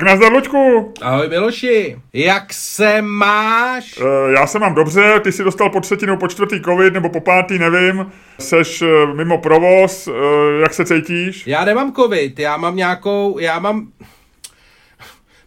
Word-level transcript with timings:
Tak 0.00 0.08
nazdar, 0.08 0.32
Luďku. 0.32 0.92
Ahoj 1.02 1.28
Miloši, 1.28 1.96
jak 2.12 2.52
se 2.52 3.02
máš? 3.02 3.98
E, 3.98 4.32
já 4.32 4.46
se 4.46 4.58
mám 4.58 4.74
dobře, 4.74 5.20
ty 5.20 5.32
jsi 5.32 5.44
dostal 5.44 5.70
po 5.70 5.80
třetinu, 5.80 6.16
po 6.16 6.28
čtvrtý 6.28 6.60
covid, 6.60 6.94
nebo 6.94 7.08
po 7.08 7.20
pátý, 7.20 7.58
nevím. 7.58 8.06
Seš 8.38 8.82
e, 8.82 8.86
mimo 9.14 9.38
provoz, 9.38 10.08
e, 10.08 10.12
jak 10.60 10.74
se 10.74 10.84
cítíš? 10.84 11.46
Já 11.46 11.64
nemám 11.64 11.92
covid, 11.92 12.38
já 12.38 12.56
mám 12.56 12.76
nějakou, 12.76 13.38
já 13.38 13.58
mám... 13.58 13.88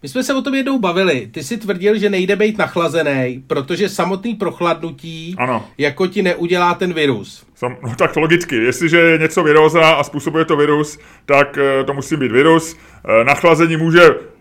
My 0.04 0.10
jsme 0.10 0.24
se 0.24 0.34
o 0.34 0.42
tom 0.42 0.56
jednou 0.56 0.80
bavili. 0.80 1.30
Ty 1.32 1.44
si 1.44 1.58
tvrdil, 1.58 1.98
že 1.98 2.10
nejde 2.10 2.36
být 2.36 2.58
nachlazený, 2.58 3.44
protože 3.48 3.90
samotný 3.90 4.36
prochladnutí 4.36 5.36
ano. 5.38 5.68
jako 5.78 6.08
ti 6.08 6.22
neudělá 6.22 6.74
ten 6.74 6.94
virus. 6.94 7.46
Sam, 7.56 7.78
no 7.84 7.96
tak 7.96 8.16
logicky, 8.16 8.56
jestliže 8.56 8.98
je 8.98 9.18
něco 9.18 9.44
viróza 9.44 9.90
a 9.90 10.04
způsobuje 10.04 10.46
to 10.46 10.58
virus, 10.58 11.00
tak 11.26 11.58
to 11.86 11.94
musí 11.94 12.16
být 12.16 12.32
virus. 12.32 12.78
Nachlazení 13.24 13.78
může 13.78 14.33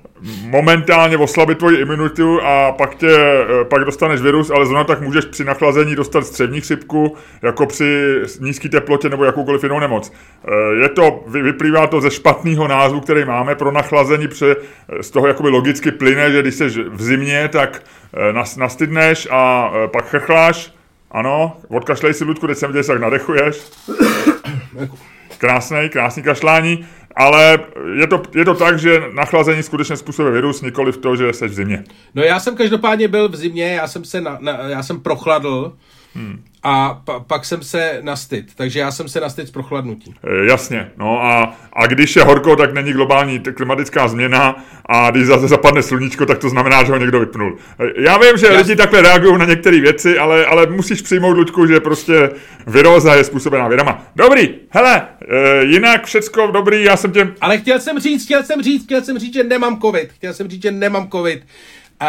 momentálně 0.45 1.17
oslabit 1.17 1.59
tvoji 1.59 1.81
imunitu 1.81 2.43
a 2.43 2.73
pak, 2.73 2.95
tě, 2.95 3.11
eh, 3.11 3.65
pak 3.65 3.85
dostaneš 3.85 4.21
virus, 4.21 4.51
ale 4.51 4.67
zrovna 4.67 4.85
tak 4.85 5.01
můžeš 5.01 5.25
při 5.25 5.45
nachlazení 5.45 5.97
dostat 5.97 6.27
střední 6.27 6.61
chřipku, 6.61 7.17
jako 7.43 7.67
při 7.67 8.17
nízké 8.41 8.69
teplotě 8.69 9.09
nebo 9.09 9.25
jakoukoliv 9.25 9.63
jinou 9.63 9.81
nemoc. 9.81 10.13
Eh, 10.13 10.83
je 10.83 10.89
to, 10.89 11.25
vyplývá 11.27 11.87
to 11.87 12.01
ze 12.01 12.11
špatného 12.11 12.69
názvu, 12.69 13.01
který 13.01 13.25
máme 13.25 13.55
pro 13.55 13.73
nachlazení, 13.73 14.29
pře, 14.29 14.57
z 15.01 15.11
toho 15.11 15.27
jakoby 15.27 15.49
logicky 15.49 15.91
plyne, 15.91 16.33
že 16.33 16.43
když 16.43 16.55
jsi 16.55 16.69
v 16.69 17.03
zimě, 17.03 17.49
tak 17.53 17.83
eh, 18.15 18.33
nastydneš 18.57 19.29
a 19.31 19.73
pak 19.93 20.09
chrchláš, 20.09 20.75
ano, 21.11 21.57
odkašlej 21.69 22.15
si, 22.15 22.25
Ludku, 22.25 22.47
teď 22.47 22.59
jsem 22.59 22.73
viděl, 22.73 22.95
jak 22.95 23.03
nadechuješ. 23.03 23.63
Krásný, 25.39 25.89
krásný 25.89 26.23
kašlání. 26.23 26.87
Ale 27.17 27.59
je 27.95 28.07
to, 28.07 28.23
je 28.35 28.45
to 28.45 28.55
tak, 28.55 28.79
že 28.79 29.03
nachlazení 29.15 29.63
skutečně 29.63 29.97
způsobuje 29.97 30.33
virus, 30.35 30.63
nikoli 30.63 30.93
v 30.93 30.97
to, 30.97 31.17
že 31.17 31.33
jsi 31.33 31.49
v 31.49 31.55
zimě. 31.55 31.85
No 32.15 32.23
já 32.23 32.41
jsem 32.41 32.57
každopádně 32.57 33.09
byl 33.09 33.29
v 33.29 33.37
zimě, 33.37 33.75
já 33.75 33.89
jsem 33.89 34.05
se 34.05 34.21
na, 34.21 34.39
na, 34.41 34.53
já 34.53 34.83
jsem 34.83 35.01
prochladl 35.01 35.73
hmm. 36.15 36.43
a 36.63 37.01
pa, 37.05 37.21
pak 37.21 37.45
jsem 37.45 37.63
se 37.63 37.99
nastyt, 38.03 38.55
takže 38.55 38.81
já 38.81 38.91
jsem 38.91 39.09
se 39.09 39.21
nastyt 39.21 39.49
z 39.49 39.51
prochladnutí. 39.51 40.15
E, 40.25 40.47
jasně, 40.47 40.91
no 40.99 41.23
a, 41.23 41.57
a 41.73 41.87
když 41.87 42.17
je 42.17 42.25
horko, 42.25 42.57
tak 42.57 42.75
není 42.75 42.93
globální 42.93 43.39
klimatická 43.39 44.09
změna 44.09 44.65
a 44.87 45.11
když 45.11 45.27
zase 45.27 45.49
zapadne 45.49 45.83
sluníčko, 45.83 46.27
tak 46.27 46.39
to 46.39 46.49
znamená, 46.49 46.85
že 46.85 46.93
ho 46.93 46.99
někdo 46.99 47.21
vypnul. 47.21 47.59
E, 47.81 48.03
já 48.03 48.19
vím, 48.19 48.37
že 48.37 48.47
já... 48.47 48.59
lidi 48.59 48.77
takhle 48.77 49.03
reagují 49.03 49.39
na 49.39 49.45
některé 49.45 49.81
věci, 49.81 50.19
ale, 50.19 50.47
ale 50.47 50.67
musíš 50.67 51.03
přijmout, 51.03 51.37
Luďku, 51.37 51.67
že 51.67 51.81
prostě 51.81 52.31
viróza 52.67 53.15
je 53.15 53.25
způsobená 53.25 53.69
vědama. 53.69 54.07
Dobrý, 54.17 54.55
hele, 54.71 55.09
e, 55.29 55.65
jinak 55.65 56.05
všecko 56.05 56.47
dobrý, 56.47 56.85
já 56.85 56.97
jsem 56.97 57.13
tě... 57.13 57.29
Ale 57.41 57.59
chtěl 57.59 57.81
jsem 57.81 57.99
říct, 57.99 58.25
chtěl 58.25 58.43
jsem 58.43 58.63
říct, 58.63 58.85
chtěl 58.85 59.03
jsem 59.03 59.19
říct, 59.19 59.35
že 59.35 59.45
nemám 59.45 59.81
covid. 59.81 60.13
Chtěl 60.13 60.35
jsem 60.35 60.49
říct, 60.49 60.63
že 60.63 60.71
nemám 60.71 61.09
covid. 61.11 61.43
Uh, 62.03 62.09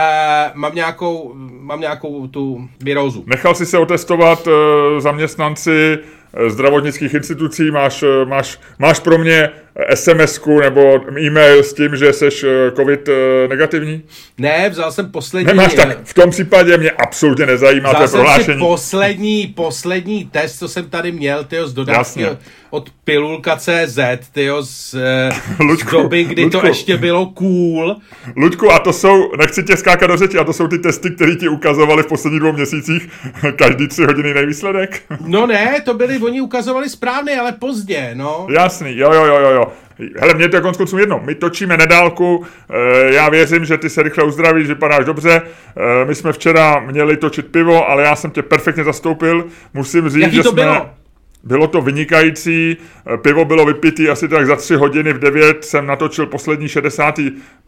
mám, 0.53 0.75
nějakou, 0.75 1.31
mám 1.59 1.79
nějakou 1.79 2.27
tu 2.27 2.69
virózu. 2.83 3.23
Nechal 3.27 3.55
si 3.55 3.65
se 3.65 3.77
otestovat 3.77 4.47
uh, 4.47 4.53
zaměstnanci 4.99 5.97
zdravotnických 6.47 7.13
institucí, 7.13 7.71
máš, 7.71 8.03
uh, 8.03 8.29
máš, 8.29 8.59
máš 8.79 8.99
pro 8.99 9.17
mě 9.17 9.49
sms 9.93 10.39
nebo 10.63 11.01
e-mail 11.19 11.63
s 11.63 11.73
tím, 11.73 11.95
že 11.95 12.13
jsi 12.13 12.29
covid 12.75 13.09
negativní? 13.49 14.01
Ne, 14.37 14.69
vzal 14.69 14.91
jsem 14.91 15.11
poslední... 15.11 15.47
Nemáš 15.47 15.73
tak, 15.73 15.97
v 16.03 16.13
tom 16.13 16.29
případě 16.29 16.77
mě 16.77 16.91
absolutně 16.91 17.45
nezajímá 17.45 17.89
vzal 17.89 18.07
to 18.07 18.11
prohlášení. 18.11 18.57
si 18.57 18.59
poslední, 18.59 19.47
poslední 19.47 20.25
test, 20.25 20.59
co 20.59 20.67
jsem 20.67 20.89
tady 20.89 21.11
měl, 21.11 21.43
tyjo, 21.43 21.67
z 21.67 21.73
dodávky 21.73 22.21
Jasně. 22.21 22.37
od 22.69 22.89
pilulka.cz, 23.03 23.99
tyjo, 24.31 24.63
z, 24.63 24.95
Luďku, 25.59 25.89
z 25.89 25.91
doby, 26.03 26.23
kdy 26.23 26.43
Luďku, 26.43 26.61
to 26.61 26.67
ještě 26.67 26.97
bylo 26.97 27.25
cool. 27.25 27.95
Luďku, 28.35 28.71
a 28.71 28.79
to 28.79 28.93
jsou, 28.93 29.35
nechci 29.37 29.63
tě 29.63 29.77
skákat 29.77 30.09
do 30.09 30.17
řeči, 30.17 30.37
a 30.37 30.43
to 30.43 30.53
jsou 30.53 30.67
ty 30.67 30.79
testy, 30.79 31.11
které 31.11 31.35
ti 31.35 31.47
ukazovali 31.47 32.03
v 32.03 32.07
posledních 32.07 32.39
dvou 32.39 32.51
měsících 32.51 33.09
každý 33.55 33.87
tři 33.87 34.03
hodiny 34.03 34.33
nejvýsledek? 34.33 35.01
No 35.25 35.47
ne, 35.47 35.81
to 35.85 35.93
byli, 35.93 36.19
oni 36.23 36.41
ukazovali 36.41 36.89
správně, 36.89 37.39
ale 37.39 37.51
pozdě, 37.51 38.11
no. 38.13 38.47
Jasný, 38.49 38.97
jo, 38.97 39.13
jo, 39.13 39.25
jo, 39.25 39.49
jo. 39.49 39.67
Hele, 40.17 40.33
mě 40.33 40.49
to 40.49 40.55
je 40.55 40.61
konec 40.61 40.77
konců 40.77 40.97
jedno. 40.97 41.21
My 41.25 41.35
točíme 41.35 41.77
nedálku, 41.77 42.45
e, 42.69 43.13
já 43.13 43.29
věřím, 43.29 43.65
že 43.65 43.77
ty 43.77 43.89
se 43.89 44.03
rychle 44.03 44.23
uzdravíš, 44.23 44.67
vypadáš 44.67 45.05
dobře. 45.05 45.41
E, 45.41 46.05
my 46.05 46.15
jsme 46.15 46.33
včera 46.33 46.79
měli 46.79 47.17
točit 47.17 47.47
pivo, 47.47 47.89
ale 47.89 48.03
já 48.03 48.15
jsem 48.15 48.31
tě 48.31 48.41
perfektně 48.41 48.83
zastoupil. 48.83 49.45
Musím 49.73 50.09
říct, 50.09 50.21
Jaký 50.21 50.35
že 50.35 50.43
to 50.43 50.51
jsme... 50.51 50.61
bylo? 50.61 50.89
Bylo 51.43 51.67
to 51.67 51.81
vynikající, 51.81 52.77
eh, 53.13 53.17
pivo 53.17 53.45
bylo 53.45 53.65
vypitý 53.65 54.09
asi 54.09 54.27
tak 54.27 54.47
za 54.47 54.55
tři 54.55 54.75
hodiny 54.75 55.13
v 55.13 55.19
devět 55.19 55.65
jsem 55.65 55.85
natočil 55.85 56.25
poslední 56.25 56.67
60. 56.67 57.19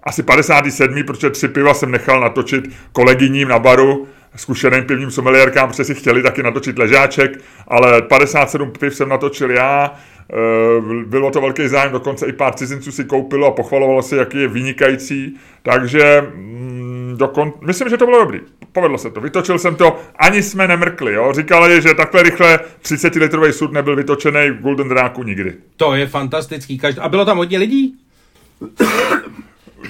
asi 0.04 0.24
57. 0.24 1.04
protože 1.04 1.30
tři 1.30 1.48
piva 1.48 1.74
jsem 1.74 1.92
nechal 1.92 2.22
natočit 2.22 2.70
kolegyním 2.92 3.48
na 3.48 3.60
baru, 3.60 4.08
zkušeným 4.36 4.84
pivním 4.84 5.12
someliérkám, 5.12 5.70
protože 5.70 5.84
si 5.84 5.96
chtěli 5.96 6.24
taky 6.24 6.44
natočit 6.44 6.80
ležáček, 6.80 7.32
ale 7.68 8.02
57 8.02 8.72
piv 8.72 8.96
jsem 8.96 9.10
natočil 9.10 9.52
já, 9.52 9.92
Eh, 10.34 11.06
bylo 11.06 11.32
to 11.32 11.42
velký 11.42 11.68
zájem, 11.68 11.92
dokonce 11.92 12.26
i 12.26 12.34
pár 12.34 12.54
cizinců 12.54 12.92
si 12.92 13.06
koupilo 13.06 13.48
a 13.48 13.52
pochvalovalo 13.52 14.02
se, 14.02 14.16
jaký 14.16 14.38
je 14.38 14.48
vynikající. 14.48 15.36
Takže 15.64 16.22
mm, 16.36 17.16
dokon... 17.18 17.54
myslím, 17.62 17.90
že 17.90 17.98
to 17.98 18.06
bylo 18.06 18.20
dobrý. 18.20 18.40
Povedlo 18.72 18.98
se 18.98 19.12
to. 19.12 19.22
Vytočil 19.22 19.60
jsem 19.60 19.76
to, 19.76 20.00
ani 20.16 20.44
jsme 20.44 20.68
nemrkli. 20.68 21.14
Jo? 21.14 21.34
Říkali, 21.36 21.82
že 21.82 21.94
takhle 21.94 22.24
rychle 22.24 22.60
30-litrový 22.84 23.52
sud 23.52 23.72
nebyl 23.72 23.96
vytočený 23.96 24.50
v 24.50 24.62
Golden 24.62 24.90
Dráku 24.90 25.24
nikdy. 25.24 25.54
To 25.78 25.96
je 25.96 26.08
fantastický. 26.08 26.82
A 27.00 27.10
bylo 27.10 27.26
tam 27.26 27.38
hodně 27.38 27.58
lidí? 27.58 27.96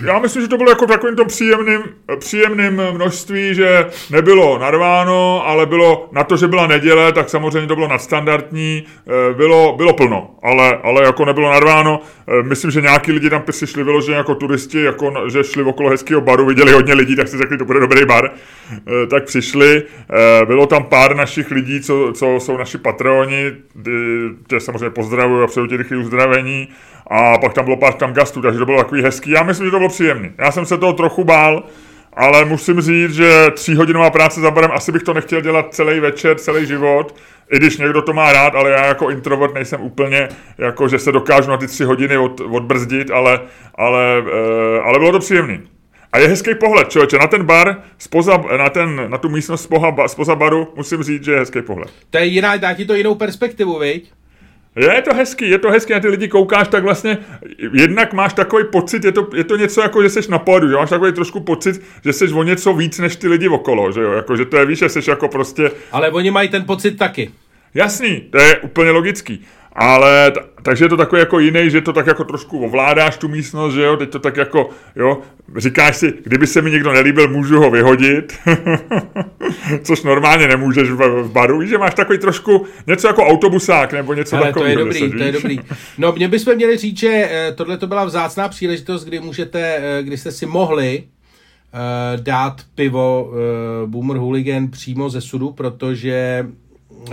Já 0.04 0.20
myslím, 0.20 0.42
že 0.42 0.48
to 0.48 0.58
bylo 0.58 0.70
jako 0.70 0.88
takovým 0.88 1.16
tom 1.16 1.28
příjemným, 1.28 1.84
příjemným 2.20 2.82
množství, 2.92 3.56
že 3.56 3.86
nebylo 4.12 4.58
narváno, 4.58 5.48
ale 5.48 5.66
bylo 5.66 6.10
na 6.12 6.24
to, 6.24 6.38
že 6.38 6.48
byla 6.48 6.68
neděle, 6.68 7.12
tak 7.12 7.30
samozřejmě 7.30 7.68
to 7.68 7.76
bylo 7.76 7.88
nadstandardní, 7.88 8.84
eh, 9.08 9.34
bylo, 9.34 9.74
bylo 9.78 9.94
plno, 9.94 10.36
ale, 10.44 10.78
ale 10.84 11.04
jako 11.04 11.26
nebylo 11.26 11.52
narváno. 11.52 12.00
Eh, 12.28 12.44
myslím, 12.44 12.72
že 12.72 12.82
nějaký 12.82 13.12
lidi 13.12 13.30
tam 13.30 13.42
přišli 13.42 13.84
vyloženě 13.84 14.18
jako 14.18 14.36
turisti, 14.36 14.82
jako 14.82 15.14
že 15.30 15.44
šli 15.44 15.64
okolo 15.64 15.90
hezkého 15.90 16.22
baru, 16.22 16.46
viděli 16.46 16.72
hodně 16.72 16.94
lidí, 16.94 17.16
tak 17.16 17.28
si 17.28 17.38
řekli, 17.38 17.58
to 17.58 17.66
bude 17.66 17.80
dobrý 17.80 18.06
bar, 18.06 18.32
eh, 18.72 19.08
tak 19.08 19.26
přišli. 19.26 19.84
Bylo 20.46 20.68
tam 20.68 20.84
pár 20.84 21.16
našich 21.16 21.52
lidí, 21.52 21.82
co, 21.82 22.12
co 22.14 22.40
jsou 22.40 22.58
naši 22.58 22.78
patroni, 22.78 23.52
tě 24.48 24.60
samozřejmě 24.60 24.90
pozdravuju 24.90 25.44
a 25.44 25.48
přeju 25.48 25.68
ti 25.68 25.78
rychlé 25.78 25.98
uzdravení. 25.98 26.68
A 27.08 27.38
pak 27.38 27.54
tam 27.54 27.66
bylo 27.66 27.78
pár 27.78 27.94
tam 27.94 28.14
gastů, 28.14 28.42
takže 28.42 28.60
to 28.60 28.66
bylo 28.66 28.78
takový 28.78 29.04
hezký. 29.04 29.32
Já 29.32 29.44
myslím, 29.44 29.68
že 29.68 29.72
to 29.72 29.78
bylo 29.78 29.90
příjemný. 29.90 30.32
Já 30.38 30.52
jsem 30.52 30.66
se 30.66 30.78
toho 30.78 30.94
trochu 30.94 31.24
bál, 31.24 31.64
ale 32.14 32.46
musím 32.46 32.82
říct, 32.82 33.14
že 33.14 33.52
tříhodinová 33.54 34.10
práce 34.10 34.42
za 34.42 34.52
barem, 34.52 34.72
asi 34.74 34.92
bych 34.92 35.04
to 35.04 35.14
nechtěl 35.14 35.42
dělat 35.42 35.74
celý 35.74 36.00
večer, 36.00 36.38
celý 36.38 36.66
život, 36.66 37.16
i 37.52 37.58
když 37.58 37.78
někdo 37.78 38.02
to 38.02 38.14
má 38.14 38.34
rád, 38.34 38.56
ale 38.56 38.72
já 38.72 38.86
jako 38.86 39.10
introvert 39.10 39.54
nejsem 39.54 39.82
úplně, 39.82 40.30
jako 40.58 40.88
že 40.88 41.00
se 41.00 41.12
dokážu 41.12 41.50
na 41.50 41.58
ty 41.58 41.68
tři 41.68 41.84
hodiny 41.84 42.18
od, 42.18 42.42
odbrzdit, 42.42 43.12
ale, 43.12 43.40
ale, 43.76 44.18
e, 44.18 44.82
ale 44.82 45.00
bylo 45.00 45.12
to 45.12 45.20
příjemný. 45.20 45.60
A 46.14 46.20
je 46.20 46.28
hezký 46.28 46.56
pohled, 46.56 46.90
člověče, 46.90 47.18
na 47.18 47.28
ten 47.28 47.44
bar, 47.44 47.76
spoza, 47.98 48.44
na, 48.58 48.70
ten, 48.70 49.06
na 49.08 49.18
tu 49.18 49.30
místnost 49.30 49.64
spoza, 49.64 50.08
spoza 50.08 50.36
baru, 50.36 50.74
musím 50.76 51.04
říct, 51.04 51.24
že 51.24 51.32
je 51.32 51.40
hezký 51.40 51.62
pohled. 51.62 51.90
To 52.10 52.18
je 52.18 52.26
jiná, 52.26 52.58
dá 52.58 52.74
ti 52.74 52.86
to 52.86 52.96
jinou 52.96 53.16
perspektivu, 53.16 53.80
viď? 53.80 54.12
Je 54.76 55.02
to 55.02 55.14
hezký, 55.14 55.50
je 55.50 55.58
to 55.58 55.72
hezký, 55.72 55.94
na 55.94 56.00
ty 56.00 56.08
lidi 56.08 56.28
koukáš, 56.28 56.68
tak 56.68 56.84
vlastně 56.84 57.18
jednak 57.74 58.14
máš 58.14 58.34
takový 58.34 58.64
pocit, 58.72 59.04
je 59.04 59.12
to, 59.12 59.28
je 59.36 59.44
to 59.44 59.58
něco 59.58 59.82
jako, 59.82 60.04
že 60.04 60.10
jsi 60.10 60.32
na 60.32 60.40
pódu, 60.40 60.70
že 60.70 60.76
máš 60.76 60.90
takový 60.90 61.12
trošku 61.12 61.40
pocit, 61.40 61.82
že 62.04 62.14
jsi 62.14 62.34
o 62.34 62.44
něco 62.44 62.74
víc 62.74 63.00
než 63.00 63.16
ty 63.16 63.28
lidi 63.28 63.48
okolo, 63.48 63.92
že 63.92 64.02
jo, 64.02 64.12
jako, 64.12 64.38
že 64.38 64.46
to 64.46 64.58
je 64.58 64.66
víš, 64.66 64.80
že 64.80 64.90
jsi 64.90 65.10
jako 65.10 65.28
prostě... 65.28 65.72
Ale 65.92 66.12
oni 66.12 66.32
mají 66.32 66.50
ten 66.50 66.64
pocit 66.64 66.92
taky. 66.92 67.32
Jasný, 67.74 68.22
to 68.32 68.38
je 68.38 68.58
úplně 68.58 68.92
logický. 68.92 69.46
Ale, 69.76 70.32
t- 70.32 70.40
takže 70.62 70.86
je 70.86 70.90
to 70.90 70.98
takový 70.98 71.20
jako 71.20 71.40
jiný, 71.40 71.70
že 71.70 71.82
to 71.82 71.94
tak 71.94 72.08
jako 72.08 72.24
trošku 72.24 72.66
ovládáš 72.66 73.18
tu 73.18 73.28
místnost, 73.28 73.74
že 73.74 73.82
jo, 73.84 73.98
teď 73.98 74.10
to 74.10 74.20
tak 74.20 74.38
jako, 74.38 74.70
jo, 74.96 75.22
říkáš 75.58 75.98
si, 75.98 76.14
kdyby 76.24 76.48
se 76.48 76.62
mi 76.62 76.72
někdo 76.72 76.94
nelíbil, 76.94 77.28
můžu 77.28 77.60
ho 77.60 77.72
vyhodit, 77.72 78.34
což 79.84 80.04
normálně 80.04 80.48
nemůžeš 80.48 80.90
v, 80.90 81.24
v 81.24 81.32
baru, 81.32 81.60
víš, 81.60 81.70
že 81.70 81.78
máš 81.78 81.94
takový 81.94 82.18
trošku 82.18 82.66
něco 82.88 83.08
jako 83.08 83.24
autobusák, 83.24 83.94
nebo 83.94 84.14
něco 84.14 84.38
takového. 84.38 84.60
to 84.60 84.66
je 84.66 84.76
dobrý, 84.76 85.00
se, 85.00 85.10
to 85.10 85.24
je 85.24 85.32
dobrý. 85.32 85.60
No, 85.98 86.12
mě 86.12 86.28
bychom 86.28 86.56
měli 86.56 86.78
říct, 86.78 87.00
že 87.00 87.30
eh, 87.32 87.54
tohle 87.56 87.78
to 87.78 87.88
byla 87.88 88.06
vzácná 88.06 88.50
příležitost, 88.50 89.06
kdy 89.06 89.20
můžete, 89.20 89.78
eh, 89.78 90.04
kdy 90.04 90.18
jste 90.18 90.32
si 90.32 90.46
mohli 90.46 91.04
uh, 91.04 92.24
dát 92.24 92.62
pivo 92.76 93.24
uh, 93.30 93.90
Boomer 93.90 94.18
Hooligan 94.18 94.68
přímo 94.68 95.10
ze 95.10 95.22
sudu, 95.22 95.52
protože 95.52 96.48
uh, 96.90 97.08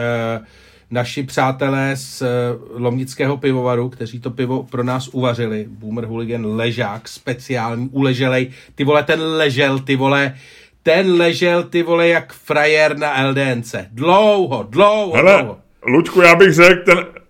naši 0.93 1.23
přátelé 1.23 1.97
z 1.97 2.23
eh, 2.23 2.27
Lomnického 2.75 3.37
pivovaru, 3.37 3.89
kteří 3.89 4.21
to 4.21 4.31
pivo 4.31 4.63
pro 4.63 4.85
nás 4.85 5.09
uvařili. 5.09 5.67
Boomer 5.69 6.05
Hooligan 6.05 6.47
ležák, 6.47 7.09
speciální, 7.09 7.89
uleželej. 7.93 8.51
Ty 8.75 8.85
vole, 8.85 9.03
ten 9.03 9.21
ležel, 9.21 9.79
ty 9.79 9.97
vole, 9.97 10.35
ten 10.83 11.13
ležel, 11.13 11.63
ty 11.63 11.83
vole, 11.83 12.09
jak 12.09 12.33
frajer 12.33 12.97
na 12.99 13.27
LDNC. 13.27 13.75
Dlouho, 13.91 14.67
dlouho, 14.71 15.17
Hele, 15.17 15.43
dlouho. 15.43 15.59
Luďku, 15.87 16.21
já 16.21 16.35
bych 16.35 16.53
řekl, 16.55 16.85
ten, 16.85 17.22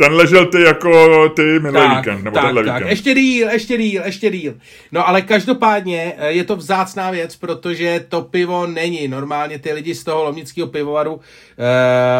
ten 0.00 0.12
ležel 0.12 0.46
ty 0.46 0.62
jako 0.62 1.28
ty 1.28 1.42
minulý 1.42 1.72
tak, 1.72 1.96
víkend, 1.96 2.24
nebo 2.24 2.34
tak, 2.34 2.44
tenhle 2.44 2.64
tak. 2.64 2.74
víkend. 2.74 2.90
Ještě 2.90 3.14
díl, 3.14 3.48
ještě 3.48 3.78
díl, 3.78 4.02
ještě 4.04 4.30
díl. 4.30 4.54
No 4.92 5.08
ale 5.08 5.22
každopádně 5.22 6.12
eh, 6.16 6.32
je 6.32 6.44
to 6.44 6.56
vzácná 6.56 7.10
věc, 7.10 7.36
protože 7.36 8.04
to 8.08 8.22
pivo 8.22 8.66
není. 8.66 9.08
Normálně 9.08 9.58
ty 9.58 9.72
lidi 9.72 9.94
z 9.94 10.04
toho 10.04 10.24
lomnického 10.24 10.68
pivovaru 10.68 11.14
uh, 11.14 11.20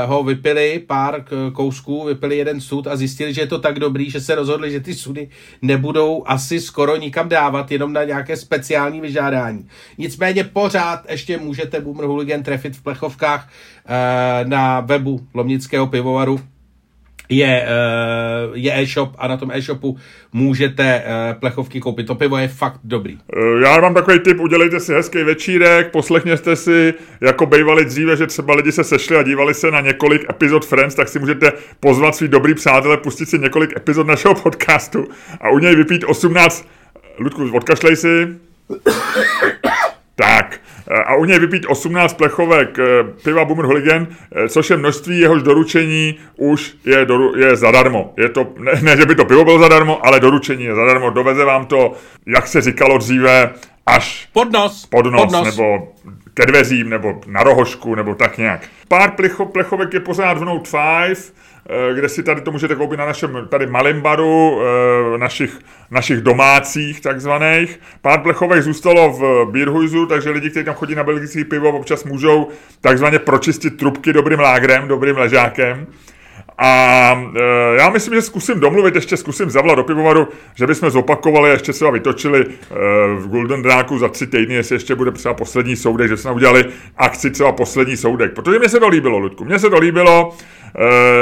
ho 0.06 0.22
vypili 0.22 0.82
pár 0.86 1.24
kousků, 1.52 2.04
vypili 2.04 2.36
jeden 2.36 2.60
sud 2.60 2.86
a 2.86 2.96
zjistili, 2.96 3.34
že 3.34 3.40
je 3.40 3.46
to 3.46 3.58
tak 3.58 3.78
dobrý, 3.78 4.10
že 4.10 4.20
se 4.20 4.34
rozhodli, 4.34 4.70
že 4.70 4.80
ty 4.80 4.94
sudy 4.94 5.28
nebudou 5.62 6.22
asi 6.26 6.60
skoro 6.60 6.96
nikam 6.96 7.28
dávat, 7.28 7.70
jenom 7.70 7.92
na 7.92 8.04
nějaké 8.04 8.36
speciální 8.36 9.00
vyžádání. 9.00 9.68
Nicméně 9.98 10.44
pořád 10.44 11.10
ještě 11.10 11.38
můžete 11.38 11.80
Boomer 11.80 12.04
Hooligan 12.04 12.42
trefit 12.42 12.76
v 12.76 12.82
plechovkách 12.82 13.48
uh, 13.48 14.48
na 14.48 14.80
webu 14.80 15.20
Lomnického 15.34 15.86
pivovaru 15.86 16.40
je, 17.30 17.66
uh, 17.66 18.56
je 18.56 18.80
e-shop 18.80 19.14
a 19.18 19.28
na 19.28 19.36
tom 19.36 19.50
e-shopu 19.50 19.96
můžete 20.32 21.02
uh, 21.04 21.40
plechovky 21.40 21.80
koupit. 21.80 22.06
To 22.06 22.14
pivo 22.14 22.36
je 22.36 22.48
fakt 22.48 22.80
dobrý. 22.84 23.18
Uh, 23.36 23.62
já 23.62 23.80
mám 23.80 23.94
takový 23.94 24.18
tip, 24.18 24.40
udělejte 24.40 24.80
si 24.80 24.92
hezký 24.92 25.22
večírek, 25.22 25.90
poslechněte 25.90 26.56
si, 26.56 26.94
jako 27.20 27.46
bývali 27.46 27.84
dříve, 27.84 28.16
že 28.16 28.26
třeba 28.26 28.54
lidi 28.54 28.72
se 28.72 28.84
sešli 28.84 29.16
a 29.16 29.22
dívali 29.22 29.54
se 29.54 29.70
na 29.70 29.80
několik 29.80 30.30
epizod 30.30 30.66
Friends, 30.66 30.94
tak 30.94 31.08
si 31.08 31.18
můžete 31.18 31.52
pozvat 31.80 32.14
svý 32.14 32.28
dobrý 32.28 32.54
přátelé, 32.54 32.96
pustit 32.96 33.26
si 33.26 33.38
několik 33.38 33.76
epizod 33.76 34.06
našeho 34.06 34.34
podcastu 34.34 35.08
a 35.40 35.50
u 35.50 35.58
něj 35.58 35.76
vypít 35.76 36.04
18... 36.04 36.68
Ludku, 37.18 37.50
odkašlej 37.52 37.96
si. 37.96 38.28
Tak, 40.90 41.06
a 41.06 41.14
u 41.14 41.24
něj 41.24 41.38
vypít 41.38 41.66
18 41.68 42.14
plechovek 42.14 42.78
eh, 42.78 42.84
piva 43.24 43.44
Boomer 43.44 43.64
Hooligan, 43.64 44.06
eh, 44.32 44.48
což 44.48 44.70
je 44.70 44.76
množství 44.76 45.18
jehož 45.18 45.42
doručení 45.42 46.18
už 46.36 46.74
je, 46.84 47.04
doru, 47.04 47.36
je 47.36 47.56
zadarmo. 47.56 48.14
Je 48.16 48.28
to, 48.28 48.46
ne, 48.58 48.72
ne, 48.82 48.96
že 48.96 49.06
by 49.06 49.14
to 49.14 49.24
pivo 49.24 49.44
bylo 49.44 49.58
zadarmo, 49.58 50.06
ale 50.06 50.20
doručení 50.20 50.64
je 50.64 50.74
zadarmo. 50.74 51.10
Doveze 51.10 51.44
vám 51.44 51.66
to, 51.66 51.92
jak 52.26 52.46
se 52.46 52.60
říkalo 52.60 52.98
dříve, 52.98 53.50
až 53.86 54.28
pod 54.32 54.52
nos, 54.52 54.86
pod 54.86 55.06
nos, 55.06 55.22
pod 55.22 55.32
nos. 55.32 55.56
nebo 55.56 55.92
ke 56.34 56.46
dveřím, 56.46 56.90
nebo 56.90 57.20
na 57.26 57.42
rohošku, 57.42 57.94
nebo 57.94 58.14
tak 58.14 58.38
nějak. 58.38 58.68
Pár 58.88 59.10
plecho, 59.10 59.46
plechovek 59.46 59.94
je 59.94 60.00
pořád 60.00 60.38
v 60.38 60.44
Note 60.44 60.70
5, 60.70 61.32
Eh, 61.68 61.94
kde 61.94 62.08
si 62.08 62.22
tady 62.22 62.40
to 62.40 62.52
můžete 62.52 62.74
koupit 62.74 62.96
na 62.96 63.06
našem 63.06 63.46
tady 63.48 63.66
malém 63.66 64.00
baru, 64.00 64.60
eh, 65.14 65.18
našich, 65.18 65.58
našich 65.90 66.20
domácích 66.20 67.00
takzvaných. 67.00 67.80
Pár 68.02 68.20
plechovek 68.20 68.62
zůstalo 68.62 69.12
v 69.12 69.50
Bierhuizu, 69.50 70.06
takže 70.06 70.30
lidi, 70.30 70.50
kteří 70.50 70.64
tam 70.64 70.74
chodí 70.74 70.94
na 70.94 71.04
belgický 71.04 71.44
pivo, 71.44 71.70
občas 71.70 72.04
můžou 72.04 72.48
takzvaně 72.80 73.18
pročistit 73.18 73.76
trubky 73.76 74.12
dobrým 74.12 74.40
lágrem, 74.40 74.88
dobrým 74.88 75.16
ležákem. 75.16 75.86
A 76.62 77.22
e, 77.36 77.76
já 77.76 77.90
myslím, 77.90 78.14
že 78.14 78.22
zkusím 78.22 78.60
domluvit, 78.60 78.94
ještě 78.94 79.16
zkusím 79.16 79.50
zavolat 79.50 79.76
do 79.76 79.84
pivovaru, 79.84 80.28
že 80.54 80.66
bychom 80.66 80.90
zopakovali 80.90 81.50
ještě 81.50 81.72
třeba 81.72 81.90
vytočili 81.90 82.40
e, 82.40 82.46
v 83.14 83.28
Golden 83.28 83.62
Dráku 83.62 83.98
za 83.98 84.08
tři 84.08 84.26
týdny, 84.26 84.54
jestli 84.54 84.76
ještě 84.76 84.94
bude 84.94 85.10
třeba 85.10 85.34
poslední 85.34 85.76
soudek, 85.76 86.08
že 86.08 86.16
jsme 86.16 86.32
udělali 86.32 86.64
akci 86.96 87.30
třeba 87.30 87.52
poslední 87.52 87.96
soudek. 87.96 88.34
Protože 88.34 88.58
mě 88.58 88.68
se 88.68 88.80
to 88.80 88.88
líbilo, 88.88 89.18
Ludku, 89.18 89.44
mně 89.44 89.58
se 89.58 89.70
to 89.70 89.78
líbilo, 89.78 90.36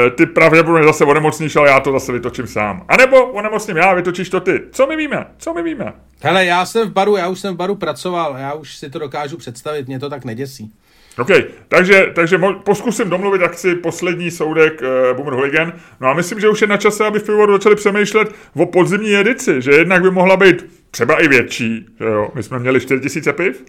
e, 0.07 0.09
ty 0.09 0.25
pravděpodobně 0.25 0.87
zase 0.87 1.05
onemocníš, 1.05 1.55
ale 1.55 1.69
já 1.69 1.79
to 1.79 1.91
zase 1.91 2.11
vytočím 2.11 2.47
sám. 2.47 2.85
A 2.87 2.97
nebo 2.97 3.25
onemocním 3.25 3.77
já, 3.77 3.93
vytočíš 3.93 4.29
to 4.29 4.39
ty. 4.39 4.61
Co 4.71 4.87
my 4.87 4.95
víme? 4.95 5.25
Co 5.37 5.53
my 5.53 5.63
víme? 5.63 5.93
Hele, 6.21 6.45
já 6.45 6.65
jsem 6.65 6.89
v 6.89 6.93
baru, 6.93 7.15
já 7.15 7.27
už 7.27 7.39
jsem 7.39 7.53
v 7.53 7.57
baru 7.57 7.75
pracoval, 7.75 8.35
já 8.39 8.53
už 8.53 8.77
si 8.77 8.89
to 8.89 8.99
dokážu 8.99 9.37
představit, 9.37 9.87
mě 9.87 9.99
to 9.99 10.09
tak 10.09 10.25
neděsí. 10.25 10.71
OK, 11.19 11.29
takže, 11.67 12.11
takže 12.13 12.39
poskusím 12.63 13.09
domluvit 13.09 13.43
akci 13.43 13.75
poslední 13.75 14.31
soudek 14.31 14.81
uh, 14.81 15.17
Boomer 15.17 15.33
Hooligan. 15.33 15.73
No 15.99 16.07
a 16.07 16.13
myslím, 16.13 16.39
že 16.39 16.49
už 16.49 16.61
je 16.61 16.67
na 16.67 16.77
čase, 16.77 17.05
aby 17.05 17.19
v 17.19 17.23
pivovaru 17.23 17.53
začali 17.53 17.75
přemýšlet 17.75 18.35
o 18.55 18.65
podzimní 18.65 19.15
edici, 19.15 19.61
že 19.61 19.71
jednak 19.71 20.01
by 20.01 20.11
mohla 20.11 20.37
být 20.37 20.65
třeba 20.91 21.23
i 21.23 21.27
větší, 21.27 21.85
že 21.99 22.05
jo. 22.05 22.29
My 22.35 22.43
jsme 22.43 22.59
měli 22.59 22.79
4000 22.79 23.33
piv, 23.33 23.63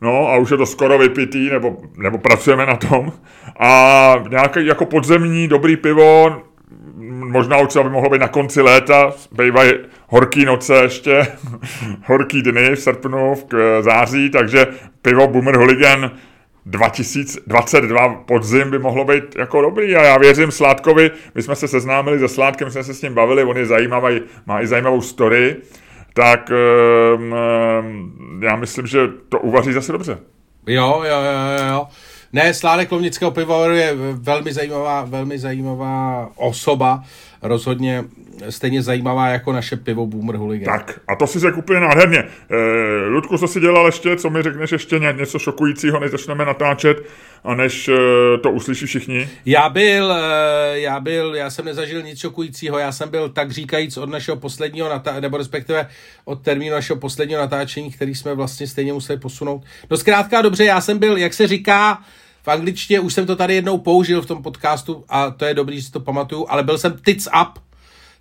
No 0.00 0.28
a 0.28 0.36
už 0.36 0.50
je 0.50 0.56
to 0.56 0.66
skoro 0.66 0.98
vypitý, 0.98 1.50
nebo, 1.50 1.76
nebo 1.96 2.18
pracujeme 2.18 2.66
na 2.66 2.76
tom. 2.76 3.12
A 3.58 4.14
nějaký 4.28 4.66
jako 4.66 4.86
podzemní 4.86 5.48
dobrý 5.48 5.76
pivo, 5.76 6.42
možná 7.08 7.58
už 7.58 7.76
by 7.82 7.90
mohlo 7.90 8.10
být 8.10 8.20
na 8.20 8.28
konci 8.28 8.60
léta, 8.60 9.12
bývají 9.32 9.72
horký 10.08 10.44
noce 10.44 10.74
ještě, 10.74 11.26
horký 12.06 12.42
dny 12.42 12.70
v 12.70 12.80
srpnu, 12.80 13.34
v 13.34 13.82
září, 13.82 14.30
takže 14.30 14.66
pivo 15.02 15.28
Boomer 15.28 15.56
Hooligan 15.56 16.10
2022 16.66 18.08
podzim 18.08 18.70
by 18.70 18.78
mohlo 18.78 19.04
být 19.04 19.36
jako 19.36 19.62
dobrý. 19.62 19.96
A 19.96 20.02
já 20.02 20.18
věřím 20.18 20.50
Sládkovi, 20.50 21.10
my 21.34 21.42
jsme 21.42 21.56
se 21.56 21.68
seznámili 21.68 22.18
se 22.18 22.28
Sládkem, 22.28 22.70
jsme 22.70 22.84
se 22.84 22.94
s 22.94 23.02
ním 23.02 23.14
bavili, 23.14 23.44
on 23.44 23.56
je 23.56 23.66
zajímavý, 23.66 24.20
má 24.46 24.62
i 24.62 24.66
zajímavou 24.66 25.00
story, 25.00 25.56
tak 26.14 26.50
um, 27.16 27.34
já 28.42 28.56
myslím, 28.56 28.86
že 28.86 29.08
to 29.28 29.38
uvaří 29.38 29.72
zase 29.72 29.92
dobře. 29.92 30.18
Jo, 30.66 31.02
jo, 31.04 31.16
jo, 31.16 31.66
jo. 31.68 31.86
Ne, 32.34 32.54
Sládek 32.54 32.92
Lovnického 32.92 33.30
pivovaru 33.30 33.74
je 33.74 33.94
velmi 34.12 34.52
zajímavá, 34.52 35.04
velmi 35.04 35.38
zajímavá 35.38 36.30
osoba, 36.36 37.04
rozhodně 37.42 38.04
stejně 38.50 38.82
zajímavá 38.82 39.28
jako 39.28 39.52
naše 39.52 39.76
pivo 39.76 40.06
Boomer 40.06 40.36
Hooligan. 40.36 40.78
Tak, 40.78 41.00
a 41.08 41.16
to 41.16 41.26
si 41.26 41.38
řekl 41.38 41.58
úplně 41.58 41.80
nádherně. 41.80 42.18
E, 42.18 42.26
Ludku, 43.08 43.38
co 43.38 43.48
jsi 43.48 43.60
dělal 43.60 43.86
ještě, 43.86 44.16
co 44.16 44.30
mi 44.30 44.42
řekneš 44.42 44.72
ještě 44.72 44.98
něco 44.98 45.38
šokujícího, 45.38 46.00
než 46.00 46.10
začneme 46.10 46.44
natáčet 46.44 46.96
a 47.44 47.54
než 47.54 47.88
e, 47.88 47.92
to 48.42 48.50
uslyší 48.50 48.86
všichni? 48.86 49.28
Já 49.46 49.68
byl, 49.68 50.12
e, 50.12 50.80
já 50.80 51.00
byl, 51.00 51.34
já 51.34 51.50
jsem 51.50 51.64
nezažil 51.64 52.02
nic 52.02 52.18
šokujícího, 52.18 52.78
já 52.78 52.92
jsem 52.92 53.10
byl 53.10 53.28
tak 53.28 53.50
říkajíc 53.50 53.96
od 53.96 54.10
našeho 54.10 54.36
posledního, 54.36 54.88
natá- 54.88 55.20
nebo 55.20 55.36
respektive 55.36 55.88
od 56.24 56.42
termínu 56.42 56.74
našeho 56.74 57.00
posledního 57.00 57.40
natáčení, 57.40 57.90
který 57.90 58.14
jsme 58.14 58.34
vlastně 58.34 58.66
stejně 58.66 58.92
museli 58.92 59.18
posunout. 59.18 59.62
No 59.90 59.96
zkrátka 59.96 60.42
dobře, 60.42 60.64
já 60.64 60.80
jsem 60.80 60.98
byl, 60.98 61.16
jak 61.16 61.34
se 61.34 61.46
říká, 61.46 61.98
v 62.44 62.48
angličtině 62.48 63.00
už 63.00 63.14
jsem 63.14 63.26
to 63.26 63.36
tady 63.36 63.54
jednou 63.54 63.78
použil 63.78 64.22
v 64.22 64.26
tom 64.26 64.42
podcastu 64.42 65.04
a 65.08 65.30
to 65.30 65.44
je 65.44 65.54
dobrý, 65.54 65.76
že 65.80 65.86
si 65.86 65.92
to 65.92 66.00
pamatuju, 66.00 66.46
ale 66.48 66.62
byl 66.62 66.78
jsem 66.78 66.98
tits 67.04 67.28
up, 67.42 67.58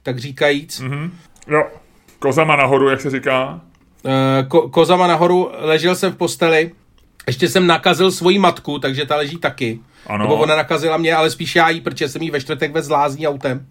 tak 0.03 0.19
říkajíc. 0.19 0.81
Mm-hmm. 0.81 1.09
Jo, 1.47 1.63
kozama 2.19 2.55
nahoru, 2.55 2.89
jak 2.89 3.01
se 3.01 3.09
říká. 3.09 3.61
Uh, 4.03 4.11
ko- 4.47 4.69
kozama 4.69 5.07
nahoru, 5.07 5.51
ležel 5.59 5.95
jsem 5.95 6.11
v 6.11 6.15
posteli, 6.15 6.71
ještě 7.27 7.49
jsem 7.49 7.67
nakazil 7.67 8.11
svoji 8.11 8.39
matku, 8.39 8.79
takže 8.79 9.05
ta 9.05 9.15
leží 9.15 9.37
taky. 9.37 9.79
Ano. 10.07 10.23
Nebo 10.23 10.35
ona 10.35 10.55
nakazila 10.55 10.97
mě, 10.97 11.15
ale 11.15 11.29
spíš 11.29 11.55
já 11.55 11.69
jí, 11.69 11.81
protože 11.81 12.09
jsem 12.09 12.21
jí 12.21 12.31
ve 12.31 12.41
čtvrtek 12.41 12.71
ve 12.71 12.81
zlázní 12.81 13.27
autem. 13.27 13.67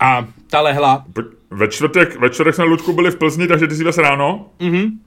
A 0.00 0.26
ta 0.50 0.60
lehla. 0.60 1.04
Ve 1.50 1.68
čtvrtek, 1.68 2.20
ve 2.20 2.30
čtvrtek 2.30 2.54
jsme 2.54 2.64
Ludku 2.64 2.92
byli 2.92 3.10
v 3.10 3.16
Plzni, 3.16 3.46
takže 3.46 3.66
ty 3.66 3.74
jsi 3.74 3.84
ves 3.84 3.98
ráno? 3.98 4.46
Mhm. 4.60 5.00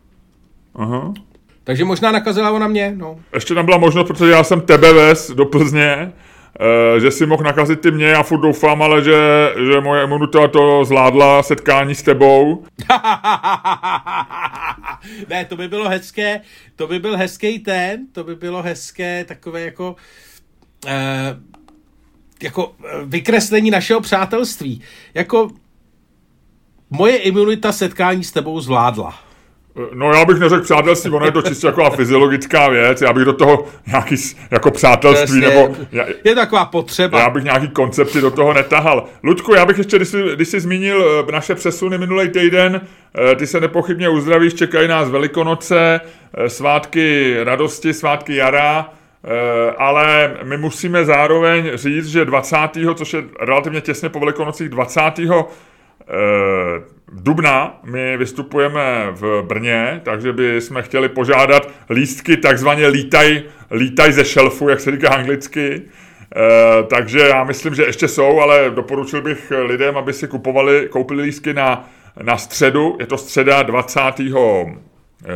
Aha. 0.76 1.14
Takže 1.66 1.86
možná 1.86 2.12
nakazila 2.12 2.52
ona 2.52 2.68
mě, 2.68 2.94
no. 2.98 3.20
Ještě 3.34 3.54
tam 3.54 3.66
byla 3.66 3.78
možnost, 3.78 4.08
protože 4.08 4.32
já 4.32 4.44
jsem 4.44 4.62
tebe 4.62 4.94
ves 4.94 5.32
do 5.32 5.46
Plzně, 5.46 6.14
e, 6.96 7.00
že 7.00 7.12
si 7.12 7.26
mohl 7.26 7.44
nakazit 7.44 7.82
ty 7.82 7.92
mě, 7.92 8.06
já 8.06 8.24
furt 8.24 8.40
doufám, 8.40 8.82
ale 8.82 9.04
že, 9.04 9.20
že 9.72 9.82
moje 9.82 10.04
imunita 10.04 10.48
to 10.48 10.86
zvládla 10.86 11.44
setkání 11.44 11.96
s 11.96 12.04
tebou. 12.04 12.66
ne, 15.30 15.46
to 15.46 15.56
by 15.56 15.68
bylo 15.68 15.90
hezké, 15.90 16.42
to 16.76 16.88
by 16.88 17.00
byl 17.00 17.18
hezký 17.18 17.60
ten, 17.60 18.08
to 18.12 18.24
by 18.24 18.36
bylo 18.36 18.62
hezké 18.62 19.26
takové 19.26 19.62
jako 19.62 19.96
e, 20.88 20.96
jako 22.44 22.76
vykreslení 23.06 23.72
našeho 23.72 24.02
přátelství. 24.02 24.82
Jako 25.14 25.50
moje 26.90 27.18
imunita 27.18 27.72
setkání 27.72 28.24
s 28.24 28.32
tebou 28.32 28.60
zvládla. 28.60 29.25
No 29.94 30.14
já 30.14 30.26
bych 30.26 30.40
neřekl 30.40 30.64
přátelství, 30.64 31.12
ono 31.12 31.26
je 31.26 31.32
to 31.32 31.42
čistě 31.42 31.68
jako 31.68 31.90
fyziologická 31.90 32.70
věc, 32.70 33.02
já 33.02 33.14
bych 33.14 33.26
do 33.26 33.34
toho 33.34 33.66
nějaký 33.88 34.16
jako 34.52 34.72
přátelství 34.72 35.42
Přesně, 35.42 35.60
nebo... 35.62 35.76
Já, 35.92 36.06
je 36.24 36.36
taková 36.36 36.66
potřeba. 36.66 37.20
Já 37.20 37.30
bych 37.30 37.44
nějaký 37.44 37.68
koncepty 37.68 38.22
do 38.22 38.32
toho 38.32 38.54
netahal. 38.54 39.06
Ludku, 39.24 39.54
já 39.54 39.66
bych 39.66 39.78
ještě, 39.78 39.98
když 39.98 40.10
jsi, 40.10 40.24
když 40.36 40.48
jsi 40.48 40.60
zmínil 40.60 41.26
eh, 41.30 41.32
naše 41.32 41.56
přesuny 41.56 41.98
minulý 41.98 42.30
týden, 42.30 42.82
eh, 43.32 43.36
ty 43.36 43.48
se 43.48 43.60
nepochybně 43.60 44.10
uzdravíš, 44.10 44.54
čekají 44.54 44.88
nás 44.88 45.10
Velikonoce, 45.10 46.02
eh, 46.34 46.50
svátky 46.50 47.36
radosti, 47.44 47.94
svátky 47.94 48.36
jara, 48.36 48.90
ale 49.78 50.38
my 50.44 50.58
musíme 50.58 51.06
zároveň 51.06 51.72
říct, 51.74 52.08
že 52.08 52.26
20. 52.26 52.96
což 52.96 53.14
je 53.14 53.24
relativně 53.42 53.82
těsně 53.82 54.10
po 54.10 54.20
Velikonocích, 54.20 54.70
20 54.70 55.46
dubna 57.12 57.80
my 57.84 58.18
vystupujeme 58.18 59.08
v 59.12 59.42
Brně, 59.42 60.02
takže 60.04 60.34
by 60.34 60.62
jsme 60.62 60.82
chtěli 60.82 61.10
požádat 61.10 61.70
lístky 61.90 62.38
takzvaně 62.38 62.88
lítaj, 62.88 63.44
lítaj 63.72 64.12
ze 64.12 64.26
šelfu, 64.26 64.70
jak 64.70 64.80
se 64.80 64.92
říká 64.92 65.10
anglicky. 65.10 65.82
E, 65.82 66.84
takže 66.84 67.20
já 67.20 67.44
myslím, 67.44 67.76
že 67.76 67.84
ještě 67.84 68.08
jsou, 68.08 68.40
ale 68.40 68.72
doporučil 68.76 69.22
bych 69.22 69.52
lidem, 69.66 69.98
aby 69.98 70.14
si 70.14 70.28
kupovali, 70.28 70.88
koupili 70.92 71.24
lístky 71.24 71.54
na, 71.54 71.90
na 72.22 72.38
středu, 72.38 72.98
je 73.00 73.06
to 73.06 73.18
středa 73.18 73.64
20. 73.64 74.02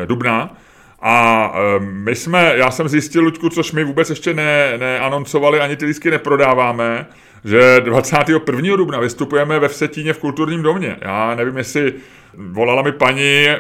dubna. 0.06 0.58
A 1.02 1.54
my 1.80 2.16
jsme, 2.16 2.54
já 2.56 2.72
jsem 2.72 2.88
zjistil, 2.88 3.24
Luďku, 3.24 3.50
což 3.50 3.72
my 3.72 3.84
vůbec 3.84 4.10
ještě 4.10 4.34
ne, 4.34 4.78
neanoncovali, 4.78 5.60
ani 5.60 5.76
ty 5.76 5.86
lístky 5.86 6.12
neprodáváme, 6.12 7.06
že 7.46 7.82
21. 7.82 8.76
dubna 8.76 9.00
vystupujeme 9.00 9.60
ve 9.60 9.68
Vsetíně 9.68 10.14
v 10.14 10.20
kulturním 10.20 10.64
domě. 10.64 10.98
Já 11.02 11.36
nevím, 11.36 11.58
jestli 11.58 11.94
volala 12.34 12.82
mi 12.82 12.92
paní 12.92 13.48
e, 13.48 13.60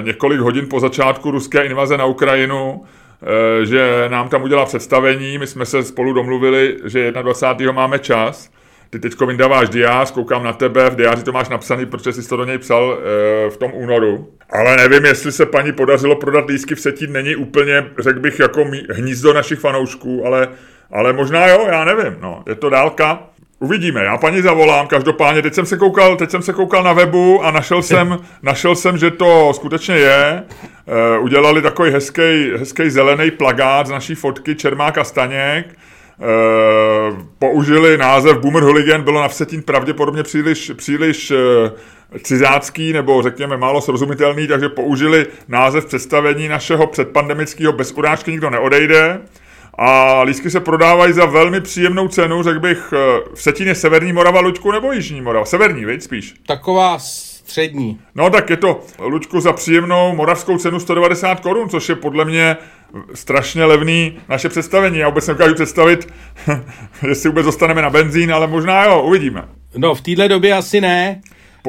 několik 0.00 0.40
hodin 0.40 0.66
po 0.70 0.80
začátku 0.80 1.30
ruské 1.30 1.64
invaze 1.64 1.96
na 1.96 2.04
Ukrajinu, 2.04 2.84
e, 3.62 3.66
že 3.66 4.04
nám 4.08 4.28
tam 4.28 4.42
udělá 4.42 4.64
představení, 4.64 5.38
my 5.38 5.46
jsme 5.46 5.66
se 5.66 5.82
spolu 5.82 6.12
domluvili, 6.12 6.76
že 6.84 7.12
21. 7.12 7.72
máme 7.72 7.98
čas, 7.98 8.50
ty 8.90 8.98
teďko 8.98 9.26
vyndáváš 9.26 9.68
diář, 9.68 10.10
koukám 10.10 10.44
na 10.44 10.52
tebe, 10.52 10.90
v 10.90 10.96
diáři 10.96 11.22
to 11.22 11.32
máš 11.32 11.48
napsaný, 11.48 11.86
protože 11.86 12.12
jsi 12.12 12.28
to 12.28 12.36
do 12.36 12.44
něj 12.44 12.58
psal 12.58 12.98
e, 12.98 13.50
v 13.50 13.56
tom 13.56 13.70
únoru. 13.74 14.28
Ale 14.50 14.76
nevím, 14.76 15.04
jestli 15.04 15.32
se 15.32 15.46
paní 15.46 15.72
podařilo 15.72 16.16
prodat 16.16 16.48
lísky 16.48 16.74
v 16.74 16.80
setí, 16.80 17.06
není 17.06 17.36
úplně, 17.36 17.84
řekl 17.98 18.20
bych, 18.20 18.38
jako 18.38 18.64
hnízdo 18.90 19.32
našich 19.32 19.58
fanoušků, 19.58 20.26
ale, 20.26 20.48
ale 20.92 21.12
možná 21.12 21.46
jo, 21.46 21.66
já 21.70 21.84
nevím, 21.84 22.16
no, 22.20 22.42
je 22.46 22.54
to 22.54 22.70
dálka. 22.70 23.20
Uvidíme, 23.60 24.04
já 24.04 24.18
paní 24.18 24.42
zavolám, 24.42 24.86
každopádně, 24.86 25.42
teď 25.42 25.54
jsem 25.54 25.66
se 25.66 25.76
koukal, 25.76 26.16
teď 26.16 26.30
jsem 26.30 26.42
se 26.42 26.52
koukal 26.52 26.82
na 26.82 26.92
webu 26.92 27.44
a 27.44 27.50
našel 27.50 27.82
jsem, 27.82 28.18
našel 28.42 28.74
jsem, 28.74 28.98
že 28.98 29.10
to 29.10 29.52
skutečně 29.54 29.94
je. 29.94 30.42
E, 30.86 31.18
udělali 31.18 31.62
takový 31.62 31.90
hezký, 31.90 32.50
hezký 32.56 32.90
zelený 32.90 33.30
plagát 33.30 33.86
z 33.86 33.90
naší 33.90 34.14
fotky 34.14 34.54
Čermák 34.54 34.98
a 34.98 35.04
Staněk 35.04 35.66
Eh, 36.20 37.16
použili 37.38 37.98
název 37.98 38.38
Boomer 38.38 38.62
Hooligan, 38.62 39.02
bylo 39.02 39.20
na 39.20 39.28
Vsetín 39.28 39.62
pravděpodobně 39.62 40.22
příliš, 40.22 40.72
příliš 40.76 41.30
uh, 41.30 41.38
cizácký 42.22 42.92
nebo 42.92 43.22
řekněme 43.22 43.56
málo 43.56 43.80
srozumitelný, 43.80 44.46
takže 44.46 44.68
použili 44.68 45.26
název 45.48 45.86
představení 45.86 46.48
našeho 46.48 46.86
předpandemického 46.86 47.72
bez 47.72 47.92
urážky 47.92 48.30
nikdo 48.30 48.50
neodejde. 48.50 49.20
A 49.78 50.22
lístky 50.22 50.50
se 50.50 50.60
prodávají 50.60 51.12
za 51.12 51.26
velmi 51.26 51.60
příjemnou 51.60 52.08
cenu, 52.08 52.42
řekl 52.42 52.60
bych, 52.60 52.92
uh, 52.92 52.98
v 53.34 53.42
Setíně 53.42 53.74
Severní 53.74 54.12
Morava, 54.12 54.40
Luďku, 54.40 54.72
nebo 54.72 54.92
Jižní 54.92 55.20
Morava? 55.20 55.44
Severní, 55.44 55.84
veď 55.84 56.02
spíš. 56.02 56.34
Taková 56.46 56.98
střední. 56.98 57.98
No 58.14 58.30
tak 58.30 58.50
je 58.50 58.56
to, 58.56 58.80
Luďku, 58.98 59.40
za 59.40 59.52
příjemnou 59.52 60.14
moravskou 60.14 60.58
cenu 60.58 60.80
190 60.80 61.40
korun, 61.40 61.68
což 61.68 61.88
je 61.88 61.94
podle 61.94 62.24
mě 62.24 62.56
strašně 63.14 63.64
levný 63.64 64.18
naše 64.28 64.48
představení. 64.48 64.98
Já 64.98 65.08
vůbec 65.08 65.26
nedokážu 65.26 65.54
představit, 65.54 66.12
jestli 67.08 67.28
vůbec 67.28 67.46
dostaneme 67.46 67.82
na 67.82 67.90
benzín, 67.90 68.32
ale 68.32 68.46
možná 68.46 68.84
jo, 68.84 69.02
uvidíme. 69.02 69.48
No, 69.76 69.94
v 69.94 70.00
téhle 70.00 70.28
době 70.28 70.52
asi 70.52 70.80
ne. 70.80 71.20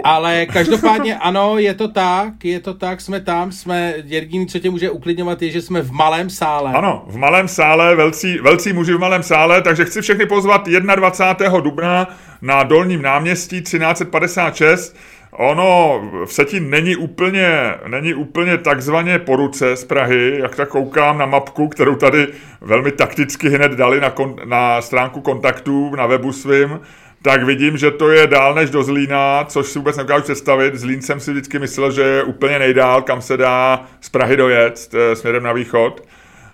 Ale 0.04 0.46
každopádně 0.46 1.18
ano, 1.18 1.58
je 1.58 1.74
to 1.74 1.88
tak, 1.88 2.46
je 2.46 2.60
to 2.60 2.74
tak, 2.74 3.02
jsme 3.02 3.20
tam, 3.20 3.52
jsme, 3.52 3.94
jediný, 4.06 4.48
co 4.48 4.60
tě 4.60 4.70
může 4.70 4.90
uklidňovat, 4.90 5.42
je, 5.42 5.52
že 5.52 5.62
jsme 5.62 5.82
v 5.82 5.92
malém 5.92 6.30
sále. 6.30 6.74
Ano, 6.74 7.04
v 7.08 7.18
malém 7.18 7.48
sále, 7.48 7.96
velcí, 7.96 8.38
velcí 8.38 8.74
muži 8.74 8.94
v 8.94 9.00
malém 9.00 9.24
sále, 9.24 9.62
takže 9.62 9.86
chci 9.86 10.02
všechny 10.02 10.26
pozvat 10.26 10.68
21. 10.68 11.60
dubna 11.60 12.08
na 12.42 12.64
Dolním 12.64 13.02
náměstí 13.02 13.62
1356 13.62 14.96
Ono 15.32 16.02
v 16.26 16.34
Setín 16.34 16.70
není 16.70 16.96
úplně, 16.96 17.74
není 17.88 18.14
úplně 18.14 18.58
takzvaně 18.58 19.20
po 19.20 19.36
ruce 19.36 19.76
z 19.76 19.86
Prahy, 19.86 20.40
jak 20.40 20.56
tak 20.56 20.70
koukám 20.70 21.18
na 21.18 21.26
mapku, 21.26 21.68
kterou 21.68 21.96
tady 21.96 22.28
velmi 22.62 22.92
takticky 22.92 23.50
hned 23.50 23.72
dali 23.72 24.02
na, 24.02 24.10
kon, 24.10 24.36
na 24.46 24.82
stránku 24.82 25.22
kontaktů 25.22 25.96
na 25.96 26.06
webu 26.06 26.32
svým, 26.32 26.80
tak 27.22 27.44
vidím, 27.44 27.78
že 27.78 27.92
to 27.92 28.10
je 28.10 28.28
dál 28.28 28.56
než 28.56 28.70
do 28.70 28.84
Zlína, 28.84 29.46
což 29.46 29.68
si 29.68 29.80
vůbec 29.80 29.98
nedokážu 29.98 30.24
představit. 30.24 30.76
Zlín 30.76 31.02
jsem 31.02 31.20
si 31.20 31.32
vždycky 31.32 31.60
myslel, 31.60 31.92
že 31.92 32.02
je 32.02 32.24
úplně 32.24 32.60
nejdál, 32.60 33.02
kam 33.02 33.22
se 33.22 33.38
dá 33.38 33.86
z 34.02 34.10
Prahy 34.10 34.38
dojet 34.38 34.90
eh, 34.94 35.16
směrem 35.16 35.44
na 35.44 35.54
východ. 35.54 36.04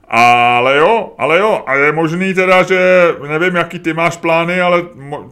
Ale 0.07 0.77
jo, 0.77 1.13
ale 1.17 1.39
jo, 1.39 1.63
a 1.67 1.75
je 1.75 1.91
možný 1.91 2.33
teda, 2.33 2.63
že 2.63 3.07
nevím, 3.27 3.55
jaký 3.55 3.79
ty 3.79 3.93
máš 3.93 4.17
plány, 4.17 4.61
ale 4.61 4.83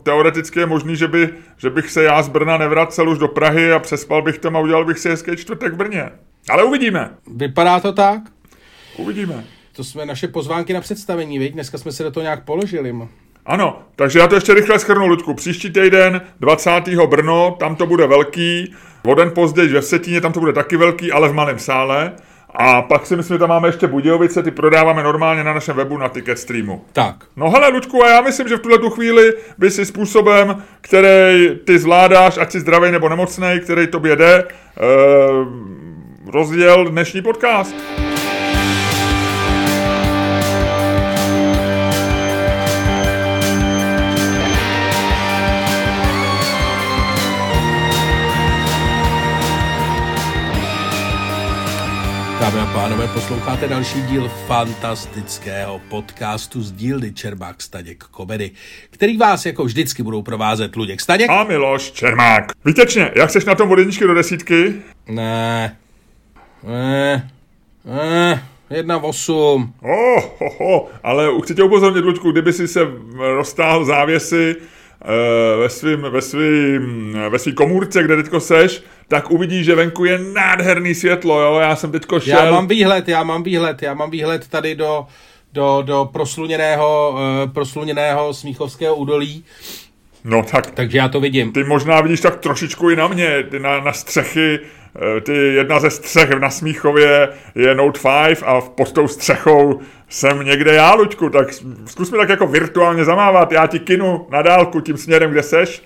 teoreticky 0.04 0.60
je 0.60 0.66
možný, 0.66 0.96
že, 0.96 1.08
by, 1.08 1.30
že 1.58 1.70
bych 1.70 1.92
se 1.92 2.04
já 2.04 2.24
z 2.24 2.30
Brna 2.30 2.58
nevracel 2.58 3.10
už 3.10 3.18
do 3.18 3.28
Prahy 3.28 3.74
a 3.74 3.80
přespal 3.80 4.22
bych 4.22 4.38
tam 4.38 4.56
a 4.58 4.60
udělal 4.60 4.86
bych 4.86 5.00
si 5.00 5.10
hezký 5.10 5.36
čtvrtek 5.36 5.74
v 5.74 5.78
Brně. 5.78 6.10
Ale 6.50 6.64
uvidíme. 6.64 7.10
Vypadá 7.36 7.80
to 7.80 7.94
tak? 7.94 8.22
Uvidíme. 8.98 9.44
To 9.76 9.84
jsme 9.84 10.06
naše 10.06 10.28
pozvánky 10.28 10.74
na 10.74 10.82
představení, 10.82 11.40
viď? 11.40 11.54
Dneska 11.54 11.78
jsme 11.78 11.92
se 11.92 12.04
do 12.04 12.12
toho 12.12 12.22
nějak 12.22 12.44
položili. 12.44 12.94
Ano, 13.46 13.80
takže 13.96 14.20
já 14.20 14.28
to 14.28 14.36
ještě 14.36 14.54
rychle 14.54 14.80
schrnu, 14.80 15.08
Ludku. 15.08 15.34
Příští 15.34 15.70
týden, 15.70 16.22
20. 16.40 16.72
Brno, 17.06 17.56
tam 17.60 17.76
to 17.76 17.86
bude 17.86 18.08
velký. 18.08 18.76
O 19.06 19.16
den 19.16 19.32
později 19.32 19.70
ve 19.70 19.82
Vsetíně, 19.82 20.22
tam 20.22 20.34
to 20.34 20.40
bude 20.40 20.54
taky 20.54 20.78
velký, 20.78 21.12
ale 21.12 21.30
v 21.30 21.34
malém 21.34 21.60
sále. 21.60 22.12
A 22.56 22.82
pak 22.82 23.06
si 23.06 23.16
myslím, 23.16 23.36
že 23.36 23.40
tam 23.40 23.50
máme 23.50 23.68
ještě 23.68 23.88
Budějovice, 23.88 24.44
ty 24.44 24.52
prodáváme 24.52 25.04
normálně 25.04 25.44
na 25.44 25.54
našem 25.54 25.76
webu 25.76 25.98
na 25.98 26.10
Ticket 26.10 26.40
Streamu. 26.40 26.86
Tak. 26.94 27.16
No 27.36 27.50
hele, 27.50 27.70
Lučku, 27.70 28.04
a 28.04 28.10
já 28.10 28.22
myslím, 28.22 28.48
že 28.48 28.58
v 28.58 28.60
tuhle 28.60 28.78
tu 28.78 28.90
chvíli 28.90 29.34
by 29.58 29.72
si 29.72 29.86
způsobem, 29.86 30.64
který 30.82 31.50
ty 31.66 31.80
zvládáš, 31.80 32.38
ať 32.38 32.52
si 32.52 32.60
zdravý 32.60 32.92
nebo 32.92 33.10
nemocný, 33.10 33.60
který 33.64 33.88
tobě 33.88 34.16
jde, 34.16 34.44
eh, 34.44 34.82
rozděl 36.32 36.86
dnešní 36.86 37.22
podcast. 37.22 37.76
Dámy 52.44 52.60
a 52.60 52.66
pánové, 52.66 53.08
posloucháte 53.08 53.68
další 53.68 54.02
díl 54.02 54.30
fantastického 54.48 55.82
podcastu 55.90 56.62
z 56.62 56.72
dílny 56.72 57.14
Čermák 57.14 57.62
Staněk 57.62 58.04
Komedy, 58.04 58.52
který 58.90 59.18
vás 59.18 59.46
jako 59.46 59.64
vždycky 59.64 60.04
budou 60.04 60.22
provázet 60.22 60.76
Luděk 60.76 61.02
Staněk. 61.02 61.30
A 61.30 61.44
Miloš 61.44 61.92
Čermák. 61.92 62.52
Výtečně, 62.66 63.12
jak 63.16 63.30
seš 63.30 63.46
na 63.46 63.56
tom 63.56 63.72
od 63.72 63.80
jedničky 63.80 64.08
do 64.08 64.14
desítky? 64.14 64.74
Ne, 65.08 65.78
ne, 66.64 67.30
ne, 67.86 68.48
jedna 68.70 68.98
osm. 68.98 69.74
Oh, 69.82 70.24
oh, 70.40 70.62
oh, 70.62 70.90
ale 71.04 71.30
chci 71.44 71.56
tě 71.56 71.64
upozornit, 71.64 72.06
Luďku, 72.06 72.32
kdyby 72.32 72.54
si 72.54 72.68
se 72.68 72.80
roztáhl 73.18 73.86
závěsy, 73.86 74.56
ve 75.60 75.70
svým, 75.70 76.02
ve 76.02 76.22
svým, 76.22 77.18
ve 77.30 77.40
svý 77.40 77.54
komůrce, 77.54 78.04
kde 78.04 78.16
teďko 78.16 78.40
seš, 78.40 78.84
tak 79.08 79.32
uvidíš, 79.32 79.66
že 79.66 79.76
venku 79.76 80.06
je 80.06 80.20
nádherný 80.20 80.96
světlo, 80.96 81.42
jo, 81.42 81.60
já 81.60 81.76
jsem 81.76 81.92
teďko 81.92 82.20
šel. 82.20 82.46
Já 82.46 82.52
mám 82.52 82.68
výhled, 82.68 83.08
já 83.08 83.24
mám 83.24 83.44
výhled, 83.44 83.82
já 83.82 83.94
mám 83.94 84.12
výhled 84.12 84.48
tady 84.48 84.76
do, 84.76 85.08
do, 85.54 85.84
do 85.86 86.10
prosluněného, 86.14 87.12
uh, 87.14 87.52
prosluněného 87.54 88.34
Smíchovského 88.34 88.96
údolí. 88.96 89.44
No 90.24 90.44
tak. 90.44 90.72
Takže 90.72 90.98
já 90.98 91.10
to 91.10 91.20
vidím. 91.20 91.52
Ty 91.52 91.64
možná 91.64 92.02
vidíš 92.02 92.22
tak 92.22 92.36
trošičku 92.36 92.90
i 92.90 92.96
na 92.96 93.08
mě, 93.08 93.44
ty 93.44 93.60
na, 93.60 93.80
na 93.80 93.94
střechy, 93.94 94.60
eh, 95.18 95.22
ty 95.22 95.34
jedna 95.34 95.80
ze 95.80 95.90
střech 95.90 96.30
na 96.30 96.50
Smíchově 96.50 97.30
je 97.56 97.76
Note 97.76 98.00
5 98.00 98.44
a 98.46 98.62
pod 98.62 98.92
tou 98.92 99.08
střechou 99.08 99.80
jsem 100.10 100.46
někde 100.46 100.74
já, 100.74 100.94
Luďku, 100.94 101.30
tak 101.30 101.54
zkus 101.86 102.12
mi 102.12 102.18
tak 102.18 102.30
jako 102.30 102.48
virtuálně 102.48 103.06
zamávat, 103.06 103.52
já 103.52 103.68
ti 103.68 103.80
kinu 103.80 104.28
na 104.32 104.42
dálku 104.42 104.82
tím 104.82 104.98
směrem, 104.98 105.32
kde 105.32 105.44
seš. 105.44 105.84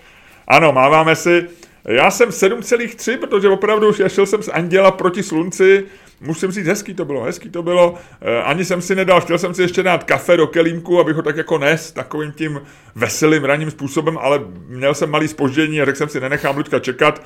Ano, 0.48 0.74
máváme 0.74 1.16
si. 1.16 1.48
Já 1.86 2.12
jsem 2.12 2.30
7,3, 2.30 3.18
protože 3.18 3.50
opravdu 3.50 3.94
šel 3.94 4.26
jsem 4.26 4.44
z 4.44 4.50
Anděla 4.50 4.92
proti 4.92 5.24
slunci, 5.24 5.86
musím 6.22 6.52
říct, 6.52 6.68
hezký 6.68 6.94
to 6.94 7.06
bylo, 7.06 7.24
hezký 7.24 7.50
to 7.50 7.64
bylo. 7.64 7.96
E, 8.22 8.42
ani 8.42 8.66
jsem 8.66 8.82
si 8.82 8.96
nedal, 8.96 9.22
chtěl 9.22 9.38
jsem 9.38 9.54
si 9.54 9.62
ještě 9.62 9.84
dát 9.84 10.04
kafe 10.04 10.38
do 10.38 10.48
kelímku, 10.48 11.00
abych 11.00 11.16
ho 11.16 11.22
tak 11.22 11.38
jako 11.38 11.58
nes 11.58 11.92
takovým 11.92 12.32
tím 12.32 12.62
veselým 12.96 13.44
ranním 13.44 13.72
způsobem, 13.72 14.18
ale 14.18 14.42
měl 14.68 14.94
jsem 14.94 15.10
malý 15.10 15.28
spoždění 15.28 15.82
a 15.82 15.86
řekl 15.86 15.98
jsem 15.98 16.10
si, 16.10 16.20
nenechám 16.20 16.58
Luďka 16.58 16.80
čekat. 16.80 17.24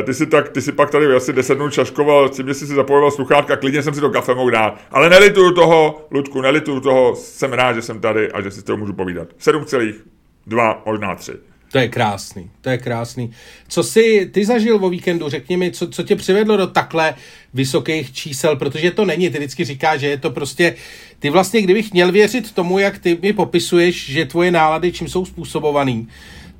E, 0.00 0.02
ty 0.02 0.14
si, 0.14 0.26
tak, 0.26 0.48
ty 0.48 0.62
si 0.62 0.72
pak 0.72 0.90
tady 0.90 1.16
asi 1.16 1.32
10 1.32 1.54
minut 1.54 1.72
čaškoval, 1.72 2.28
tím, 2.28 2.46
že 2.46 2.54
jsi 2.54 2.66
si 2.66 2.74
zapojoval 2.74 3.10
sluchátka, 3.10 3.56
klidně 3.56 3.82
jsem 3.82 3.94
si 3.94 4.00
to 4.00 4.10
kafe 4.10 4.34
mohl 4.34 4.50
dát. 4.50 4.80
Ale 4.90 5.10
nelituju 5.10 5.52
toho, 5.52 6.06
Luďku, 6.10 6.40
nelituju 6.40 6.80
toho, 6.80 7.16
jsem 7.16 7.52
rád, 7.52 7.72
že 7.72 7.82
jsem 7.82 8.00
tady 8.00 8.32
a 8.32 8.40
že 8.40 8.50
si 8.50 8.62
toho 8.62 8.76
můžu 8.76 8.92
povídat. 8.92 9.28
7,2, 9.40 10.76
možná 10.86 11.14
3. 11.14 11.51
To 11.72 11.78
je 11.78 11.88
krásný, 11.88 12.50
to 12.60 12.70
je 12.70 12.78
krásný. 12.78 13.30
Co 13.68 13.82
jsi 13.82 14.30
ty 14.32 14.44
zažil 14.44 14.84
o 14.84 14.90
víkendu? 14.90 15.28
Řekni 15.28 15.56
mi, 15.56 15.70
co, 15.70 15.88
co 15.88 16.02
tě 16.02 16.16
přivedlo 16.16 16.56
do 16.56 16.66
takhle 16.66 17.14
vysokých 17.54 18.12
čísel, 18.12 18.56
protože 18.56 18.90
to 18.90 19.04
není, 19.04 19.30
ty 19.30 19.38
vždycky 19.38 19.64
říká, 19.64 19.96
že 19.96 20.06
je 20.06 20.16
to 20.18 20.30
prostě, 20.30 20.74
ty 21.18 21.30
vlastně, 21.30 21.62
kdybych 21.62 21.92
měl 21.92 22.12
věřit 22.12 22.52
tomu, 22.52 22.78
jak 22.78 22.98
ty 22.98 23.18
mi 23.22 23.32
popisuješ, 23.32 24.10
že 24.10 24.24
tvoje 24.24 24.50
nálady 24.50 24.92
čím 24.92 25.08
jsou 25.08 25.24
způsobovaný, 25.24 26.08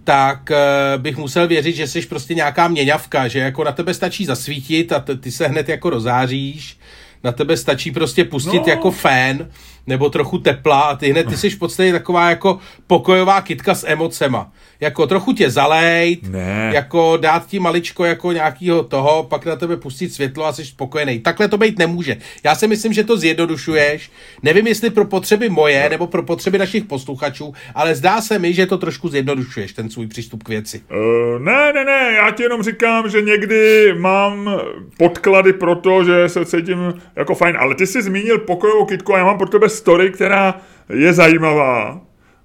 tak 0.04 0.50
uh, 0.50 1.02
bych 1.02 1.16
musel 1.16 1.48
věřit, 1.48 1.76
že 1.76 1.86
jsi 1.86 2.02
prostě 2.02 2.34
nějaká 2.34 2.68
měňavka, 2.68 3.28
že 3.28 3.38
jako 3.38 3.64
na 3.64 3.72
tebe 3.72 3.94
stačí 3.94 4.24
zasvítit 4.24 4.92
a 4.92 5.04
ty 5.20 5.32
se 5.32 5.46
hned 5.46 5.68
jako 5.68 5.90
rozáříš, 5.90 6.78
na 7.24 7.32
tebe 7.32 7.56
stačí 7.56 7.90
prostě 7.90 8.24
pustit 8.24 8.66
no. 8.66 8.72
jako 8.72 8.90
fén 8.90 9.50
nebo 9.86 10.10
trochu 10.10 10.38
tepla 10.38 10.80
a 10.80 10.96
ty 10.96 11.10
hned, 11.10 11.28
ty 11.28 11.36
jsi 11.36 11.50
v 11.50 11.58
podstatě 11.58 11.92
taková 11.92 12.30
jako 12.30 12.58
pokojová 12.86 13.40
kitka 13.40 13.74
s 13.74 13.86
emocema. 13.88 14.52
Jako 14.80 15.06
trochu 15.06 15.32
tě 15.32 15.50
zalejt, 15.50 16.28
Ne. 16.28 16.70
jako 16.74 17.16
dát 17.16 17.46
ti 17.46 17.58
maličko 17.58 18.04
jako 18.04 18.32
nějakýho 18.32 18.82
toho, 18.82 19.22
pak 19.22 19.46
na 19.46 19.56
tebe 19.56 19.76
pustit 19.76 20.14
světlo 20.14 20.44
a 20.44 20.52
jsi 20.52 20.64
spokojený. 20.64 21.20
Takhle 21.20 21.48
to 21.48 21.58
být 21.58 21.78
nemůže. 21.78 22.16
Já 22.44 22.54
si 22.54 22.66
myslím, 22.66 22.92
že 22.92 23.04
to 23.04 23.16
zjednodušuješ. 23.16 24.10
Nevím, 24.42 24.66
jestli 24.66 24.90
pro 24.90 25.04
potřeby 25.04 25.48
moje 25.48 25.88
nebo 25.90 26.06
pro 26.06 26.22
potřeby 26.22 26.58
našich 26.58 26.84
posluchačů, 26.84 27.52
ale 27.74 27.94
zdá 27.94 28.20
se 28.20 28.38
mi, 28.38 28.52
že 28.54 28.66
to 28.66 28.78
trošku 28.78 29.08
zjednodušuješ, 29.08 29.72
ten 29.72 29.90
svůj 29.90 30.06
přístup 30.06 30.42
k 30.42 30.48
věci. 30.48 30.82
Uh, 30.90 31.42
ne, 31.42 31.72
ne, 31.72 31.84
ne, 31.84 32.12
já 32.16 32.30
ti 32.30 32.42
jenom 32.42 32.62
říkám, 32.62 33.10
že 33.10 33.22
někdy 33.22 33.92
mám 33.98 34.50
podklady 34.98 35.52
pro 35.52 35.74
to, 35.74 36.04
že 36.04 36.28
se 36.28 36.44
cítím 36.44 36.94
jako 37.16 37.34
fajn, 37.34 37.56
ale 37.58 37.74
ty 37.74 37.86
jsi 37.86 38.02
zmínil 38.02 38.38
pokojovou 38.38 38.84
kitku 38.84 39.14
a 39.14 39.18
já 39.18 39.24
mám 39.24 39.38
pro 39.38 39.48
tebe 39.48 39.68
story, 39.76 40.10
která 40.10 40.54
je 40.88 41.12
zajímavá 41.12 42.00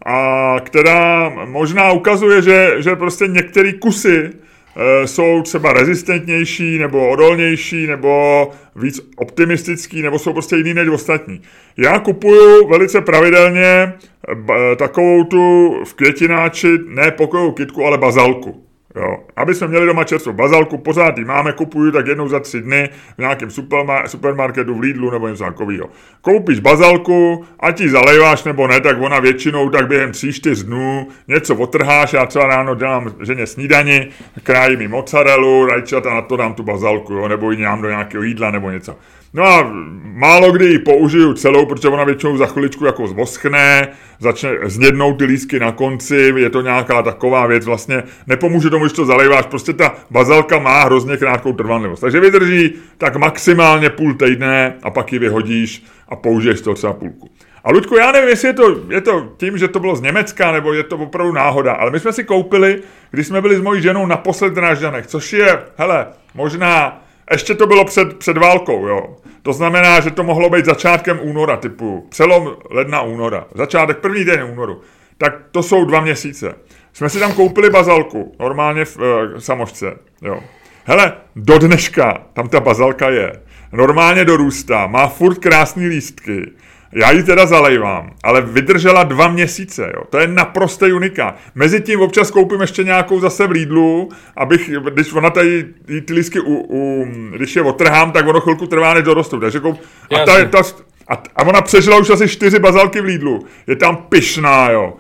a 0.06 0.56
která 0.64 1.30
možná 1.46 1.92
ukazuje, 1.92 2.42
že, 2.42 2.76
že 2.80 2.96
prostě 2.96 3.28
některé 3.28 3.74
kusy 3.74 4.30
eh, 4.30 5.08
jsou 5.08 5.42
třeba 5.42 5.74
rezistentnější, 5.74 6.78
nebo 6.80 7.10
odolnější, 7.10 7.88
nebo 7.88 8.48
víc 8.76 9.00
optimistický, 9.16 10.02
nebo 10.02 10.20
jsou 10.20 10.34
prostě 10.34 10.56
jiný 10.56 10.74
než 10.74 10.90
ostatní. 10.90 11.42
Já 11.78 12.00
kupuju 12.00 12.68
velice 12.68 13.02
pravidelně 13.02 13.94
b- 14.36 14.76
takovou 14.76 15.24
tu 15.24 15.74
v 15.86 15.94
květináči, 15.94 16.78
ne 16.88 17.12
pokojovou 17.12 17.52
kitku, 17.52 17.86
ale 17.86 17.98
bazalku. 17.98 18.67
Jo. 18.98 19.18
Aby 19.36 19.56
jsme 19.56 19.68
měli 19.68 19.86
doma 19.86 20.04
čerstvou 20.04 20.34
bazalku, 20.34 20.78
pořád 20.78 21.18
ji 21.18 21.26
máme, 21.26 21.54
kupuju 21.54 21.92
tak 21.92 22.08
jednou 22.08 22.28
za 22.28 22.40
tři 22.40 22.62
dny 22.62 22.90
v 23.16 23.18
nějakém 23.18 23.50
superma- 23.50 24.06
supermarketu, 24.06 24.76
v 24.76 24.80
Lidlu 24.80 25.12
nebo 25.12 25.28
něco 25.28 25.44
takového. 25.44 25.90
Koupíš 26.22 26.60
bazalku, 26.60 27.46
ať 27.60 27.82
ji 27.82 27.90
zalejváš 27.90 28.44
nebo 28.44 28.68
ne, 28.68 28.82
tak 28.82 29.02
ona 29.02 29.20
většinou 29.20 29.70
tak 29.70 29.88
během 29.88 30.12
tří, 30.12 30.34
čtyř 30.34 30.64
dnů 30.64 31.08
něco 31.28 31.56
otrháš, 31.56 32.14
já 32.14 32.26
třeba 32.26 32.48
ráno 32.48 32.76
dělám 32.76 33.14
ženě 33.22 33.48
snídani, 33.48 34.08
krájím 34.44 34.82
jí 34.82 34.88
mozzarellu, 34.88 35.66
rajčata, 35.66 36.14
na 36.14 36.22
to 36.22 36.38
dám 36.38 36.54
tu 36.54 36.64
bazalku, 36.64 37.14
jo, 37.14 37.28
nebo 37.28 37.52
ji 37.52 37.62
dám 37.62 37.82
do 37.82 37.90
nějakého 37.90 38.24
jídla 38.24 38.52
nebo 38.52 38.72
něco. 38.72 38.96
No 39.34 39.44
a 39.44 39.72
málo 40.04 40.52
kdy 40.52 40.66
ji 40.66 40.80
použiju 40.80 41.34
celou, 41.34 41.66
protože 41.66 41.88
ona 41.88 42.04
většinou 42.04 42.38
za 42.38 42.46
chviličku 42.46 42.86
jako 42.86 43.08
zvoschne, 43.08 43.88
začne 44.20 44.50
znědnout 44.66 45.18
ty 45.18 45.26
lísky 45.26 45.60
na 45.60 45.72
konci, 45.72 46.34
je 46.36 46.50
to 46.50 46.62
nějaká 46.62 47.04
taková 47.04 47.46
věc, 47.46 47.66
vlastně 47.66 48.04
nepomůže 48.28 48.70
tomu, 48.70 48.86
když 48.86 48.94
to 48.94 49.06
zalejváš, 49.06 49.46
prostě 49.46 49.74
ta 49.74 49.96
bazalka 50.10 50.60
má 50.60 50.84
hrozně 50.84 51.18
krátkou 51.18 51.54
trvanlivost. 51.54 52.02
Takže 52.02 52.20
vydrží 52.20 52.74
tak 52.98 53.16
maximálně 53.16 53.90
půl 53.90 54.14
týdne 54.14 54.74
a 54.84 54.90
pak 54.90 55.14
ji 55.14 55.20
vyhodíš 55.20 55.84
a 56.10 56.16
použiješ 56.16 56.62
to 56.62 56.74
třeba 56.74 56.94
půlku. 56.94 57.30
A 57.64 57.72
Luďku, 57.72 57.96
já 57.96 58.12
nevím, 58.12 58.30
jestli 58.30 58.48
je 58.48 58.54
to, 58.54 58.76
je 58.90 59.02
to 59.02 59.34
tím, 59.38 59.58
že 59.58 59.68
to 59.68 59.80
bylo 59.80 59.96
z 59.96 60.02
Německa, 60.02 60.52
nebo 60.52 60.74
je 60.74 60.84
to 60.84 60.98
opravdu 60.98 61.34
náhoda, 61.34 61.74
ale 61.74 61.92
my 61.92 62.00
jsme 62.00 62.14
si 62.14 62.24
koupili, 62.24 62.82
když 63.12 63.28
jsme 63.28 63.42
byli 63.42 63.56
s 63.56 63.62
mojí 63.62 63.82
ženou 63.82 64.06
naposled 64.06 64.54
Drážďanech, 64.54 65.08
což 65.08 65.34
je, 65.34 65.60
hele, 65.78 66.08
možná 66.36 67.02
ještě 67.34 67.56
to 67.56 67.68
bylo 67.68 67.86
před, 67.86 68.18
před 68.18 68.38
válkou, 68.38 68.88
jo. 68.88 69.16
To 69.42 69.54
znamená, 69.54 70.00
že 70.00 70.12
to 70.12 70.24
mohlo 70.24 70.50
být 70.50 70.66
začátkem 70.66 71.20
února, 71.22 71.58
typu 71.58 72.08
přelom 72.10 72.56
ledna 72.70 73.02
února, 73.02 73.46
začátek 73.56 73.98
první 73.98 74.26
den 74.26 74.44
únoru. 74.44 74.82
Tak 75.18 75.34
to 75.52 75.64
jsou 75.64 75.86
dva 75.86 76.02
měsíce. 76.02 76.56
Jsme 76.94 77.10
si 77.10 77.20
tam 77.20 77.34
koupili 77.34 77.70
bazalku, 77.70 78.36
normálně 78.40 78.86
v 78.86 78.98
e, 78.98 79.42
samošce, 79.42 79.98
jo. 80.22 80.40
Hele, 80.86 81.14
do 81.36 81.58
dneška 81.58 82.22
tam 82.34 82.50
ta 82.50 82.60
bazalka 82.60 83.10
je. 83.10 83.34
Normálně 83.72 84.26
dorůstá, 84.26 84.88
má 84.88 85.08
furt 85.08 85.38
krásný 85.38 85.88
lístky. 85.88 86.52
Já 86.92 87.12
ji 87.12 87.24
teda 87.24 87.46
zalejvám, 87.46 88.12
ale 88.24 88.42
vydržela 88.42 89.04
dva 89.04 89.28
měsíce, 89.28 89.92
jo. 89.96 90.04
To 90.10 90.18
je 90.18 90.28
naprostý 90.28 90.94
unikát. 90.94 91.36
Mezitím 91.56 92.02
občas 92.02 92.32
koupím 92.32 92.62
ještě 92.62 92.84
nějakou 92.84 93.20
zase 93.20 93.48
v 93.48 93.52
Lidlu, 93.52 94.10
abych, 94.36 94.72
když 94.90 95.14
ona 95.14 95.30
tady 95.30 95.66
jí 95.88 96.02
ty 96.02 96.14
lístky, 96.14 96.40
u, 96.40 96.66
u, 96.70 97.08
když 97.36 97.56
je 97.56 97.62
otrhám, 97.62 98.12
tak 98.12 98.28
ono 98.28 98.42
chvilku 98.42 98.68
trvá, 98.68 98.94
než 98.94 99.04
dorostou. 99.04 99.40
Takže 99.40 99.60
koup, 99.60 99.82
a, 100.16 100.26
ta, 100.26 100.46
ta, 100.46 100.60
a, 101.08 101.24
a 101.36 101.44
ona 101.46 101.62
přežila 101.62 101.98
už 101.98 102.10
asi 102.10 102.28
čtyři 102.28 102.60
bazalky 102.60 103.02
v 103.02 103.06
Lidlu. 103.06 103.46
Je 103.68 103.76
tam 103.76 103.96
pyšná, 103.96 104.70
jo 104.70 104.94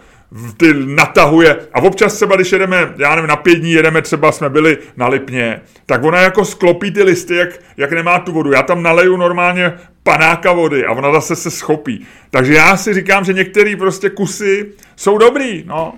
ty 0.57 0.73
natahuje 0.73 1.57
a 1.73 1.81
občas 1.81 2.13
třeba, 2.13 2.35
když 2.35 2.51
jedeme, 2.51 2.93
já 2.97 3.15
nevím, 3.15 3.27
na 3.27 3.35
pět 3.35 3.55
dní 3.55 3.71
jedeme, 3.71 4.01
třeba 4.01 4.31
jsme 4.31 4.49
byli 4.49 4.77
na 4.97 5.07
Lipně, 5.07 5.61
tak 5.85 6.03
ona 6.03 6.21
jako 6.21 6.45
sklopí 6.45 6.91
ty 6.91 7.03
listy, 7.03 7.35
jak, 7.35 7.49
jak 7.77 7.91
nemá 7.91 8.19
tu 8.19 8.31
vodu. 8.31 8.51
Já 8.51 8.63
tam 8.63 8.83
naleju 8.83 9.17
normálně 9.17 9.73
panáka 10.03 10.51
vody 10.51 10.85
a 10.85 10.91
ona 10.91 11.11
zase 11.11 11.35
se 11.35 11.51
schopí. 11.51 12.07
Takže 12.29 12.53
já 12.53 12.77
si 12.77 12.93
říkám, 12.93 13.25
že 13.25 13.33
některé 13.33 13.75
prostě 13.75 14.09
kusy 14.09 14.71
jsou 14.95 15.17
dobrý, 15.17 15.63
no. 15.67 15.93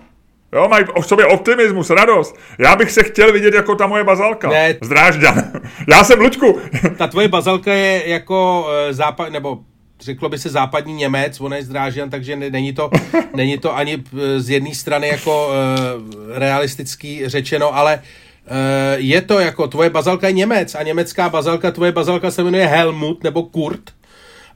Jo, 0.54 0.68
mají 0.70 0.86
v 1.02 1.06
sobě 1.06 1.26
optimismus, 1.26 1.90
radost. 1.90 2.36
Já 2.60 2.76
bych 2.76 2.92
se 2.92 3.04
chtěl 3.04 3.34
vidět 3.34 3.54
jako 3.54 3.76
ta 3.76 3.88
moje 3.88 4.04
bazalka. 4.04 4.50
Ne. 4.50 4.76
Zdrážďan. 4.82 5.44
Já 5.88 6.04
jsem 6.04 6.20
Lučku. 6.20 6.60
Ta 6.98 7.08
tvoje 7.08 7.28
bazalka 7.28 7.74
je 7.74 8.10
jako 8.10 8.62
uh, 8.62 8.94
západ, 8.94 9.32
nebo 9.32 9.60
řeklo 10.02 10.30
by 10.30 10.38
se 10.38 10.50
západní 10.50 10.94
Němec, 10.94 11.42
on 11.42 11.54
je 11.54 11.64
zdrážen, 11.64 12.10
takže 12.10 12.36
není 12.36 12.74
to, 12.74 12.90
není 13.36 13.58
to 13.58 13.76
ani 13.76 14.04
z 14.38 14.50
jedné 14.50 14.76
strany 14.76 15.08
jako 15.08 15.48
uh, 15.48 15.54
realistický 16.38 17.30
řečeno, 17.30 17.76
ale 17.76 17.96
uh, 17.96 18.54
je 18.96 19.22
to 19.22 19.40
jako 19.40 19.68
tvoje 19.68 19.90
bazalka 19.90 20.28
je 20.28 20.34
Němec 20.34 20.76
a 20.76 20.84
německá 20.84 21.30
bazalka, 21.30 21.72
tvoje 21.72 21.92
bazalka 21.92 22.32
se 22.32 22.44
jmenuje 22.44 22.68
Helmut 22.68 23.24
nebo 23.24 23.44
Kurt. 23.44 23.99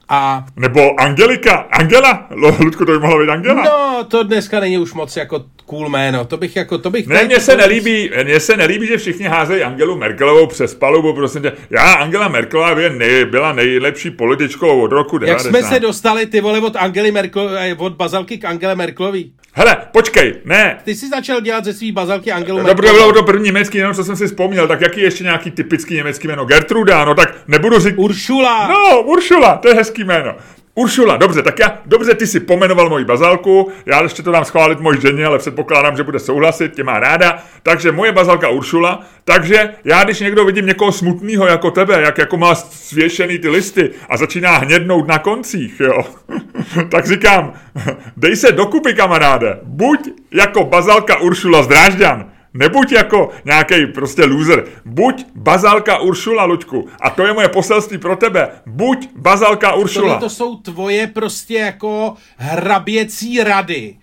A... 0.08 0.44
Nebo 0.56 1.00
Angelika, 1.00 1.66
Angela, 1.72 2.26
Ludku, 2.60 2.84
to 2.84 2.92
by 2.92 2.98
mohla 2.98 3.20
být 3.22 3.30
Angela. 3.30 3.62
No, 3.64 4.04
to 4.04 4.22
dneska 4.22 4.60
není 4.60 4.78
už 4.78 4.92
moc 4.92 5.16
jako 5.16 5.44
cool 5.66 5.88
jméno, 5.88 6.24
to 6.24 6.36
bych 6.36 6.56
jako, 6.56 6.78
to 6.78 6.90
bych... 6.90 7.06
Ne, 7.06 7.24
mně 7.24 7.40
se 7.40 7.56
nelíbí, 7.56 8.10
mně 8.24 8.40
se 8.40 8.56
nelíbí, 8.56 8.86
že 8.86 8.96
všichni 8.96 9.26
házejí 9.26 9.62
Angelu 9.62 9.96
Merkelovou 9.96 10.46
přes 10.46 10.74
palubu, 10.74 11.12
prosím 11.12 11.42
tě. 11.42 11.52
Já, 11.70 11.92
Angela 11.92 12.28
Merkelová 12.28 12.74
by 12.74 12.90
nej, 12.90 13.24
byla 13.24 13.52
nejlepší 13.52 14.10
političkou 14.10 14.80
od 14.80 14.92
roku 14.92 15.18
90. 15.18 15.46
Jak 15.46 15.56
jsme 15.56 15.68
se 15.68 15.80
dostali, 15.80 16.26
ty 16.26 16.40
vole, 16.40 16.60
od 16.60 16.76
Angely 16.76 17.12
Merkel, 17.12 17.50
od 17.76 17.92
bazalky 17.92 18.38
k 18.38 18.44
Angele 18.44 18.74
Merkelový? 18.74 19.32
Hele, 19.56 19.76
počkej, 19.92 20.34
ne. 20.44 20.78
Ty 20.84 20.94
jsi 20.94 21.08
začal 21.08 21.40
dělat 21.40 21.64
ze 21.64 21.72
svý 21.72 21.92
bazalky 21.92 22.32
Angelu 22.32 22.58
Merkelovou. 22.58 22.76
Dobré, 22.76 22.92
bylo 22.92 23.12
to 23.12 23.22
první 23.22 23.44
německý 23.44 23.78
jméno, 23.78 23.94
co 23.94 24.04
jsem 24.04 24.16
si 24.16 24.26
vzpomněl, 24.26 24.68
tak 24.68 24.80
jaký 24.80 25.00
ještě 25.00 25.24
nějaký 25.24 25.50
typický 25.50 25.94
německý 25.94 26.28
jméno? 26.28 26.44
Gertruda, 26.44 27.04
no 27.04 27.14
tak 27.14 27.34
nebudu 27.48 27.78
říct... 27.78 27.94
Uršula. 27.96 28.68
No, 28.68 29.02
Uršula, 29.02 29.56
to 29.56 29.68
je 29.68 29.74
hezký 29.74 29.93
jméno. 29.98 30.34
Uršula, 30.76 31.16
dobře, 31.16 31.42
tak 31.42 31.58
já, 31.58 31.78
dobře, 31.86 32.14
ty 32.14 32.26
si 32.26 32.40
pomenoval 32.40 32.88
moji 32.88 33.04
bazalku, 33.04 33.72
já 33.86 34.02
ještě 34.02 34.22
to 34.22 34.32
dám 34.32 34.44
schválit 34.44 34.80
moji 34.80 35.00
ženě, 35.00 35.26
ale 35.26 35.38
předpokládám, 35.38 35.96
že 35.96 36.02
bude 36.02 36.18
souhlasit, 36.18 36.74
tě 36.74 36.84
má 36.84 37.00
ráda, 37.00 37.38
takže 37.62 37.92
moje 37.92 38.12
bazalka 38.12 38.48
Uršula, 38.48 39.06
takže 39.24 39.74
já, 39.84 40.04
když 40.04 40.20
někdo 40.20 40.44
vidím 40.44 40.66
někoho 40.66 40.92
smutného 40.92 41.46
jako 41.46 41.70
tebe, 41.70 42.02
jak 42.02 42.18
jako 42.18 42.36
má 42.36 42.54
svěšený 42.54 43.38
ty 43.38 43.48
listy 43.48 43.90
a 44.08 44.16
začíná 44.16 44.58
hnědnout 44.58 45.08
na 45.08 45.18
koncích, 45.18 45.80
jo, 45.80 46.04
tak 46.90 47.06
říkám, 47.06 47.52
dej 48.16 48.36
se 48.36 48.52
dokupy, 48.52 48.94
kamaráde, 48.94 49.58
buď 49.62 50.10
jako 50.30 50.64
bazalka 50.64 51.18
Uršula 51.18 51.62
z 51.62 51.66
Drážďan, 51.66 52.30
Nebuď 52.54 52.92
jako 52.92 53.30
nějaký 53.44 53.86
prostě 53.86 54.24
loser. 54.24 54.64
Buď 54.84 55.26
bazalka 55.34 55.98
Uršula, 55.98 56.44
Luďku. 56.44 56.88
A 57.00 57.10
to 57.10 57.26
je 57.26 57.32
moje 57.32 57.48
poselství 57.48 57.98
pro 57.98 58.16
tebe. 58.16 58.48
Buď 58.66 59.08
bazalka 59.16 59.74
Uršula. 59.74 60.06
Tohle 60.06 60.20
to 60.20 60.30
jsou 60.30 60.56
tvoje 60.56 61.06
prostě 61.06 61.54
jako 61.54 62.14
hraběcí 62.36 63.44
rady 63.44 63.96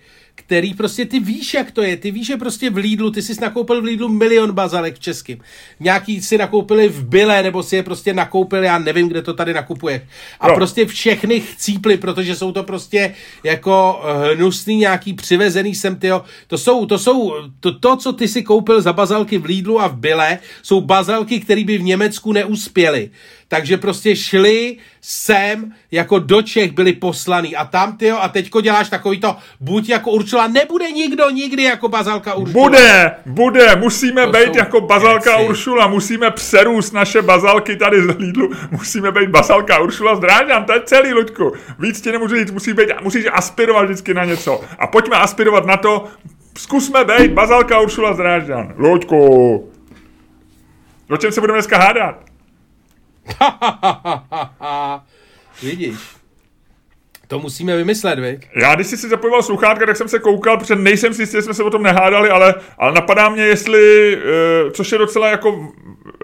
který 0.52 0.74
prostě 0.74 1.04
ty 1.04 1.20
víš, 1.20 1.54
jak 1.54 1.70
to 1.70 1.82
je. 1.82 1.96
Ty 1.96 2.10
víš, 2.10 2.26
že 2.26 2.36
prostě 2.36 2.70
v 2.70 2.76
Lidlu, 2.76 3.10
ty 3.10 3.22
jsi 3.22 3.40
nakoupil 3.40 3.80
v 3.80 3.84
Lidlu 3.84 4.08
milion 4.08 4.52
bazalek 4.52 4.94
v 4.94 4.98
českým. 4.98 5.40
Nějaký 5.80 6.22
si 6.22 6.38
nakoupili 6.38 6.88
v 6.88 7.04
Bile, 7.04 7.42
nebo 7.42 7.62
si 7.62 7.76
je 7.76 7.82
prostě 7.82 8.14
nakoupili, 8.14 8.66
já 8.66 8.78
nevím, 8.78 9.08
kde 9.08 9.22
to 9.22 9.34
tady 9.34 9.54
nakupuje. 9.54 10.06
A 10.40 10.48
no. 10.48 10.54
prostě 10.54 10.86
všechny 10.86 11.40
chcípli, 11.40 11.96
protože 11.96 12.36
jsou 12.36 12.52
to 12.52 12.62
prostě 12.62 13.14
jako 13.44 14.02
hnusný 14.34 14.76
nějaký 14.76 15.12
přivezený 15.12 15.74
sem, 15.74 15.96
tyjo. 15.96 16.22
To 16.46 16.58
jsou, 16.58 16.86
to 16.86 16.98
jsou, 16.98 17.34
to, 17.60 17.78
to, 17.78 17.96
co 17.96 18.12
ty 18.12 18.28
si 18.28 18.42
koupil 18.42 18.80
za 18.80 18.92
bazalky 18.92 19.38
v 19.38 19.44
Lidlu 19.44 19.80
a 19.80 19.88
v 19.88 19.96
Bile, 19.96 20.38
jsou 20.62 20.80
bazalky, 20.80 21.40
které 21.40 21.64
by 21.64 21.78
v 21.78 21.82
Německu 21.82 22.32
neuspěly 22.32 23.10
takže 23.52 23.76
prostě 23.76 24.16
šli 24.16 24.76
sem, 25.00 25.72
jako 25.90 26.18
do 26.18 26.42
Čech 26.42 26.72
byli 26.72 26.92
poslaný 26.92 27.56
a 27.56 27.64
tam 27.64 27.96
ty 27.96 28.10
a 28.10 28.28
teďko 28.28 28.60
děláš 28.60 28.88
takový 28.88 29.20
to, 29.20 29.36
buď 29.60 29.88
jako 29.88 30.10
Uršula, 30.10 30.46
nebude 30.46 30.90
nikdo 30.90 31.30
nikdy 31.30 31.62
jako 31.62 31.88
bazalka 31.88 32.34
Uršula. 32.34 32.62
Bude, 32.62 33.12
bude, 33.26 33.76
musíme 33.76 34.26
to 34.26 34.32
být 34.32 34.56
jako 34.56 34.80
bazalka 34.80 35.36
věci. 35.36 35.50
Uršula, 35.50 35.86
musíme 35.86 36.30
přerůst 36.30 36.92
naše 36.92 37.22
bazalky 37.22 37.76
tady 37.76 38.02
z 38.02 38.06
Lidlu, 38.18 38.50
musíme 38.70 39.12
být 39.12 39.28
bazalka 39.28 39.78
Uršula 39.78 40.16
z 40.16 40.20
Drážďan, 40.20 40.64
to 40.64 40.72
je 40.72 40.80
celý, 40.84 41.12
Luďku. 41.12 41.52
Víc 41.78 42.00
ti 42.00 42.12
nemůžu 42.12 42.36
říct, 42.36 42.50
musí 42.50 42.72
být, 42.72 42.88
musíš 43.02 43.24
aspirovat 43.32 43.84
vždycky 43.84 44.14
na 44.14 44.24
něco. 44.24 44.60
A 44.78 44.86
pojďme 44.86 45.16
aspirovat 45.16 45.66
na 45.66 45.76
to, 45.76 46.04
zkusme 46.58 47.04
být 47.04 47.32
bazalka 47.32 47.80
Uršula 47.80 48.14
z 48.14 48.16
Drážďan. 48.16 48.74
Luďku, 48.76 49.70
o 51.10 51.16
čem 51.16 51.32
se 51.32 51.40
budeme 51.40 51.56
dneska 51.56 51.78
hádat? 51.78 52.31
Vidíš. 55.62 55.96
To 57.28 57.38
musíme 57.38 57.76
vymyslet, 57.76 58.18
viď? 58.18 58.48
Já 58.56 58.74
když 58.74 58.86
jsi 58.86 58.96
si 58.96 59.08
zapojoval 59.08 59.42
sluchátka, 59.42 59.86
tak 59.86 59.96
jsem 59.96 60.08
se 60.08 60.18
koukal, 60.18 60.58
protože 60.58 60.76
nejsem 60.76 61.14
si 61.14 61.22
jistý, 61.22 61.42
jsme 61.42 61.54
se 61.54 61.62
o 61.62 61.70
tom 61.70 61.82
nehádali, 61.82 62.30
ale, 62.30 62.54
ale 62.78 62.92
napadá 62.92 63.28
mě, 63.28 63.42
jestli, 63.42 64.16
uh, 64.16 64.70
což 64.70 64.92
je 64.92 64.98
docela 64.98 65.28
jako 65.28 65.72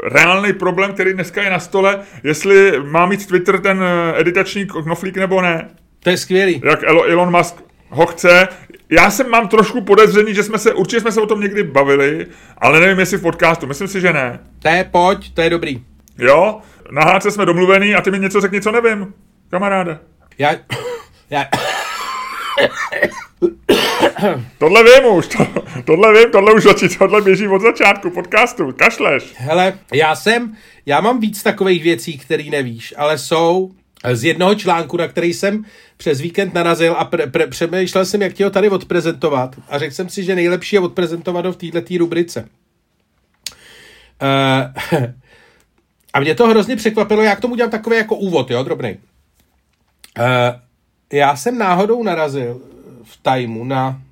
reálný 0.02 0.52
problém, 0.52 0.92
který 0.92 1.12
dneska 1.12 1.42
je 1.42 1.50
na 1.50 1.58
stole, 1.58 2.00
jestli 2.24 2.80
má 2.82 3.06
mít 3.06 3.26
Twitter 3.26 3.60
ten 3.60 3.82
eh, 3.82 4.20
editační 4.20 4.66
knoflík 4.66 5.16
nebo 5.16 5.42
ne. 5.42 5.68
To 6.00 6.10
je 6.10 6.16
skvělý. 6.16 6.62
Jak 6.64 6.82
Elon 6.82 7.36
Musk 7.36 7.54
ho 7.88 8.06
chce. 8.06 8.48
Já 8.90 9.10
jsem 9.10 9.30
mám 9.30 9.48
trošku 9.48 9.80
podezření, 9.80 10.34
že 10.34 10.42
jsme 10.42 10.58
se, 10.58 10.74
určitě 10.74 11.00
jsme 11.00 11.12
se 11.12 11.20
o 11.20 11.26
tom 11.26 11.40
někdy 11.40 11.62
bavili, 11.62 12.26
ale 12.58 12.80
nevím, 12.80 12.98
jestli 12.98 13.18
v 13.18 13.22
podcastu. 13.22 13.66
Myslím 13.66 13.88
si, 13.88 14.00
že 14.00 14.12
ne. 14.12 14.40
To 14.58 14.68
je, 14.68 14.88
pojď, 14.90 15.34
to 15.34 15.40
je 15.40 15.50
dobrý. 15.50 15.82
Jo, 16.18 16.60
na 16.90 17.02
háce 17.02 17.30
jsme 17.30 17.46
domluvený 17.46 17.94
a 17.94 18.00
ty 18.00 18.10
mi 18.10 18.18
něco 18.18 18.40
řekni, 18.40 18.60
co 18.60 18.72
nevím, 18.72 19.14
kamaráde. 19.50 19.98
Já, 20.38 20.54
já... 21.30 21.48
tohle 24.58 24.84
vím 24.84 25.12
už, 25.12 25.26
to, 25.26 25.46
tohle 25.84 26.12
vím, 26.12 26.30
tohle 26.32 26.52
už 26.52 26.62
začít, 26.62 26.98
tohle 26.98 27.22
běží 27.22 27.48
od 27.48 27.62
začátku 27.62 28.10
podcastu, 28.10 28.72
kašleš. 28.72 29.34
Hele, 29.36 29.78
já 29.94 30.16
jsem, 30.16 30.56
já 30.86 31.00
mám 31.00 31.20
víc 31.20 31.42
takových 31.42 31.82
věcí, 31.82 32.18
které 32.18 32.44
nevíš, 32.44 32.94
ale 32.96 33.18
jsou 33.18 33.70
z 34.12 34.24
jednoho 34.24 34.54
článku, 34.54 34.96
na 34.96 35.08
který 35.08 35.34
jsem 35.34 35.64
přes 35.96 36.20
víkend 36.20 36.54
narazil 36.54 36.94
a 36.98 37.04
pre, 37.04 37.26
pre, 37.26 37.46
přemýšlel 37.46 38.04
jsem, 38.04 38.22
jak 38.22 38.32
ti 38.32 38.44
ho 38.44 38.50
tady 38.50 38.68
odprezentovat 38.68 39.56
a 39.68 39.78
řekl 39.78 39.94
jsem 39.94 40.08
si, 40.08 40.24
že 40.24 40.34
nejlepší 40.34 40.76
je 40.76 40.80
odprezentovat 40.80 41.46
ho 41.46 41.52
v 41.52 41.56
této 41.56 41.98
rubrice. 41.98 42.48
Uh, 44.22 45.04
a 46.18 46.20
mě 46.20 46.34
to 46.34 46.46
hrozně 46.46 46.76
překvapilo, 46.76 47.22
já 47.22 47.36
k 47.36 47.40
tomu 47.40 47.54
dělám 47.54 47.70
takový 47.70 47.96
jako 47.96 48.16
úvod, 48.16 48.50
jo, 48.50 48.62
drobný. 48.62 48.90
Uh, 50.18 50.24
já 51.12 51.36
jsem 51.36 51.58
náhodou 51.58 52.02
narazil 52.02 52.60
v 53.02 53.18
Timeu 53.22 53.64
na 53.64 54.02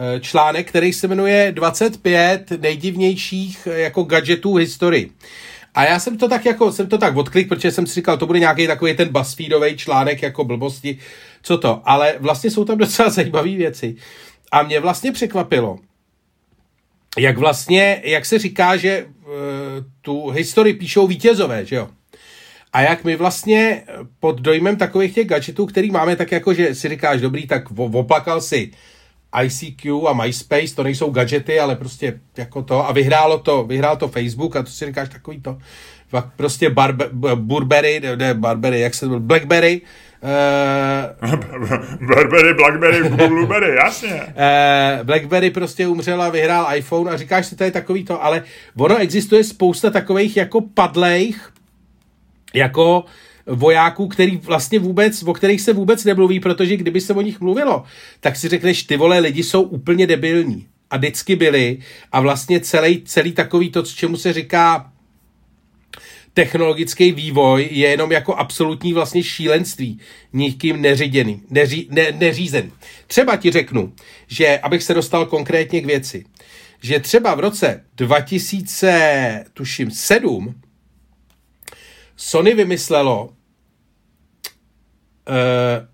eh, 0.00 0.20
článek, 0.20 0.68
který 0.68 0.92
se 0.92 1.08
jmenuje 1.08 1.52
25 1.52 2.50
nejdivnějších 2.60 3.68
jako 3.72 4.02
gadgetů 4.02 4.54
historii. 4.54 5.10
A 5.74 5.84
já 5.84 5.98
jsem 5.98 6.18
to 6.18 6.28
tak 6.28 6.44
jako, 6.44 6.72
jsem 6.72 6.86
to 6.86 6.98
tak 6.98 7.16
odklik, 7.16 7.48
protože 7.48 7.70
jsem 7.70 7.86
si 7.86 7.94
říkal, 7.94 8.16
to 8.16 8.26
bude 8.26 8.38
nějaký 8.38 8.66
takový 8.66 8.96
ten 8.96 9.08
BuzzFeedový 9.08 9.76
článek 9.76 10.22
jako 10.22 10.44
blbosti, 10.44 10.98
co 11.42 11.58
to. 11.58 11.82
Ale 11.84 12.14
vlastně 12.18 12.50
jsou 12.50 12.64
tam 12.64 12.78
docela 12.78 13.10
zajímavé 13.18 13.50
věci. 13.50 13.96
A 14.52 14.62
mě 14.62 14.80
vlastně 14.80 15.12
překvapilo, 15.12 15.78
jak 17.18 17.38
vlastně, 17.38 18.00
jak 18.04 18.26
se 18.26 18.38
říká, 18.38 18.76
že 18.76 19.06
uh, 19.06 19.32
tu 20.02 20.28
historii 20.30 20.74
píšou 20.74 21.06
vítězové, 21.06 21.64
že 21.66 21.76
jo? 21.76 21.88
A 22.72 22.80
jak 22.80 23.04
my 23.04 23.16
vlastně 23.16 23.82
pod 24.20 24.40
dojmem 24.40 24.76
takových 24.76 25.14
těch 25.14 25.26
gadgetů, 25.26 25.66
který 25.66 25.90
máme, 25.90 26.16
tak 26.16 26.32
jako, 26.32 26.54
že 26.54 26.74
si 26.74 26.88
říkáš, 26.88 27.20
dobrý, 27.20 27.46
tak 27.46 27.70
oplakal 27.70 28.40
si 28.40 28.70
ICQ 29.42 30.08
a 30.08 30.12
MySpace, 30.12 30.74
to 30.74 30.82
nejsou 30.82 31.10
gadgety, 31.10 31.60
ale 31.60 31.76
prostě 31.76 32.20
jako 32.36 32.62
to. 32.62 32.88
A 32.88 32.92
vyhrálo 32.92 33.38
to, 33.38 33.64
vyhrál 33.64 33.96
to 33.96 34.08
Facebook 34.08 34.56
a 34.56 34.62
to 34.62 34.70
si 34.70 34.86
říkáš 34.86 35.08
takový 35.08 35.40
to. 35.40 35.58
Prostě 36.36 36.70
barbe, 36.70 37.08
Burberry, 37.34 38.02
ne 38.16 38.34
Barberry, 38.34 38.80
jak 38.80 38.94
se 38.94 39.08
to 39.08 39.20
Blackberry, 39.20 39.80
Uh, 41.22 42.06
Blackberry, 42.06 42.54
Blackberry, 42.54 43.08
Blueberry, 43.08 43.76
jasně. 43.76 44.22
Uh, 44.22 45.02
Blackberry 45.06 45.50
prostě 45.50 45.86
umřel 45.86 46.22
a 46.22 46.28
vyhrál 46.28 46.76
iPhone 46.76 47.10
a 47.10 47.16
říkáš 47.16 47.46
si, 47.46 47.56
to 47.56 47.64
je 47.64 47.70
takový 47.70 48.04
to, 48.04 48.24
ale 48.24 48.42
ono 48.76 48.96
existuje 48.96 49.44
spousta 49.44 49.90
takových 49.90 50.36
jako 50.36 50.60
padlejch, 50.60 51.52
jako 52.54 53.04
vojáků, 53.46 54.08
který 54.08 54.36
vlastně 54.36 54.78
vůbec, 54.78 55.22
o 55.22 55.32
kterých 55.32 55.60
se 55.60 55.72
vůbec 55.72 56.04
nemluví, 56.04 56.40
protože 56.40 56.76
kdyby 56.76 57.00
se 57.00 57.14
o 57.14 57.20
nich 57.20 57.40
mluvilo, 57.40 57.84
tak 58.20 58.36
si 58.36 58.48
řekneš, 58.48 58.82
ty 58.82 58.96
vole, 58.96 59.18
lidi 59.18 59.42
jsou 59.42 59.62
úplně 59.62 60.06
debilní. 60.06 60.66
A 60.90 60.96
vždycky 60.96 61.36
byli. 61.36 61.78
A 62.12 62.20
vlastně 62.20 62.60
celý, 62.60 63.02
celý 63.04 63.32
takový 63.32 63.70
to, 63.70 63.82
čemu 63.82 64.16
se 64.16 64.32
říká 64.32 64.92
technologický 66.36 67.12
vývoj 67.12 67.68
je 67.70 67.88
jenom 67.88 68.12
jako 68.12 68.34
absolutní 68.34 68.92
vlastně 68.92 69.22
šílenství, 69.22 70.00
nikým 70.32 70.82
neříděný, 70.82 71.42
neří, 71.50 71.88
ne, 71.90 72.12
neřízen. 72.12 72.72
Třeba 73.06 73.36
ti 73.36 73.50
řeknu, 73.50 73.92
že 74.26 74.58
abych 74.58 74.82
se 74.82 74.94
dostal 74.94 75.26
konkrétně 75.26 75.80
k 75.80 75.86
věci, 75.86 76.24
že 76.82 77.00
třeba 77.00 77.34
v 77.34 77.40
roce 77.40 77.84
2007 77.94 80.54
Sony 82.16 82.54
vymyslelo 82.54 83.30
Uh, 85.28 85.86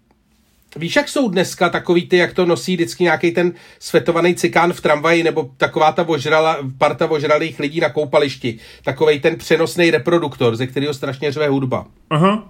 Víš, 0.76 0.96
jak 0.96 1.08
jsou 1.08 1.28
dneska 1.28 1.68
takový 1.68 2.08
ty, 2.08 2.16
jak 2.16 2.34
to 2.34 2.46
nosí 2.46 2.74
vždycky 2.74 3.04
nějaký 3.04 3.30
ten 3.30 3.52
svetovaný 3.78 4.34
cikán 4.34 4.72
v 4.72 4.80
tramvaji, 4.80 5.22
nebo 5.22 5.50
taková 5.56 5.92
ta 5.92 6.02
vožrala, 6.02 6.58
parta 6.78 7.06
vožralých 7.06 7.58
lidí 7.58 7.80
na 7.80 7.90
koupališti. 7.90 8.58
Takový 8.84 9.20
ten 9.20 9.36
přenosný 9.36 9.90
reproduktor, 9.90 10.56
ze 10.56 10.66
kterého 10.66 10.94
strašně 10.94 11.32
řve 11.32 11.48
hudba. 11.48 11.86
Aha. 12.10 12.48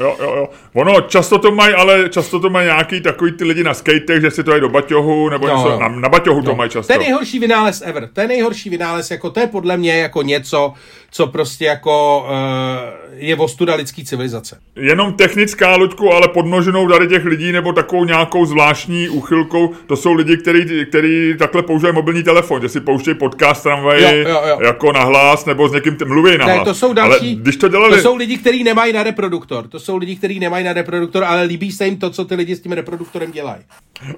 Jo, 0.00 0.16
jo, 0.20 0.34
jo. 0.36 0.48
Ono 0.74 1.00
často 1.00 1.38
to 1.38 1.50
mají, 1.50 1.74
ale 1.74 2.08
často 2.08 2.40
to 2.40 2.50
mají 2.50 2.66
nějaký 2.66 3.00
takový 3.00 3.32
ty 3.32 3.44
lidi 3.44 3.64
na 3.64 3.74
skatech, 3.74 4.20
že 4.20 4.30
si 4.30 4.44
to 4.44 4.50
dají 4.50 4.60
do 4.60 4.68
baťohu, 4.68 5.28
nebo 5.28 5.46
no, 5.46 5.56
něco, 5.56 5.78
na, 5.80 5.88
na 5.88 6.08
baťohu 6.08 6.40
no. 6.40 6.46
to 6.46 6.54
mají 6.54 6.70
často. 6.70 6.92
To 6.92 7.00
je 7.00 7.08
nejhorší 7.08 7.38
vynález 7.38 7.82
ever. 7.86 8.08
To 8.12 8.20
je 8.20 8.28
nejhorší 8.28 8.70
vynález, 8.70 9.10
jako 9.10 9.30
to 9.30 9.40
je 9.40 9.46
podle 9.46 9.76
mě 9.76 9.98
jako 9.98 10.22
něco, 10.22 10.72
co 11.10 11.26
prostě 11.26 11.64
jako 11.64 12.26
uh, 12.28 13.10
je 13.16 13.36
ostuda 13.36 13.74
lidské 13.74 14.04
civilizace. 14.04 14.58
Jenom 14.76 15.12
technická, 15.12 15.76
Luďku, 15.76 16.12
ale 16.12 16.28
podnoženou 16.28 16.88
tady 16.88 17.08
těch 17.08 17.24
lidí 17.24 17.52
nebo 17.52 17.72
takovou 17.72 18.04
nějakou 18.04 18.46
zvláštní 18.46 19.08
úchylkou, 19.08 19.70
to 19.86 19.96
jsou 19.96 20.12
lidi, 20.12 20.36
který, 20.36 20.86
který 20.86 21.34
takhle 21.38 21.62
používají 21.62 21.94
mobilní 21.94 22.22
telefon, 22.22 22.62
že 22.62 22.68
si 22.68 22.80
pouštějí 22.80 23.14
podcast 23.14 23.62
tramvaji 23.62 24.24
jo. 24.28 24.58
jako 24.64 24.92
nahlas, 24.92 25.46
nebo 25.46 25.68
s 25.68 25.72
někým 25.72 25.96
t- 25.96 26.04
mluví 26.04 26.38
nahlas. 26.38 26.58
Ne, 26.58 26.64
to 26.64 26.74
jsou 26.74 26.92
další, 26.92 27.26
ale 27.26 27.34
když 27.34 27.56
to, 27.56 27.68
dělali... 27.68 27.96
to 27.96 28.02
jsou 28.02 28.16
lidi, 28.16 28.38
kteří 28.38 28.64
nemají 28.64 28.92
na 28.92 29.02
reproduktor. 29.02 29.68
To 29.68 29.80
jsou 29.80 29.89
lidi, 29.96 30.16
kteří 30.16 30.40
nemají 30.40 30.64
na 30.64 30.72
reproduktor, 30.72 31.24
ale 31.24 31.42
líbí 31.42 31.72
se 31.72 31.84
jim 31.84 31.96
to, 31.96 32.10
co 32.10 32.24
ty 32.24 32.34
lidi 32.34 32.56
s 32.56 32.60
tím 32.60 32.72
reproduktorem 32.72 33.32
dělají. 33.32 33.62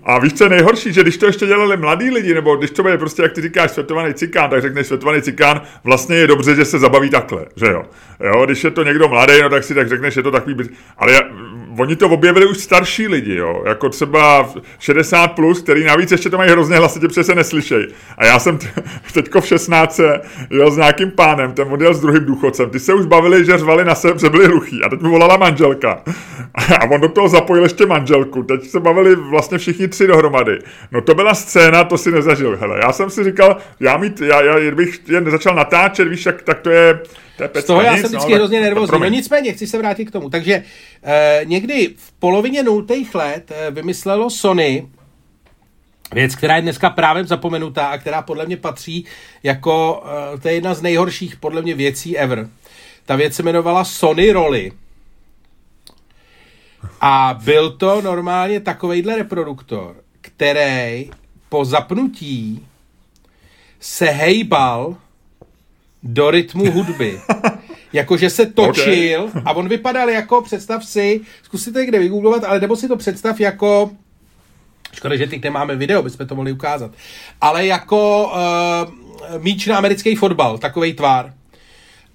A 0.04 0.18
víš, 0.18 0.32
co 0.32 0.44
je 0.44 0.50
nejhorší, 0.50 0.92
že 0.92 1.02
když 1.02 1.16
to 1.16 1.26
ještě 1.26 1.46
dělali 1.46 1.76
mladí 1.76 2.10
lidi, 2.10 2.34
nebo 2.34 2.56
když 2.56 2.70
to 2.70 2.82
bude 2.82 2.98
prostě, 2.98 3.22
jak 3.22 3.32
ty 3.32 3.40
říkáš, 3.40 3.70
světovaný 3.70 4.14
cikán, 4.14 4.50
tak 4.50 4.62
řekneš 4.62 4.86
světovaný 4.86 5.22
cikán, 5.22 5.60
vlastně 5.84 6.16
je 6.16 6.26
dobře, 6.26 6.54
že 6.54 6.64
se 6.64 6.78
zabaví 6.78 7.10
takhle, 7.10 7.46
že 7.56 7.66
jo. 7.66 7.84
jo 8.24 8.46
když 8.46 8.64
je 8.64 8.70
to 8.70 8.84
někdo 8.84 9.08
mladý, 9.08 9.32
no 9.42 9.48
tak 9.48 9.64
si 9.64 9.74
tak 9.74 9.88
řekneš, 9.88 10.14
že 10.14 10.22
to 10.22 10.30
takový. 10.30 10.56
Ale 10.98 11.12
já, 11.12 11.20
oni 11.78 11.96
to 11.96 12.08
objevili 12.08 12.46
už 12.46 12.58
starší 12.58 13.08
lidi, 13.08 13.34
jo, 13.34 13.62
jako 13.66 13.88
třeba 13.88 14.50
60 14.78 15.28
plus, 15.28 15.62
který 15.62 15.84
navíc 15.84 16.12
ještě 16.12 16.30
to 16.30 16.36
mají 16.36 16.50
hrozně 16.50 16.76
hlasitě, 16.76 17.08
protože 17.08 17.24
se 17.24 17.34
neslyšej. 17.34 17.88
A 18.18 18.26
já 18.26 18.38
jsem 18.38 18.58
t- 18.58 18.68
teďko 19.14 19.40
v 19.40 19.46
16 19.46 20.00
jel 20.50 20.70
s 20.70 20.76
nějakým 20.76 21.10
pánem, 21.10 21.52
ten 21.52 21.68
model 21.68 21.94
s 21.94 22.00
druhým 22.00 22.24
důchodcem. 22.24 22.70
Ty 22.70 22.80
se 22.80 22.94
už 22.94 23.06
bavili, 23.06 23.44
že 23.44 23.58
řvali 23.58 23.84
na 23.84 23.94
sebe, 23.94 24.18
že 24.18 24.30
byli 24.30 24.46
hluchý. 24.46 24.82
A 24.84 24.88
teď 24.88 25.00
mu 25.00 25.10
volala 25.10 25.36
manželka. 25.36 26.02
A 26.54 26.90
on 26.90 27.00
do 27.00 27.08
toho 27.08 27.28
zapojil 27.28 27.62
ještě 27.62 27.86
manželku. 27.86 28.42
Teď 28.42 28.68
se 28.68 28.80
bavili 28.80 29.16
vlastně 29.16 29.58
všichni 29.58 29.88
tři 29.88 30.06
dohromady. 30.06 30.58
No 30.92 31.00
to 31.00 31.14
byla 31.14 31.34
scéna, 31.34 31.84
to 31.84 31.98
si 31.98 32.10
nezažil. 32.10 32.56
Hele, 32.60 32.80
já 32.82 32.92
jsem 32.92 33.10
si 33.10 33.24
říkal, 33.24 33.56
já, 33.80 33.96
mít, 33.96 34.20
já, 34.20 34.42
já 34.42 34.74
bych 34.74 35.00
jen 35.08 35.30
začal 35.30 35.54
natáčet, 35.54 36.08
víš, 36.08 36.24
tak, 36.24 36.42
tak 36.42 36.60
to 36.60 36.70
je, 36.70 36.98
to 37.36 37.58
je 37.58 37.62
Z 37.62 37.64
toho 37.64 37.82
já 37.82 37.96
jsem 37.96 38.04
vždycky 38.04 38.32
no, 38.32 38.36
hrozně 38.36 38.60
nervózní. 38.60 39.00
No 39.00 39.08
nicméně, 39.08 39.52
chci 39.52 39.66
se 39.66 39.78
vrátit 39.78 40.04
k 40.04 40.10
tomu. 40.10 40.30
Takže 40.30 40.62
eh, 41.02 41.40
někdy 41.62 41.94
v 41.96 42.12
polovině 42.12 42.62
nultých 42.62 43.14
let 43.14 43.52
eh, 43.54 43.70
vymyslelo 43.70 44.30
Sony 44.30 44.88
věc, 46.12 46.34
která 46.34 46.56
je 46.56 46.62
dneska 46.62 46.90
právě 46.90 47.24
zapomenutá 47.24 47.86
a 47.86 47.98
která 47.98 48.22
podle 48.22 48.46
mě 48.46 48.56
patří 48.56 49.04
jako, 49.42 50.04
eh, 50.34 50.38
to 50.38 50.48
je 50.48 50.54
jedna 50.54 50.74
z 50.74 50.82
nejhorších 50.82 51.36
podle 51.36 51.62
mě 51.62 51.74
věcí 51.74 52.18
ever. 52.18 52.48
Ta 53.06 53.16
věc 53.16 53.34
se 53.34 53.42
jmenovala 53.42 53.84
Sony 53.84 54.32
Rolly. 54.32 54.72
A 57.00 57.40
byl 57.44 57.70
to 57.70 58.00
normálně 58.00 58.60
takovejhle 58.60 59.16
reproduktor, 59.16 59.96
který 60.20 61.10
po 61.48 61.64
zapnutí 61.64 62.66
se 63.80 64.06
hejbal 64.06 64.96
do 66.02 66.30
rytmu 66.30 66.70
hudby. 66.70 67.20
Jakože 67.92 68.30
se 68.30 68.46
točil 68.46 69.22
okay. 69.22 69.42
a 69.44 69.52
on 69.52 69.68
vypadal 69.68 70.10
jako, 70.10 70.42
představ 70.42 70.84
si, 70.84 71.20
zkusit 71.42 71.72
to 71.72 71.78
někde 71.78 71.98
vygooglovat, 71.98 72.44
ale 72.44 72.60
nebo 72.60 72.76
si 72.76 72.88
to 72.88 72.96
představ 72.96 73.40
jako, 73.40 73.90
škoda, 74.92 75.16
že 75.16 75.26
teď 75.26 75.44
nemáme 75.44 75.76
video, 75.76 76.02
bychom 76.02 76.26
to 76.26 76.34
mohli 76.34 76.52
ukázat, 76.52 76.90
ale 77.40 77.66
jako 77.66 78.32
uh, 78.32 79.42
míč 79.42 79.66
na 79.66 79.76
americký 79.76 80.14
fotbal, 80.14 80.58
takový 80.58 80.92
tvár. 80.92 81.34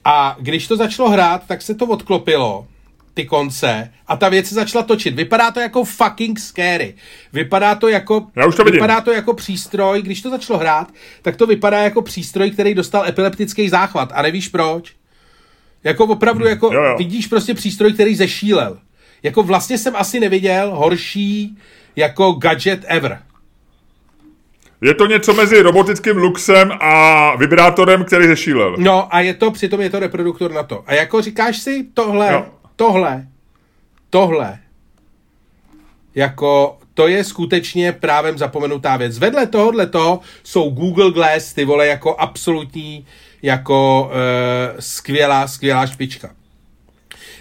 A 0.05 0.35
když 0.39 0.67
to 0.67 0.77
začalo 0.77 1.09
hrát, 1.09 1.43
tak 1.47 1.61
se 1.61 1.75
to 1.75 1.85
odklopilo 1.85 2.67
ty 3.13 3.25
konce 3.25 3.93
a 4.07 4.17
ta 4.17 4.29
věc 4.29 4.47
se 4.47 4.55
začala 4.55 4.83
točit. 4.83 5.15
Vypadá 5.15 5.51
to 5.51 5.59
jako 5.59 5.83
fucking 5.83 6.39
scary. 6.39 6.95
Vypadá 7.33 7.75
to 7.75 7.87
jako, 7.87 8.27
Já 8.35 8.45
už 8.45 8.55
to 8.55 8.63
vypadá 8.63 9.01
to 9.01 9.11
jako 9.11 9.33
přístroj, 9.33 10.01
když 10.01 10.21
to 10.21 10.29
začalo 10.29 10.59
hrát, 10.59 10.87
tak 11.21 11.35
to 11.35 11.47
vypadá 11.47 11.79
jako 11.79 12.01
přístroj, 12.01 12.51
který 12.51 12.73
dostal 12.73 13.07
epileptický 13.07 13.69
záchvat 13.69 14.11
a 14.13 14.21
nevíš 14.21 14.47
proč. 14.47 14.96
Jako 15.87 16.05
opravdu, 16.05 16.43
hmm. 16.43 16.49
jako 16.49 16.73
jo, 16.73 16.83
jo. 16.83 16.95
vidíš 16.97 17.27
prostě 17.27 17.53
přístroj, 17.53 17.93
který 17.93 18.15
zešílel. 18.15 18.77
jako 19.23 19.43
vlastně 19.43 19.77
jsem 19.77 19.95
asi 19.95 20.19
neviděl 20.19 20.75
horší 20.75 21.57
jako 21.95 22.31
gadget 22.31 22.85
ever. 22.87 23.19
Je 24.81 24.93
to 24.93 25.05
něco 25.05 25.33
mezi 25.33 25.61
robotickým 25.61 26.17
luxem 26.17 26.71
a 26.79 27.35
vibrátorem, 27.35 28.03
který 28.03 28.27
zešílel. 28.27 28.75
No 28.77 29.15
a 29.15 29.19
je 29.19 29.33
to, 29.33 29.51
přitom 29.51 29.81
je 29.81 29.89
to 29.89 29.99
reproduktor 29.99 30.51
na 30.51 30.63
to. 30.63 30.83
A 30.87 30.93
jako 30.93 31.21
říkáš 31.21 31.57
si, 31.57 31.85
tohle, 31.93 32.31
no. 32.31 32.45
tohle, 32.75 33.27
tohle, 34.09 34.59
jako 36.15 36.77
to 36.93 37.07
je 37.07 37.23
skutečně 37.23 37.91
právem 37.91 38.37
zapomenutá 38.37 38.97
věc. 38.97 39.19
Vedle 39.19 39.47
tohohle 39.47 39.87
toho 39.87 40.19
jsou 40.43 40.69
Google 40.69 41.11
Glass, 41.11 41.53
ty 41.53 41.65
vole, 41.65 41.87
jako 41.87 42.15
absolutní, 42.15 43.05
jako 43.41 44.03
uh, 44.03 44.79
skvělá, 44.79 45.47
skvělá 45.47 45.87
špička. 45.87 46.35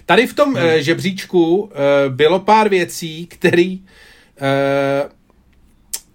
Tady 0.07 0.27
v 0.27 0.35
tom 0.35 0.55
hmm. 0.55 0.65
uh, 0.65 0.71
žebříčku 0.71 1.57
uh, 1.57 1.71
bylo 2.09 2.41
pár 2.41 2.69
věcí, 2.69 3.27
které 3.27 3.77
uh, 3.77 5.11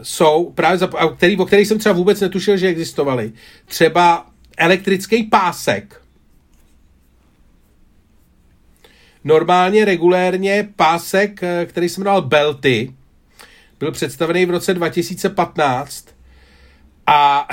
jsou 0.04 0.52
právě, 0.56 0.78
za, 0.78 0.89
který, 1.17 1.38
o 1.38 1.46
kterých 1.46 1.67
jsem 1.67 1.80
třeba 1.80 1.96
vůbec 1.96 2.20
netušil, 2.20 2.58
že 2.58 2.67
existovaly. 2.67 3.32
Třeba 3.65 4.26
elektrický 4.58 5.24
pásek. 5.24 6.02
Normálně, 9.24 9.86
regulérně 9.86 10.70
pásek, 10.76 11.41
který 11.65 11.89
se 11.89 12.02
jmenoval 12.02 12.22
Belty, 12.22 12.94
byl 13.80 13.91
představený 13.91 14.46
v 14.46 14.50
roce 14.50 14.74
2015 14.74 16.08
a 17.08 17.48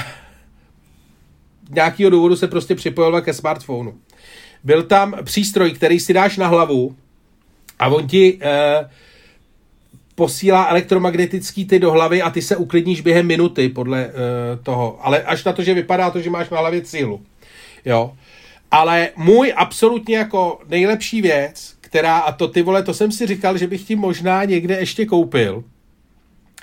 nějakého 1.71 2.11
důvodu 2.11 2.37
se 2.37 2.49
prostě 2.49 2.75
připojoval 2.75 3.21
ke 3.21 3.35
smartphonu. 3.35 3.95
Byl 4.65 4.83
tam 4.83 5.15
přístroj, 5.25 5.73
který 5.73 6.01
si 6.01 6.13
dáš 6.13 6.37
na 6.37 6.47
hlavu 6.47 6.97
a 7.79 7.89
on 7.89 8.07
ti 8.07 8.39
eh, 8.41 8.89
posílá 10.19 10.67
elektromagnetický 10.67 11.65
ty 11.65 11.79
do 11.79 11.93
hlavy 11.93 12.23
a 12.23 12.31
ty 12.31 12.43
se 12.43 12.57
uklidníš 12.57 13.01
během 13.01 13.27
minuty 13.27 13.69
podle 13.69 14.07
uh, 14.07 14.13
toho. 14.63 14.99
Ale 15.03 15.23
až 15.23 15.45
na 15.45 15.53
to, 15.53 15.63
že 15.63 15.75
vypadá 15.75 16.11
to, 16.11 16.21
že 16.21 16.31
máš 16.31 16.51
na 16.51 16.59
hlavě 16.59 16.83
cílu. 16.83 17.23
Jo. 17.85 18.15
Ale 18.71 19.09
můj 19.17 19.53
absolutně 19.57 20.17
jako 20.17 20.61
nejlepší 20.69 21.23
věc, 21.23 21.75
která, 21.81 22.19
a 22.19 22.33
to 22.33 22.49
ty 22.49 22.63
vole, 22.63 22.83
to 22.83 22.95
jsem 22.95 23.13
si 23.13 23.27
říkal, 23.27 23.59
že 23.59 23.67
bych 23.67 23.83
ti 23.83 23.97
možná 23.97 24.45
někde 24.45 24.79
ještě 24.79 25.07
koupil, 25.07 25.65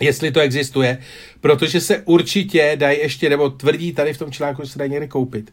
jestli 0.02 0.32
to 0.32 0.40
existuje, 0.40 0.98
protože 1.42 1.82
se 1.82 2.02
určitě 2.06 2.76
dají 2.76 3.00
ještě, 3.00 3.30
nebo 3.30 3.50
tvrdí 3.50 3.94
tady 3.94 4.14
v 4.14 4.18
tom 4.18 4.32
článku, 4.32 4.64
že 4.64 4.70
se 4.70 4.80
dají 4.80 4.92
někde 4.92 5.08
koupit. 5.08 5.52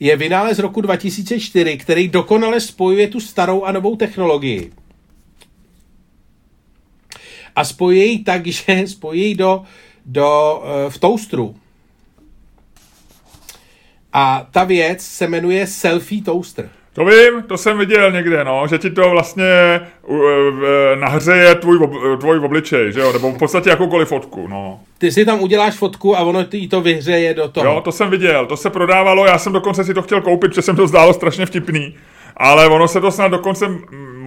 Je 0.00 0.16
vynález 0.16 0.58
roku 0.58 0.80
2004, 0.80 1.78
který 1.78 2.08
dokonale 2.08 2.60
spojuje 2.60 3.08
tu 3.08 3.20
starou 3.20 3.62
a 3.62 3.72
novou 3.72 3.96
technologii 3.96 4.72
a 7.56 7.64
spojí 7.64 8.24
tak, 8.24 8.46
že 8.46 8.82
spojí 8.86 9.34
do, 9.34 9.62
do 10.06 10.58
uh, 10.58 10.90
v 10.92 10.98
toastru. 10.98 11.56
A 14.12 14.48
ta 14.50 14.64
věc 14.64 15.02
se 15.02 15.28
jmenuje 15.28 15.66
Selfie 15.66 16.22
Toaster. 16.22 16.70
To 16.94 17.04
vím, 17.04 17.42
to 17.42 17.58
jsem 17.58 17.78
viděl 17.78 18.12
někde, 18.12 18.44
no, 18.44 18.66
že 18.66 18.78
ti 18.78 18.90
to 18.90 19.10
vlastně 19.10 19.80
uh, 20.02 20.16
uh, 20.16 20.62
nahřeje 20.94 21.54
tvůj, 21.54 21.76
uh, 21.76 22.18
tvůj 22.18 22.38
obličej, 22.38 22.92
že 22.92 23.00
jo, 23.00 23.12
nebo 23.12 23.32
v 23.32 23.38
podstatě 23.38 23.70
jakoukoliv 23.70 24.08
fotku, 24.08 24.48
no. 24.48 24.80
Ty 24.98 25.12
si 25.12 25.24
tam 25.24 25.40
uděláš 25.40 25.74
fotku 25.74 26.16
a 26.16 26.20
ono 26.20 26.44
ti 26.44 26.68
to 26.68 26.80
vyhřeje 26.80 27.34
do 27.34 27.48
toho. 27.48 27.66
Jo, 27.66 27.80
to 27.80 27.92
jsem 27.92 28.10
viděl, 28.10 28.46
to 28.46 28.56
se 28.56 28.70
prodávalo, 28.70 29.26
já 29.26 29.38
jsem 29.38 29.52
dokonce 29.52 29.84
si 29.84 29.94
to 29.94 30.02
chtěl 30.02 30.20
koupit, 30.20 30.48
protože 30.48 30.62
jsem 30.62 30.76
to 30.76 30.86
zdálo 30.86 31.14
strašně 31.14 31.46
vtipný, 31.46 31.94
ale 32.36 32.68
ono 32.68 32.88
se 32.88 33.00
to 33.00 33.10
snad 33.10 33.28
dokonce, 33.28 33.66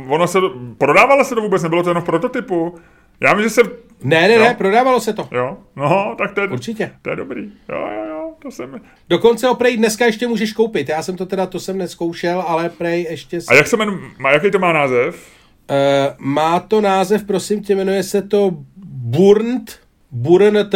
ono 0.08 0.28
se, 0.28 0.40
prodávalo 0.78 1.24
se 1.24 1.36
to 1.36 1.42
vůbec, 1.42 1.64
nebylo 1.64 1.84
to 1.84 1.90
jenom 1.90 2.04
v 2.04 2.06
prototypu, 2.06 2.76
já 3.20 3.34
myslím, 3.34 3.44
že 3.44 3.50
se... 3.50 3.62
Ne, 4.04 4.28
ne, 4.28 4.34
jo. 4.34 4.42
ne, 4.42 4.54
prodávalo 4.54 5.00
se 5.00 5.14
to. 5.14 5.28
Jo, 5.32 5.58
no, 5.76 6.16
tak 6.18 6.34
to 6.34 6.42
je... 6.42 6.48
Určitě. 6.48 6.92
To 7.02 7.10
je 7.10 7.16
dobrý. 7.16 7.52
Jo, 7.70 7.90
jo, 7.96 8.06
jo, 8.10 8.34
to 8.42 8.52
jsem... 8.52 8.82
Dokonce 9.10 9.48
ho 9.48 9.56
prej 9.56 9.78
dneska 9.78 10.06
ještě 10.06 10.28
můžeš 10.28 10.54
koupit. 10.54 10.90
Já 10.90 11.02
jsem 11.02 11.18
to 11.18 11.26
teda, 11.26 11.46
to 11.46 11.60
jsem 11.60 11.78
neskoušel, 11.78 12.44
ale 12.48 12.70
prej 12.70 13.08
ještě... 13.10 13.40
A 13.48 13.54
jak 13.54 13.68
se 13.68 13.78
jmenuje, 13.78 14.00
jaký 14.32 14.52
to 14.52 14.60
má 14.60 14.74
název? 14.74 15.28
Uh, 15.70 15.76
má 16.18 16.60
to 16.60 16.82
název, 16.82 17.24
prosím 17.24 17.64
tě, 17.64 17.76
jmenuje 17.76 18.04
se 18.04 18.22
to 18.22 18.52
Burnt, 18.86 19.80
Burnt, 20.12 20.76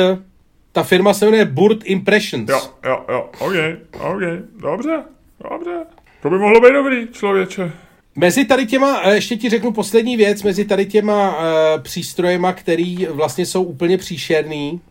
ta 0.71 0.83
firma 0.83 1.13
se 1.13 1.25
jmenuje 1.25 1.45
Burnt 1.45 1.81
Impressions. 1.85 2.49
Jo, 2.49 2.59
jo, 2.85 3.05
jo, 3.09 3.29
ok, 3.39 3.53
ok, 3.93 4.21
dobře, 4.61 5.03
dobře. 5.49 5.85
To 6.21 6.29
by 6.29 6.37
mohlo 6.37 6.61
být 6.61 6.73
dobrý, 6.73 7.07
člověče. 7.11 7.71
Mezi 8.15 8.45
tady 8.45 8.65
těma, 8.65 9.01
eh, 9.03 9.15
ještě 9.15 9.35
ti 9.35 9.49
řeknu 9.49 9.71
poslední 9.71 10.17
věc, 10.17 10.43
mezi 10.43 10.65
tady 10.65 10.85
těma 10.85 11.29
uh, 11.29 11.81
přístrojema, 11.81 12.53
který 12.53 13.05
vlastně 13.05 13.45
jsou 13.45 13.63
úplně 13.63 13.97
příšerný 13.97 14.81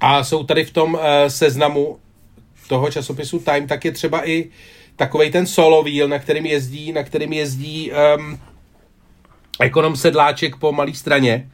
a 0.00 0.24
jsou 0.24 0.44
tady 0.44 0.64
v 0.64 0.70
tom 0.70 0.94
uh, 0.94 1.00
seznamu 1.28 1.98
toho 2.68 2.90
časopisu 2.90 3.38
Time, 3.38 3.66
tak 3.66 3.84
je 3.84 3.92
třeba 3.92 4.28
i 4.28 4.50
takovej 4.96 5.30
ten 5.30 5.46
solo 5.46 5.82
wheel, 5.82 6.08
na 6.08 6.18
kterým 6.18 6.46
jezdí, 6.46 6.92
na 6.92 7.02
kterým 7.02 7.32
jezdí 7.32 7.90
um, 8.18 8.38
ekonom 9.60 9.96
sedláček 9.96 10.56
po 10.56 10.72
malé 10.72 10.94
straně 10.94 11.50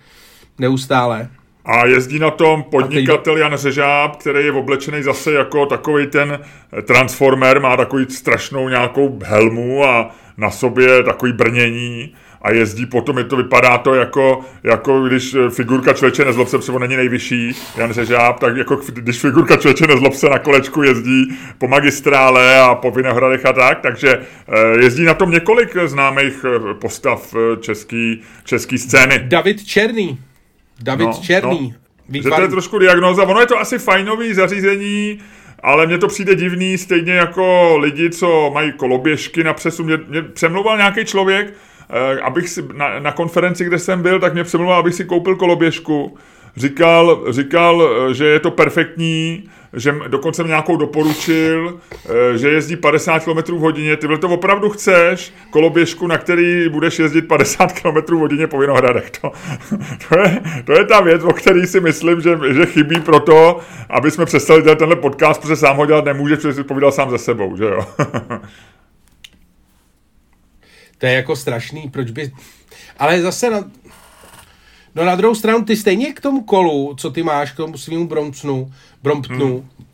neustále. 0.59 1.29
A 1.65 1.87
jezdí 1.87 2.19
na 2.19 2.31
tom 2.31 2.63
podnikatel 2.63 3.37
Jan 3.37 3.57
Řežáb, 3.57 4.17
který 4.17 4.45
je 4.45 4.53
oblečený 4.53 5.03
zase 5.03 5.33
jako 5.33 5.67
takový 5.67 6.07
ten 6.07 6.39
transformer, 6.87 7.61
má 7.61 7.77
takový 7.77 8.07
strašnou 8.09 8.69
nějakou 8.69 9.19
helmu 9.25 9.85
a 9.85 10.15
na 10.39 10.51
sobě 10.51 11.03
takový 11.03 11.33
brnění 11.33 12.15
a 12.43 12.53
jezdí 12.53 12.87
potom, 12.87 13.19
je 13.19 13.25
to, 13.25 13.37
vypadá 13.37 13.79
to 13.79 13.95
jako, 13.95 14.41
jako 14.63 15.03
když 15.03 15.37
figurka 15.49 15.93
člověče 15.93 16.25
nezlob 16.25 16.49
se, 16.49 16.59
protože 16.59 16.79
není 16.79 16.97
nejvyšší, 16.97 17.53
Jan 17.77 17.93
Řežáb, 17.93 18.41
tak 18.41 18.57
jako 18.57 18.81
když 18.93 19.21
figurka 19.21 19.57
člověče 19.57 19.87
nezlob 19.87 20.15
se 20.15 20.29
na 20.29 20.39
kolečku 20.39 20.83
jezdí 20.83 21.39
po 21.59 21.69
magistrále 21.69 22.61
a 22.61 22.75
po 22.75 22.91
Vinohradech 22.91 23.47
a 23.47 23.53
tak, 23.53 23.81
takže 23.81 24.19
eh, 24.49 24.81
jezdí 24.81 25.05
na 25.05 25.15
tom 25.15 25.31
několik 25.31 25.77
známých 25.85 26.45
eh, 26.45 26.75
postav 26.75 27.35
eh, 27.35 27.57
český, 27.57 28.23
český 28.45 28.79
scény. 28.79 29.19
David 29.19 29.65
Černý. 29.65 30.19
David 30.83 31.07
no, 31.07 31.21
Černý. 31.23 31.75
No. 32.09 32.23
Že 32.23 32.31
to 32.31 32.43
je 32.43 32.49
trošku 32.49 32.79
diagnoza. 32.79 33.23
Ono 33.23 33.41
je 33.41 33.47
to 33.47 33.59
asi 33.59 33.79
fajnový 33.79 34.35
zařízení, 34.35 35.19
ale 35.63 35.87
mně 35.87 35.99
to 35.99 36.09
přijde 36.09 36.35
divný, 36.35 36.79
stejně 36.79 37.13
jako 37.13 37.77
lidi, 37.77 38.11
co 38.11 38.51
mají 38.55 38.73
koloběžky 38.73 39.45
na 39.45 39.53
přesun. 39.53 39.87
Mě, 39.87 39.99
mě 40.09 40.23
přemlouval 40.23 40.77
nějaký 40.77 41.05
člověk, 41.05 41.55
eh, 41.91 42.21
abych 42.21 42.49
si, 42.49 42.65
na, 42.75 42.99
na 42.99 43.13
konferenci, 43.13 43.65
kde 43.65 43.79
jsem 43.79 44.03
byl, 44.03 44.21
tak 44.21 44.35
mě 44.35 44.45
přemlouval, 44.45 44.79
abych 44.79 44.95
si 44.95 45.05
koupil 45.05 45.37
koloběžku. 45.37 46.19
Říkal, 46.57 47.25
říkal, 47.31 47.89
eh, 48.11 48.15
že 48.15 48.25
je 48.25 48.41
to 48.41 48.51
perfektní, 48.51 49.49
že 49.73 49.95
dokonce 50.09 50.43
mě 50.43 50.49
nějakou 50.49 50.77
doporučil, 50.77 51.81
eh, 52.35 52.39
že 52.39 52.51
jezdí 52.51 52.77
50 52.77 53.25
km 53.25 53.55
v 53.55 53.61
hodině. 53.61 53.97
Ty 53.97 54.09
to 54.19 54.29
opravdu 54.29 54.71
chceš, 54.71 55.33
koloběžku, 55.51 56.07
na 56.07 56.19
který 56.19 56.69
budeš 56.69 56.99
jezdit 56.99 57.23
50 57.23 57.73
km 57.73 58.15
v 58.17 58.19
hodině 58.19 58.47
po 58.47 58.59
Vinohradech. 58.59 59.11
To, 59.11 59.33
to, 60.09 60.19
je, 60.19 60.43
to 60.65 60.73
je 60.73 60.85
ta 60.85 61.01
věc, 61.01 61.25
o 61.25 61.33
který 61.33 61.67
si 61.67 61.81
myslím, 61.81 62.21
že, 62.21 62.39
že 62.53 62.67
chybí 62.67 63.01
pro 63.01 63.21
to, 63.21 63.61
aby 63.91 64.11
jsme 64.11 64.25
přestali 64.25 64.63
dělat 64.63 64.79
tenhle 64.79 64.97
podcast, 64.97 65.41
protože 65.41 65.57
sám 65.57 65.77
ho 65.77 65.87
dělat 65.87 66.05
nemůže, 66.05 66.37
protože 66.37 66.55
si 66.55 66.65
povídal 66.65 66.93
sám 66.93 67.11
ze 67.11 67.19
sebou, 67.19 67.57
že 67.57 67.65
jo? 67.65 67.87
to 70.99 71.07
je 71.07 71.13
jako 71.13 71.37
strašný, 71.37 71.91
proč 71.91 72.11
by... 72.11 72.33
Ale 72.99 73.21
zase 73.23 73.51
na, 73.51 73.65
No 74.99 75.05
na 75.05 75.17
druhou 75.17 75.35
stranu, 75.35 75.65
ty 75.65 75.77
stejně 75.77 76.13
k 76.13 76.21
tomu 76.21 76.43
kolu, 76.43 76.95
co 76.99 77.11
ty 77.11 77.23
máš, 77.23 77.53
k 77.53 77.57
tomu 77.57 77.79
svýmu 77.79 78.07
Bromptonu, 78.07 78.73
Bromptonu, 79.03 79.57
hmm. 79.57 79.87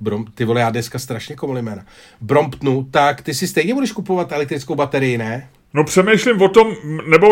Brom, 0.00 0.24
ty 0.34 0.44
vole, 0.44 0.60
já 0.60 0.70
dneska 0.70 0.98
strašně 0.98 1.36
komolí 1.36 1.62
jména, 1.62 1.82
Bromptonu, 2.20 2.86
tak 2.90 3.22
ty 3.22 3.34
si 3.34 3.48
stejně 3.48 3.74
budeš 3.74 3.92
kupovat 3.92 4.32
elektrickou 4.32 4.74
baterii, 4.74 5.18
ne? 5.18 5.48
No 5.74 5.84
přemýšlím 5.84 6.42
o 6.42 6.48
tom, 6.48 6.72
nebo 7.06 7.28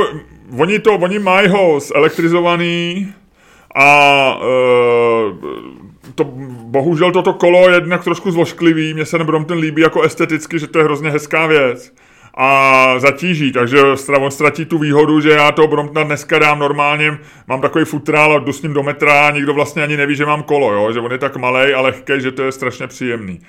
oni 0.58 0.78
to, 0.78 0.94
oni 0.94 1.18
mají 1.18 1.48
ho 1.48 1.80
zelektrizovaný 1.80 3.12
a 3.74 4.38
e, 4.40 6.12
to, 6.14 6.24
bohužel 6.64 7.12
toto 7.12 7.32
kolo 7.32 7.68
je 7.68 7.74
jednak 7.74 8.04
trošku 8.04 8.30
zvošklivý, 8.30 8.94
mně 8.94 9.06
se 9.06 9.18
Brompton 9.18 9.58
líbí 9.58 9.82
jako 9.82 10.02
esteticky, 10.02 10.58
že 10.58 10.66
to 10.66 10.78
je 10.78 10.84
hrozně 10.84 11.10
hezká 11.10 11.46
věc 11.46 11.92
a 12.34 12.94
zatíží, 12.98 13.52
takže 13.52 13.82
on 14.20 14.30
ztratí 14.30 14.64
tu 14.64 14.78
výhodu, 14.78 15.20
že 15.20 15.30
já 15.30 15.52
toho 15.52 15.68
Bromptona 15.68 16.04
dneska 16.04 16.38
dám 16.38 16.58
normálně, 16.58 17.18
mám 17.48 17.60
takový 17.60 17.84
futrál 17.84 18.32
a 18.32 18.38
jdu 18.38 18.52
s 18.52 18.62
ním 18.62 18.74
do 18.74 18.82
metra 18.82 19.26
a 19.26 19.30
nikdo 19.30 19.54
vlastně 19.54 19.82
ani 19.82 19.96
neví, 19.96 20.16
že 20.16 20.26
mám 20.26 20.42
kolo, 20.42 20.72
jo? 20.72 20.92
že 20.92 21.00
on 21.00 21.12
je 21.12 21.18
tak 21.18 21.36
malý 21.36 21.74
a 21.74 21.80
lehký, 21.80 22.12
že 22.18 22.32
to 22.32 22.42
je 22.42 22.52
strašně 22.52 22.86
příjemný. 22.86 23.40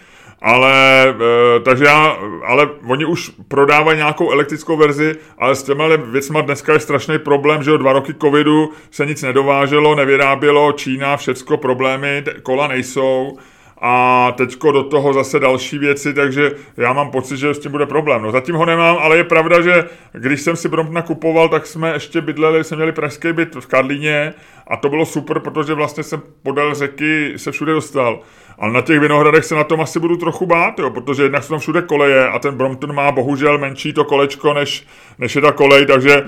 Ale, 0.41 1.07
e, 1.09 1.59
takže 1.59 1.85
já, 1.85 2.17
ale 2.45 2.69
oni 2.87 3.05
už 3.05 3.31
prodávají 3.47 3.97
nějakou 3.97 4.31
elektrickou 4.31 4.77
verzi, 4.77 5.15
ale 5.37 5.55
s 5.55 5.63
těma 5.63 5.87
věcma 5.95 6.41
dneska 6.41 6.73
je 6.73 6.79
strašný 6.79 7.19
problém, 7.19 7.63
že 7.63 7.71
o 7.71 7.77
dva 7.77 7.93
roky 7.93 8.13
covidu 8.13 8.71
se 8.91 9.05
nic 9.05 9.21
nedováželo, 9.21 9.95
nevyrábělo, 9.95 10.71
Čína, 10.71 11.17
všecko 11.17 11.57
problémy, 11.57 12.23
kola 12.43 12.67
nejsou, 12.67 13.37
a 13.85 14.33
teďko 14.37 14.71
do 14.71 14.83
toho 14.83 15.13
zase 15.13 15.39
další 15.39 15.77
věci, 15.77 16.13
takže 16.13 16.51
já 16.77 16.93
mám 16.93 17.11
pocit, 17.11 17.37
že 17.37 17.53
s 17.53 17.59
tím 17.59 17.71
bude 17.71 17.85
problém. 17.85 18.21
No 18.21 18.31
zatím 18.31 18.55
ho 18.55 18.65
nemám, 18.65 18.97
ale 18.99 19.17
je 19.17 19.23
pravda, 19.23 19.61
že 19.61 19.83
když 20.11 20.41
jsem 20.41 20.55
si 20.55 20.69
Bromptona 20.69 21.01
kupoval, 21.01 21.49
tak 21.49 21.65
jsme 21.65 21.93
ještě 21.93 22.21
bydleli, 22.21 22.63
jsme 22.63 22.77
měli 22.77 22.91
pražský 22.91 23.33
byt 23.33 23.55
v 23.55 23.65
Karlíně 23.65 24.33
a 24.67 24.77
to 24.77 24.89
bylo 24.89 25.05
super, 25.05 25.39
protože 25.39 25.73
vlastně 25.73 26.03
jsem 26.03 26.21
podél 26.43 26.75
řeky 26.75 27.33
se 27.37 27.51
všude 27.51 27.73
dostal. 27.73 28.19
Ale 28.59 28.73
na 28.73 28.81
těch 28.81 28.99
Vinohradech 28.99 29.45
se 29.45 29.55
na 29.55 29.63
tom 29.63 29.81
asi 29.81 29.99
budu 29.99 30.17
trochu 30.17 30.45
bát, 30.45 30.79
jo, 30.79 30.89
protože 30.89 31.23
jednak 31.23 31.43
jsou 31.43 31.49
tam 31.49 31.59
všude 31.59 31.81
koleje 31.81 32.27
a 32.27 32.39
ten 32.39 32.55
Brompton 32.55 32.95
má 32.95 33.11
bohužel 33.11 33.57
menší 33.57 33.93
to 33.93 34.03
kolečko, 34.03 34.53
než, 34.53 34.87
než 35.19 35.35
je 35.35 35.41
ta 35.41 35.51
kolej, 35.51 35.85
takže 35.85 36.23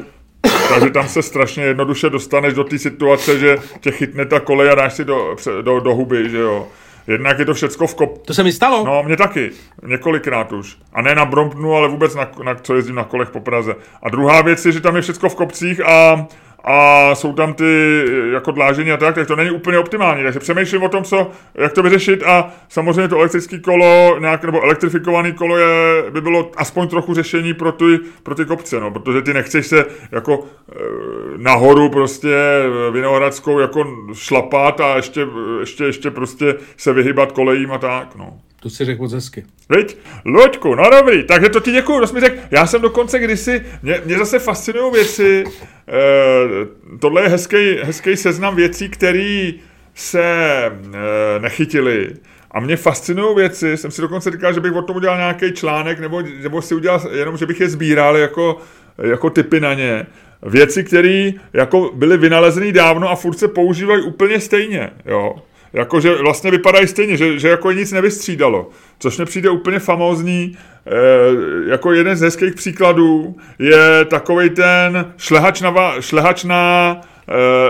takže 0.69 0.89
tam 0.89 1.07
se 1.07 1.21
strašně 1.21 1.63
jednoduše 1.63 2.09
dostaneš 2.09 2.53
do 2.53 2.63
té 2.63 2.79
situace, 2.79 3.39
že 3.39 3.57
tě 3.79 3.91
chytne 3.91 4.25
ta 4.25 4.39
kolej 4.39 4.69
a 4.71 4.75
dáš 4.75 4.93
si 4.93 5.05
do, 5.05 5.35
do, 5.61 5.79
do 5.79 5.95
huby, 5.95 6.29
že 6.29 6.37
jo. 6.37 6.67
Jednak 7.07 7.39
je 7.39 7.45
to 7.45 7.53
všecko 7.53 7.87
v 7.87 7.95
kop... 7.95 8.27
To 8.27 8.33
se 8.33 8.43
mi 8.43 8.51
stalo? 8.51 8.85
No, 8.85 9.03
mě 9.03 9.17
taky. 9.17 9.51
Několikrát 9.85 10.51
už. 10.51 10.77
A 10.93 11.01
ne 11.01 11.15
na 11.15 11.25
Bromptonu, 11.25 11.75
ale 11.75 11.87
vůbec 11.87 12.15
na, 12.15 12.31
na 12.43 12.55
co 12.55 12.75
jezdím 12.75 12.95
na 12.95 13.03
kolech 13.03 13.29
po 13.29 13.39
Praze. 13.39 13.75
A 14.03 14.09
druhá 14.09 14.41
věc 14.41 14.65
je, 14.65 14.71
že 14.71 14.81
tam 14.81 14.95
je 14.95 15.01
všecko 15.01 15.29
v 15.29 15.35
kopcích 15.35 15.81
a 15.81 16.27
a 16.67 17.15
jsou 17.15 17.33
tam 17.33 17.53
ty 17.53 18.03
jako 18.33 18.51
dlážení 18.51 18.91
a 18.91 18.97
tak, 18.97 19.15
tak 19.15 19.27
to 19.27 19.35
není 19.35 19.51
úplně 19.51 19.79
optimální. 19.79 20.23
Takže 20.23 20.39
přemýšlím 20.39 20.83
o 20.83 20.89
tom, 20.89 21.03
co, 21.03 21.31
jak 21.55 21.73
to 21.73 21.83
vyřešit 21.83 22.23
a 22.23 22.53
samozřejmě 22.69 23.07
to 23.07 23.17
elektrické 23.17 23.59
kolo, 23.59 24.19
nějak, 24.19 24.43
nebo 24.43 24.63
elektrifikované 24.63 25.31
kolo 25.31 25.57
je, 25.57 26.03
by 26.09 26.21
bylo 26.21 26.51
aspoň 26.57 26.87
trochu 26.87 27.13
řešení 27.13 27.53
pro 27.53 27.71
ty, 27.71 27.99
pro 28.23 28.35
ty 28.35 28.45
kopce, 28.45 28.79
no, 28.79 28.91
protože 28.91 29.21
ty 29.21 29.33
nechceš 29.33 29.67
se 29.67 29.85
jako 30.11 30.45
e, 30.71 30.75
nahoru 31.37 31.89
prostě 31.89 32.35
Vinohradskou 32.91 33.59
jako 33.59 33.87
šlapat 34.13 34.81
a 34.81 34.95
ještě, 34.95 35.27
ještě, 35.59 35.83
ještě 35.83 36.11
prostě 36.11 36.55
se 36.77 36.93
vyhybat 36.93 37.31
kolejím 37.31 37.71
a 37.71 37.77
tak, 37.77 38.15
no. 38.15 38.33
To 38.65 38.69
si 38.69 38.85
řekl 38.85 39.01
moc 39.01 39.13
hezky. 39.13 39.45
Viď? 39.69 39.97
Loďku, 40.25 40.75
no 40.75 40.83
dobrý, 40.89 41.23
takže 41.23 41.49
to 41.49 41.59
ti 41.59 41.71
děkuju, 41.71 41.99
to 41.99 42.07
jsi 42.07 42.13
mi 42.13 42.19
řekl. 42.19 42.35
Já 42.51 42.67
jsem 42.67 42.81
dokonce 42.81 43.19
kdysi, 43.19 43.61
mě, 43.83 44.01
mě 44.05 44.17
zase 44.17 44.39
fascinují 44.39 44.93
věci, 44.93 45.43
e, 45.87 46.97
tohle 46.99 47.21
je 47.21 47.29
hezký, 47.29 47.77
hezký 47.83 48.17
seznam 48.17 48.55
věcí, 48.55 48.89
které 48.89 49.51
se 49.93 50.23
e, 50.23 51.39
nechytily. 51.39 52.09
A 52.51 52.59
mě 52.59 52.77
fascinují 52.77 53.35
věci, 53.35 53.77
jsem 53.77 53.91
si 53.91 54.01
dokonce 54.01 54.31
říkal, 54.31 54.53
že 54.53 54.59
bych 54.59 54.73
o 54.73 54.81
tom 54.81 54.95
udělal 54.95 55.17
nějaký 55.17 55.51
článek, 55.51 55.99
nebo, 55.99 56.21
nebo 56.43 56.61
si 56.61 56.75
udělal 56.75 57.01
jenom, 57.11 57.37
že 57.37 57.45
bych 57.45 57.59
je 57.59 57.69
sbíral 57.69 58.17
jako, 58.17 58.57
jako 58.97 59.29
typy 59.29 59.59
na 59.59 59.73
ně. 59.73 60.05
Věci, 60.43 60.83
které 60.83 61.31
jako 61.53 61.91
byly 61.95 62.17
vynalezené 62.17 62.71
dávno 62.71 63.09
a 63.09 63.15
furt 63.15 63.37
se 63.37 63.47
používají 63.47 64.01
úplně 64.01 64.39
stejně. 64.39 64.89
Jo 65.05 65.35
jako 65.75 65.99
že 65.99 66.15
vlastně 66.15 66.51
vypadají 66.51 66.87
stejně, 66.87 67.17
že, 67.17 67.39
že 67.39 67.49
jako 67.49 67.71
nic 67.71 67.91
nevystřídalo. 67.91 68.69
Což 68.99 69.17
mi 69.17 69.25
přijde 69.25 69.49
úplně 69.49 69.79
famózní, 69.79 70.57
e, 70.87 71.71
jako 71.71 71.91
jeden 71.91 72.15
z 72.15 72.21
hezkých 72.21 72.53
příkladů 72.55 73.35
je 73.59 74.05
takový 74.05 74.49
ten 74.49 75.13
šlehač 75.17 75.61
na, 75.61 75.73
šlehač 75.99 76.43
na 76.43 76.95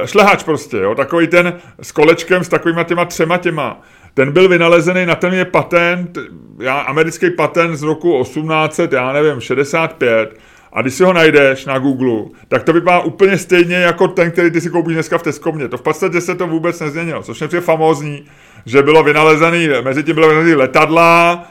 e, 0.03 0.07
šlehač 0.07 0.43
prostě, 0.43 0.77
jo, 0.77 0.95
takový 0.95 1.27
ten 1.27 1.53
s 1.81 1.91
kolečkem 1.91 2.43
s 2.43 2.47
takovýma 2.47 2.83
těma 2.83 3.05
třema 3.05 3.37
těma. 3.37 3.81
Ten 4.13 4.31
byl 4.31 4.49
vynalezený, 4.49 5.05
na 5.05 5.15
ten 5.15 5.33
je 5.33 5.45
patent, 5.45 6.17
já, 6.59 6.79
americký 6.79 7.29
patent 7.31 7.75
z 7.75 7.83
roku 7.83 8.23
1800, 8.23 8.93
já 8.93 9.13
nevím, 9.13 9.39
65, 9.39 10.39
a 10.75 10.81
když 10.81 10.93
si 10.93 11.03
ho 11.03 11.13
najdeš 11.13 11.65
na 11.65 11.79
Google, 11.79 12.23
tak 12.47 12.63
to 12.63 12.73
vypadá 12.73 12.99
úplně 12.99 13.37
stejně 13.37 13.75
jako 13.75 14.07
ten, 14.07 14.31
který 14.31 14.51
ty 14.51 14.61
si 14.61 14.69
koupíš 14.69 14.93
dneska 14.93 15.17
v 15.17 15.23
Teskomě. 15.23 15.67
To 15.67 15.77
v 15.77 15.81
podstatě 15.81 16.21
se 16.21 16.35
to 16.35 16.47
vůbec 16.47 16.79
nezměnilo, 16.79 17.23
což 17.23 17.41
je 17.41 17.61
famózní, 17.61 18.25
že 18.65 18.83
bylo 18.83 19.03
vynalezený, 19.03 19.69
mezi 19.81 20.03
tím 20.03 20.15
bylo 20.15 20.27
vynalezený 20.27 20.55
letadla, 20.55 21.47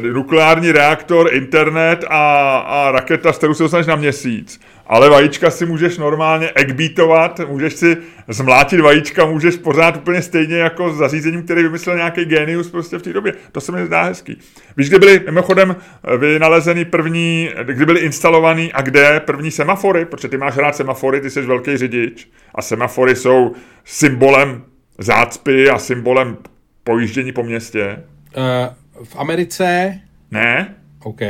e, 0.00 0.12
nukleární 0.12 0.72
reaktor, 0.72 1.34
internet 1.34 2.04
a, 2.08 2.56
a 2.58 2.90
raketa, 2.90 3.32
s 3.32 3.38
kterou 3.38 3.54
se 3.54 3.62
dostaneš 3.62 3.86
na 3.86 3.96
měsíc 3.96 4.60
ale 4.88 5.10
vajíčka 5.10 5.50
si 5.50 5.66
můžeš 5.66 5.98
normálně 5.98 6.50
eggbeatovat, 6.54 7.40
můžeš 7.48 7.74
si 7.74 7.96
zmlátit 8.28 8.80
vajíčka, 8.80 9.26
můžeš 9.26 9.56
pořád 9.56 9.96
úplně 9.96 10.22
stejně 10.22 10.56
jako 10.56 10.92
s 10.92 10.96
zařízením, 10.96 11.42
který 11.42 11.62
vymyslel 11.62 11.96
nějaký 11.96 12.24
genius 12.24 12.70
prostě 12.70 12.98
v 12.98 13.02
té 13.02 13.12
době. 13.12 13.32
To 13.52 13.60
se 13.60 13.72
mi 13.72 13.86
zdá 13.86 14.02
hezký. 14.02 14.40
Víš, 14.76 14.88
kde 14.88 14.98
byly 14.98 15.20
mimochodem 15.26 15.76
vynalezený 16.18 16.84
první, 16.84 17.50
kdy 17.62 17.86
byly 17.86 18.00
instalovaný 18.00 18.72
a 18.72 18.82
kde 18.82 19.20
první 19.20 19.50
semafory, 19.50 20.04
protože 20.04 20.28
ty 20.28 20.36
máš 20.36 20.56
rád 20.56 20.76
semafory, 20.76 21.20
ty 21.20 21.30
jsi 21.30 21.42
velký 21.42 21.76
řidič 21.76 22.28
a 22.54 22.62
semafory 22.62 23.16
jsou 23.16 23.52
symbolem 23.84 24.62
zácpy 24.98 25.70
a 25.70 25.78
symbolem 25.78 26.36
pojíždění 26.84 27.32
po 27.32 27.42
městě. 27.42 28.02
Uh, 28.36 29.04
v 29.04 29.16
Americe? 29.16 30.00
Ne. 30.30 30.74
OK. 31.04 31.20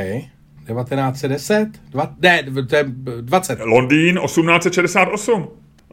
1910? 0.67 1.69
Dva, 1.91 2.15
ne, 2.23 2.43
to 2.69 2.77
je 2.77 2.85
20. 3.21 3.59
Londýn 3.61 4.19
1868. 4.25 5.49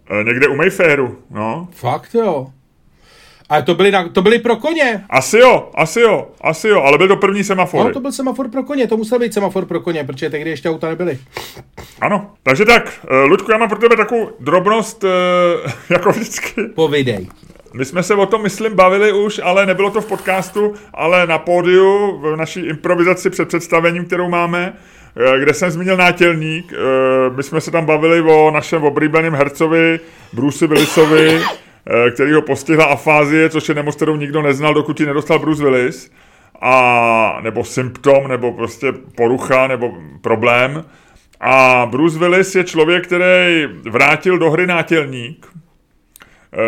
E, 0.09 0.23
někde 0.23 0.47
u 0.47 0.55
Mayfairu, 0.55 1.17
no. 1.31 1.67
Fakt 1.71 2.15
jo. 2.15 2.47
Ale 3.49 3.63
to 3.63 3.75
byly, 3.75 3.91
na, 3.91 4.09
to 4.09 4.21
byly 4.21 4.39
pro 4.39 4.55
koně. 4.55 5.03
Asi 5.09 5.37
jo, 5.37 5.69
asi 5.75 6.01
jo, 6.01 6.27
asi 6.41 6.67
jo, 6.67 6.81
ale 6.81 6.97
byl 6.97 7.07
to 7.07 7.15
první 7.15 7.43
semafor. 7.43 7.85
No, 7.85 7.93
to 7.93 7.99
byl 7.99 8.11
semafor 8.11 8.49
pro 8.49 8.63
koně, 8.63 8.87
to 8.87 8.97
musel 8.97 9.19
být 9.19 9.33
semafor 9.33 9.65
pro 9.65 9.79
koně, 9.79 10.03
protože 10.03 10.29
tehdy 10.29 10.49
ještě 10.49 10.69
auta 10.69 10.89
nebyly. 10.89 11.19
Ano, 12.01 12.31
takže 12.43 12.65
tak, 12.65 13.07
e, 13.09 13.15
Luďku, 13.15 13.51
já 13.51 13.57
mám 13.57 13.69
pro 13.69 13.79
tebe 13.79 13.95
takovou 13.95 14.29
drobnost, 14.39 15.05
jako 15.89 16.11
vždycky. 16.11 16.61
Povidej. 16.63 17.27
My 17.73 17.85
jsme 17.85 18.03
se 18.03 18.15
o 18.15 18.25
tom, 18.25 18.41
myslím, 18.41 18.75
bavili 18.75 19.11
už, 19.11 19.41
ale 19.43 19.65
nebylo 19.65 19.91
to 19.91 20.01
v 20.01 20.05
podcastu, 20.05 20.73
ale 20.93 21.27
na 21.27 21.37
pódiu, 21.37 22.19
v 22.21 22.35
naší 22.35 22.59
improvizaci 22.59 23.29
před 23.29 23.47
představením, 23.47 24.05
kterou 24.05 24.29
máme, 24.29 24.73
eh, 25.15 25.39
kde 25.39 25.53
jsem 25.53 25.71
zmínil 25.71 25.97
nátělník. 25.97 26.73
Eh, 26.73 26.77
my 27.35 27.43
jsme 27.43 27.61
se 27.61 27.71
tam 27.71 27.85
bavili 27.85 28.21
o 28.21 28.51
našem 28.51 28.83
oblíbeném 28.83 29.33
hercovi 29.33 29.99
Bruce 30.33 30.67
Willisovi, 30.67 31.41
eh, 31.41 32.11
který 32.11 32.33
ho 32.33 32.41
postihla 32.41 32.85
afázie, 32.85 33.49
což 33.49 33.69
je 33.69 33.75
nemoc, 33.75 33.95
kterou 33.95 34.15
nikdo 34.15 34.41
neznal, 34.41 34.73
dokud 34.73 34.99
ji 34.99 35.05
nedostal 35.05 35.39
Bruce 35.39 35.63
Willis. 35.63 36.11
A, 36.61 37.39
nebo 37.41 37.63
symptom, 37.63 38.27
nebo 38.27 38.51
prostě 38.51 38.93
porucha, 39.15 39.67
nebo 39.67 39.93
problém. 40.21 40.85
A 41.39 41.87
Bruce 41.91 42.19
Willis 42.19 42.55
je 42.55 42.63
člověk, 42.63 43.07
který 43.07 43.67
vrátil 43.89 44.37
do 44.37 44.51
hry 44.51 44.67
nátělník, 44.67 45.47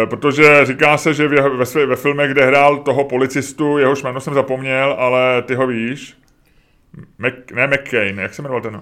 protože 0.06 0.66
říká 0.66 0.98
se, 0.98 1.14
že 1.14 1.28
ve, 1.28 1.50
ve, 1.50 1.86
ve 1.86 1.96
filmech, 1.96 2.32
kde 2.32 2.46
hrál 2.46 2.78
toho 2.78 3.04
policistu, 3.04 3.78
jehož 3.78 4.04
jméno 4.04 4.20
jsem 4.20 4.34
zapomněl, 4.34 4.96
ale 5.00 5.42
ty 5.42 5.56
ho 5.56 5.68
víš. 5.68 6.14
Mac, 7.18 7.34
ne 7.54 7.68
McCain, 7.68 8.20
jak 8.20 8.34
se 8.34 8.42
jmenoval 8.42 8.62
ten? 8.62 8.82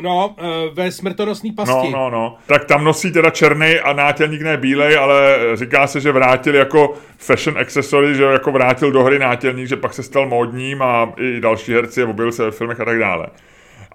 No, 0.00 0.36
eh, 0.38 0.70
ve 0.74 0.92
smrtonosný 0.92 1.52
pasti. 1.52 1.90
No, 1.90 1.90
no, 1.90 2.10
no. 2.10 2.36
Tak 2.46 2.64
tam 2.64 2.84
nosí 2.84 3.12
teda 3.12 3.30
černý 3.30 3.74
a 3.78 3.92
nátělník 3.92 4.42
ne 4.42 4.56
bílej, 4.56 4.96
ale 4.96 5.38
říká 5.54 5.86
se, 5.86 6.00
že 6.00 6.12
vrátil 6.12 6.54
jako 6.54 6.94
fashion 7.18 7.58
accessory, 7.58 8.14
že 8.14 8.24
jako 8.24 8.52
vrátil 8.52 8.92
do 8.92 9.02
hry 9.02 9.18
nátělník, 9.18 9.68
že 9.68 9.76
pak 9.76 9.94
se 9.94 10.02
stal 10.02 10.26
módním 10.26 10.82
a 10.82 11.12
i 11.16 11.40
další 11.40 11.72
herci 11.72 12.04
objevil 12.04 12.32
se 12.32 12.44
ve 12.44 12.50
filmech 12.50 12.80
a 12.80 12.84
tak 12.84 12.98
dále. 12.98 13.26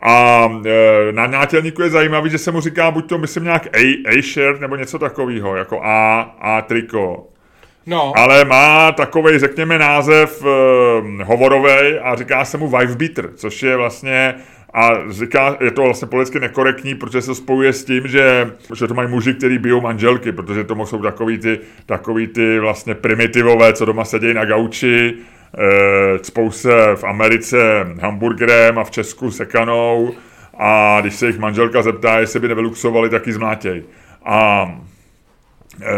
A 0.02 0.48
e, 0.66 1.12
na 1.12 1.28
nátělníku 1.28 1.82
je 1.82 1.90
zajímavý, 1.90 2.30
že 2.30 2.38
se 2.38 2.52
mu 2.52 2.62
říká 2.62 2.92
buď 2.92 3.10
to, 3.10 3.18
myslím, 3.18 3.44
nějak 3.44 3.68
A, 3.76 4.04
A-shirt 4.10 4.62
nebo 4.62 4.76
něco 4.76 5.00
takového, 5.00 5.56
jako 5.56 5.82
A, 5.84 6.22
A 6.40 6.62
triko. 6.62 7.28
No. 7.86 8.14
Ale 8.16 8.46
má 8.46 8.92
takový, 8.92 9.40
řekněme, 9.40 9.80
název 9.80 10.44
e, 10.44 11.24
hovorový 11.24 12.00
a 12.02 12.16
říká 12.16 12.46
se 12.46 12.58
mu 12.58 12.68
wife 12.68 12.96
beater, 12.96 13.30
což 13.36 13.64
je 13.64 13.78
vlastně 13.78 14.36
a 14.74 14.90
říká, 15.10 15.58
je 15.62 15.72
to 15.72 15.82
vlastně 15.82 16.08
politicky 16.08 16.40
nekorektní, 16.40 16.96
protože 16.96 17.22
se 17.22 17.36
spojuje 17.36 17.74
s 17.74 17.86
tím, 17.86 18.08
že, 18.08 18.52
že 18.76 18.88
to 18.88 18.94
mají 18.94 19.10
muži, 19.10 19.34
kteří 19.34 19.58
bijou 19.58 19.82
manželky, 19.82 20.32
protože 20.32 20.64
tomu 20.64 20.86
jsou 20.86 21.02
takový 21.02 21.38
ty, 21.38 21.60
takový 21.86 22.28
ty 22.28 22.60
vlastně 22.60 22.96
primitivové, 22.96 23.74
co 23.74 23.86
doma 23.86 24.06
sedějí 24.06 24.34
na 24.34 24.46
gauči, 24.46 25.14
cpou 26.22 26.52
se 26.52 26.96
v 26.96 27.04
Americe 27.04 27.58
hamburgerem 28.02 28.78
a 28.78 28.84
v 28.84 28.92
Česku 28.92 29.32
sekanou 29.32 30.14
a 30.60 30.98
když 31.02 31.16
se 31.16 31.28
jich 31.28 31.40
manželka 31.40 31.82
zeptá, 31.82 32.20
jestli 32.20 32.40
by 32.40 32.48
nevyluxovali, 32.48 33.10
tak 33.10 33.28
ji 33.28 33.34
zmlátěj. 33.34 33.84
A 34.26 34.72
e, 35.82 35.94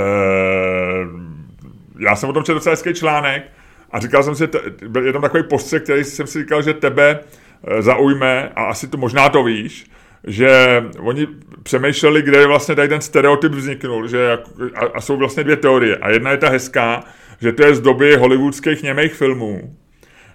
já 1.99 2.15
jsem 2.15 2.29
o 2.29 2.33
tom 2.33 2.43
četl 2.43 2.59
docela 2.59 2.73
hezký 2.73 2.93
článek 2.93 3.43
a 3.91 3.99
říkal 3.99 4.23
jsem 4.23 4.35
si, 4.35 4.49
byl 4.87 5.05
jenom 5.05 5.21
takový 5.21 5.43
postřeh, 5.43 5.83
který 5.83 6.03
jsem 6.03 6.27
si 6.27 6.39
říkal, 6.39 6.61
že 6.61 6.73
tebe 6.73 7.19
e, 7.67 7.81
zaujme 7.81 8.51
a 8.55 8.63
asi 8.63 8.87
to 8.87 8.97
možná 8.97 9.29
to 9.29 9.43
víš, 9.43 9.85
že 10.23 10.83
oni 10.99 11.27
přemýšleli, 11.63 12.21
kde 12.21 12.47
vlastně 12.47 12.75
tady 12.75 12.87
ten 12.87 13.01
stereotyp 13.01 13.51
vzniknul, 13.51 14.07
že 14.07 14.37
a, 14.75 14.85
a 14.93 15.01
jsou 15.01 15.17
vlastně 15.17 15.43
dvě 15.43 15.55
teorie. 15.55 15.97
A 15.97 16.09
jedna 16.09 16.31
je 16.31 16.37
ta 16.37 16.49
hezká, 16.49 17.03
že 17.41 17.51
to 17.51 17.65
je 17.65 17.75
z 17.75 17.81
doby 17.81 18.15
hollywoodských 18.15 18.83
němých 18.83 19.13
filmů. 19.13 19.75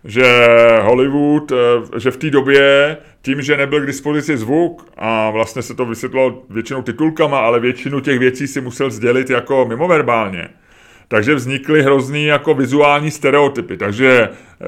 Že 0.04 0.26
Hollywood, 0.82 1.52
eh, 1.52 2.00
že 2.00 2.10
v 2.10 2.16
té 2.16 2.30
době 2.30 2.96
tím, 3.22 3.42
že 3.42 3.56
nebyl 3.56 3.80
k 3.80 3.86
dispozici 3.86 4.36
zvuk 4.36 4.88
a 4.96 5.30
vlastně 5.30 5.62
se 5.62 5.74
to 5.74 5.84
vysvětlo 5.84 6.42
většinou 6.50 6.82
titulkama, 6.82 7.38
ale 7.38 7.60
většinu 7.60 8.00
těch 8.00 8.18
věcí 8.18 8.46
si 8.46 8.60
musel 8.60 8.90
sdělit 8.90 9.30
jako 9.30 9.66
mimoverbálně, 9.68 10.48
takže 11.08 11.34
vznikly 11.34 11.82
hrozný 11.82 12.24
jako 12.24 12.54
vizuální 12.54 13.10
stereotypy. 13.10 13.76
Takže 13.76 14.28
eh, 14.28 14.66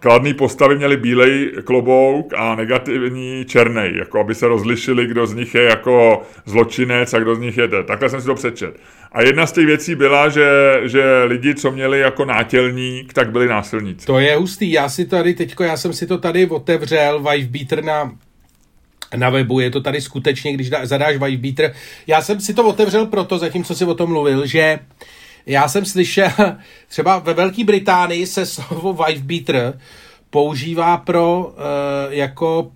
kladný 0.00 0.34
postavy 0.34 0.76
měly 0.76 0.96
bílej 0.96 1.52
klobouk 1.64 2.34
a 2.36 2.54
negativní 2.54 3.44
černý, 3.44 3.90
jako 3.98 4.20
aby 4.20 4.34
se 4.34 4.48
rozlišili, 4.48 5.06
kdo 5.06 5.26
z 5.26 5.34
nich 5.34 5.54
je 5.54 5.62
jako 5.62 6.22
zločinec 6.46 7.14
a 7.14 7.18
kdo 7.18 7.34
z 7.34 7.38
nich 7.38 7.58
je. 7.58 7.68
Takhle 7.84 8.08
jsem 8.08 8.20
si 8.20 8.26
to 8.26 8.34
přečet. 8.34 8.76
A 9.12 9.22
jedna 9.22 9.46
z 9.46 9.52
těch 9.52 9.66
věcí 9.66 9.94
byla, 9.94 10.28
že, 10.28 10.80
že 10.82 11.24
lidi, 11.24 11.54
co 11.54 11.70
měli 11.70 12.00
jako 12.00 12.24
nátělník, 12.24 13.12
tak 13.12 13.30
byli 13.30 13.48
násilníci. 13.48 14.06
To 14.06 14.18
je 14.18 14.36
hustý. 14.36 14.72
Já 14.72 14.88
si 14.88 15.04
tady 15.06 15.34
teďko, 15.34 15.64
já 15.64 15.76
jsem 15.76 15.92
si 15.92 16.06
to 16.06 16.18
tady 16.18 16.46
otevřel, 16.46 17.24
Beater 17.50 17.84
na 17.84 18.12
na 19.16 19.30
webu, 19.30 19.60
je 19.60 19.70
to 19.70 19.80
tady 19.80 20.00
skutečně, 20.00 20.52
když 20.52 20.70
zadáš 20.82 21.16
Beater. 21.16 21.74
Já 22.06 22.22
jsem 22.22 22.40
si 22.40 22.54
to 22.54 22.68
otevřel 22.68 23.06
proto, 23.06 23.38
zatímco 23.38 23.74
si 23.74 23.84
o 23.84 23.94
tom 23.94 24.10
mluvil, 24.10 24.46
že 24.46 24.78
já 25.46 25.68
jsem 25.68 25.84
slyšel, 25.84 26.30
třeba 26.88 27.18
ve 27.18 27.34
Velké 27.34 27.64
Británii 27.64 28.26
se 28.26 28.46
slovo 28.46 29.04
Beater 29.22 29.80
používá 30.30 30.96
pro 30.96 31.38
uh, 31.38 31.54
jako 32.08 32.72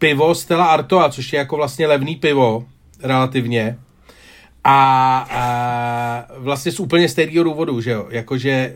pivo 0.00 0.34
Stella 0.34 0.66
Artoa, 0.66 1.08
což 1.08 1.32
je 1.32 1.38
jako 1.38 1.56
vlastně 1.56 1.86
levný 1.86 2.16
pivo 2.16 2.64
relativně. 3.02 3.78
A, 4.64 5.26
a 5.30 6.34
vlastně 6.36 6.72
z 6.72 6.80
úplně 6.80 7.08
stejného 7.08 7.44
důvodu, 7.44 7.80
že 7.80 7.90
jo, 7.90 8.06
jakože, 8.10 8.50
e, 8.50 8.74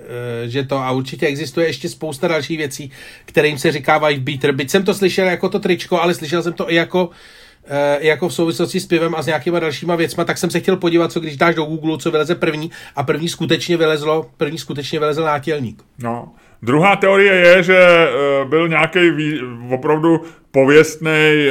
že 0.48 0.62
to 0.62 0.76
a 0.76 0.90
určitě 0.90 1.26
existuje 1.26 1.66
ještě 1.66 1.88
spousta 1.88 2.28
dalších 2.28 2.58
věcí, 2.58 2.90
kterým 3.24 3.58
se 3.58 3.72
říká 3.72 3.98
wife 3.98 4.20
beater, 4.20 4.52
byť 4.52 4.70
jsem 4.70 4.84
to 4.84 4.94
slyšel 4.94 5.26
jako 5.26 5.48
to 5.48 5.58
tričko, 5.58 6.00
ale 6.00 6.14
slyšel 6.14 6.42
jsem 6.42 6.52
to 6.52 6.72
i 6.72 6.74
jako 6.74 7.10
e, 7.10 7.43
jako 7.98 8.28
v 8.28 8.34
souvislosti 8.34 8.80
s 8.80 8.86
pivem 8.86 9.14
a 9.14 9.22
s 9.22 9.26
nějakýma 9.26 9.60
dalšíma 9.60 9.96
věcma, 9.96 10.24
tak 10.24 10.38
jsem 10.38 10.50
se 10.50 10.60
chtěl 10.60 10.76
podívat, 10.76 11.12
co 11.12 11.20
když 11.20 11.36
dáš 11.36 11.54
do 11.54 11.64
Google, 11.64 11.98
co 11.98 12.10
vyleze 12.10 12.34
první 12.34 12.70
a 12.96 13.02
první 13.02 13.28
skutečně 13.28 13.76
vylezlo, 13.76 14.30
první 14.36 14.58
skutečně 14.58 14.98
vylezl 14.98 15.22
nátělník. 15.22 15.82
No, 15.98 16.32
Druhá 16.64 16.96
teorie 16.96 17.34
je, 17.34 17.62
že 17.62 17.78
e, 17.78 18.08
byl 18.44 18.68
nějaký 18.68 19.40
opravdu 19.70 20.20
pověstný 20.50 21.48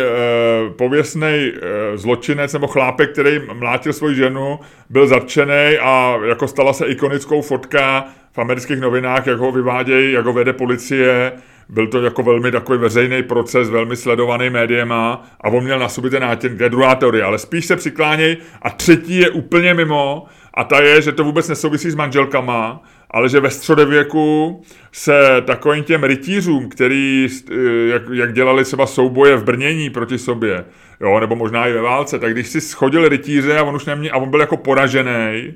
pověstnej 0.78 1.54
e, 1.54 1.98
zločinec 1.98 2.54
nebo 2.54 2.68
chlápek, 2.68 3.12
který 3.12 3.42
mlátil 3.54 3.94
svoji 3.94 4.16
ženu, 4.16 4.60
byl 4.90 5.08
zatčený 5.08 5.78
a 5.82 6.18
jako 6.26 6.48
stala 6.48 6.74
se 6.74 6.86
ikonickou 6.86 7.42
fotka 7.42 8.06
v 8.32 8.38
amerických 8.40 8.80
novinách, 8.80 9.28
jak 9.28 9.38
ho 9.38 9.52
vyvádějí, 9.52 10.12
jak 10.12 10.26
ho 10.26 10.34
vede 10.34 10.54
policie. 10.54 11.32
Byl 11.70 11.88
to 11.88 12.02
jako 12.02 12.24
velmi 12.24 12.52
takový 12.52 12.80
veřejný 12.80 13.24
proces, 13.24 13.70
velmi 13.70 13.96
sledovaný 13.96 14.50
médiema 14.50 15.28
a 15.42 15.48
on 15.50 15.64
měl 15.64 15.80
na 15.80 15.90
sobě 15.90 16.12
ten 16.12 16.22
nátěn, 16.22 16.58
to 16.58 16.64
je 16.64 16.70
druhá 16.70 16.96
teorie, 16.96 17.24
ale 17.24 17.38
spíš 17.38 17.66
se 17.66 17.76
přikláněj. 17.76 18.38
A 18.62 18.70
třetí 18.70 19.18
je 19.18 19.30
úplně 19.30 19.74
mimo 19.74 20.26
a 20.54 20.64
ta 20.64 20.82
je, 20.82 21.02
že 21.02 21.12
to 21.12 21.24
vůbec 21.24 21.50
nesouvisí 21.50 21.92
s 21.92 21.96
manželkama, 21.96 22.84
ale 23.14 23.30
že 23.30 23.40
ve 23.40 23.50
středověku 23.50 24.62
se 24.92 25.42
takovým 25.46 25.84
těm 25.84 26.04
rytířům, 26.04 26.70
který, 26.70 27.28
eh, 27.52 27.56
jak, 27.88 28.02
jak 28.14 28.34
dělali 28.34 28.64
třeba 28.64 28.86
souboje 28.88 29.36
v 29.36 29.44
brnění 29.44 29.90
proti 29.90 30.18
sobě, 30.18 30.66
jo, 31.02 31.20
nebo 31.20 31.36
možná 31.36 31.68
i 31.68 31.74
ve 31.74 31.82
válce, 31.82 32.20
tak 32.20 32.34
když 32.34 32.48
si 32.48 32.62
schodil 32.62 33.10
rytíře 33.10 33.58
a 33.58 33.64
on 33.64 33.76
už 33.76 33.86
neměl, 33.86 34.16
a 34.16 34.18
on 34.18 34.30
byl 34.30 34.40
jako 34.40 34.58
poražený, 34.58 35.54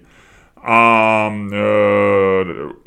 a 0.63 1.33
e, 1.51 1.57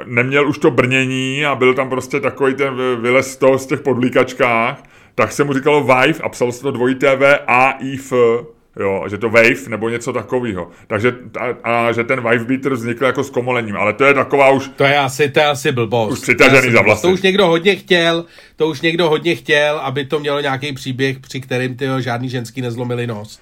neměl 0.04 0.48
už 0.48 0.58
to 0.58 0.70
brnění 0.70 1.46
a 1.46 1.54
byl 1.54 1.74
tam 1.74 1.90
prostě 1.90 2.20
takový 2.20 2.54
ten 2.54 2.74
vylez 3.00 3.38
z 3.56 3.66
těch 3.66 3.80
podlíkačkách, 3.80 4.82
tak 5.14 5.32
se 5.32 5.44
mu 5.44 5.52
říkalo 5.52 5.80
Vive 5.80 6.18
a 6.22 6.28
psalo 6.28 6.52
se 6.52 6.62
to 6.62 6.70
dvojité 6.70 7.16
V 7.16 7.38
A 7.46 7.70
I 7.70 7.94
F 7.94 8.12
jo, 8.76 9.04
že 9.10 9.18
to 9.18 9.30
wave 9.30 9.68
nebo 9.68 9.88
něco 9.88 10.12
takového. 10.12 10.70
Takže 10.86 11.14
a, 11.40 11.86
a, 11.88 11.92
že 11.92 12.04
ten 12.04 12.20
wave 12.20 12.44
beater 12.44 12.74
vznikl 12.74 13.04
jako 13.04 13.24
s 13.24 13.30
komolením, 13.30 13.76
ale 13.76 13.92
to 13.92 14.04
je 14.04 14.14
taková 14.14 14.50
už... 14.50 14.70
To 14.76 14.84
je 14.84 14.98
asi, 14.98 15.28
to 15.28 15.40
je 15.40 15.46
asi 15.46 15.72
blbost. 15.72 16.12
Už 16.12 16.20
přitažený 16.20 16.72
za 16.72 16.82
vlasy. 16.82 17.02
To 17.02 17.10
už 17.10 17.22
někdo 17.22 17.46
hodně 17.46 17.76
chtěl, 17.76 18.24
to 18.56 18.68
už 18.68 18.80
někdo 18.80 19.08
hodně 19.08 19.34
chtěl, 19.34 19.78
aby 19.78 20.04
to 20.04 20.18
mělo 20.18 20.40
nějaký 20.40 20.72
příběh, 20.72 21.18
při 21.18 21.40
kterým 21.40 21.76
ty 21.76 21.86
žádný 21.98 22.28
ženský 22.28 22.60
nezlomili 22.62 23.06
nos. 23.06 23.40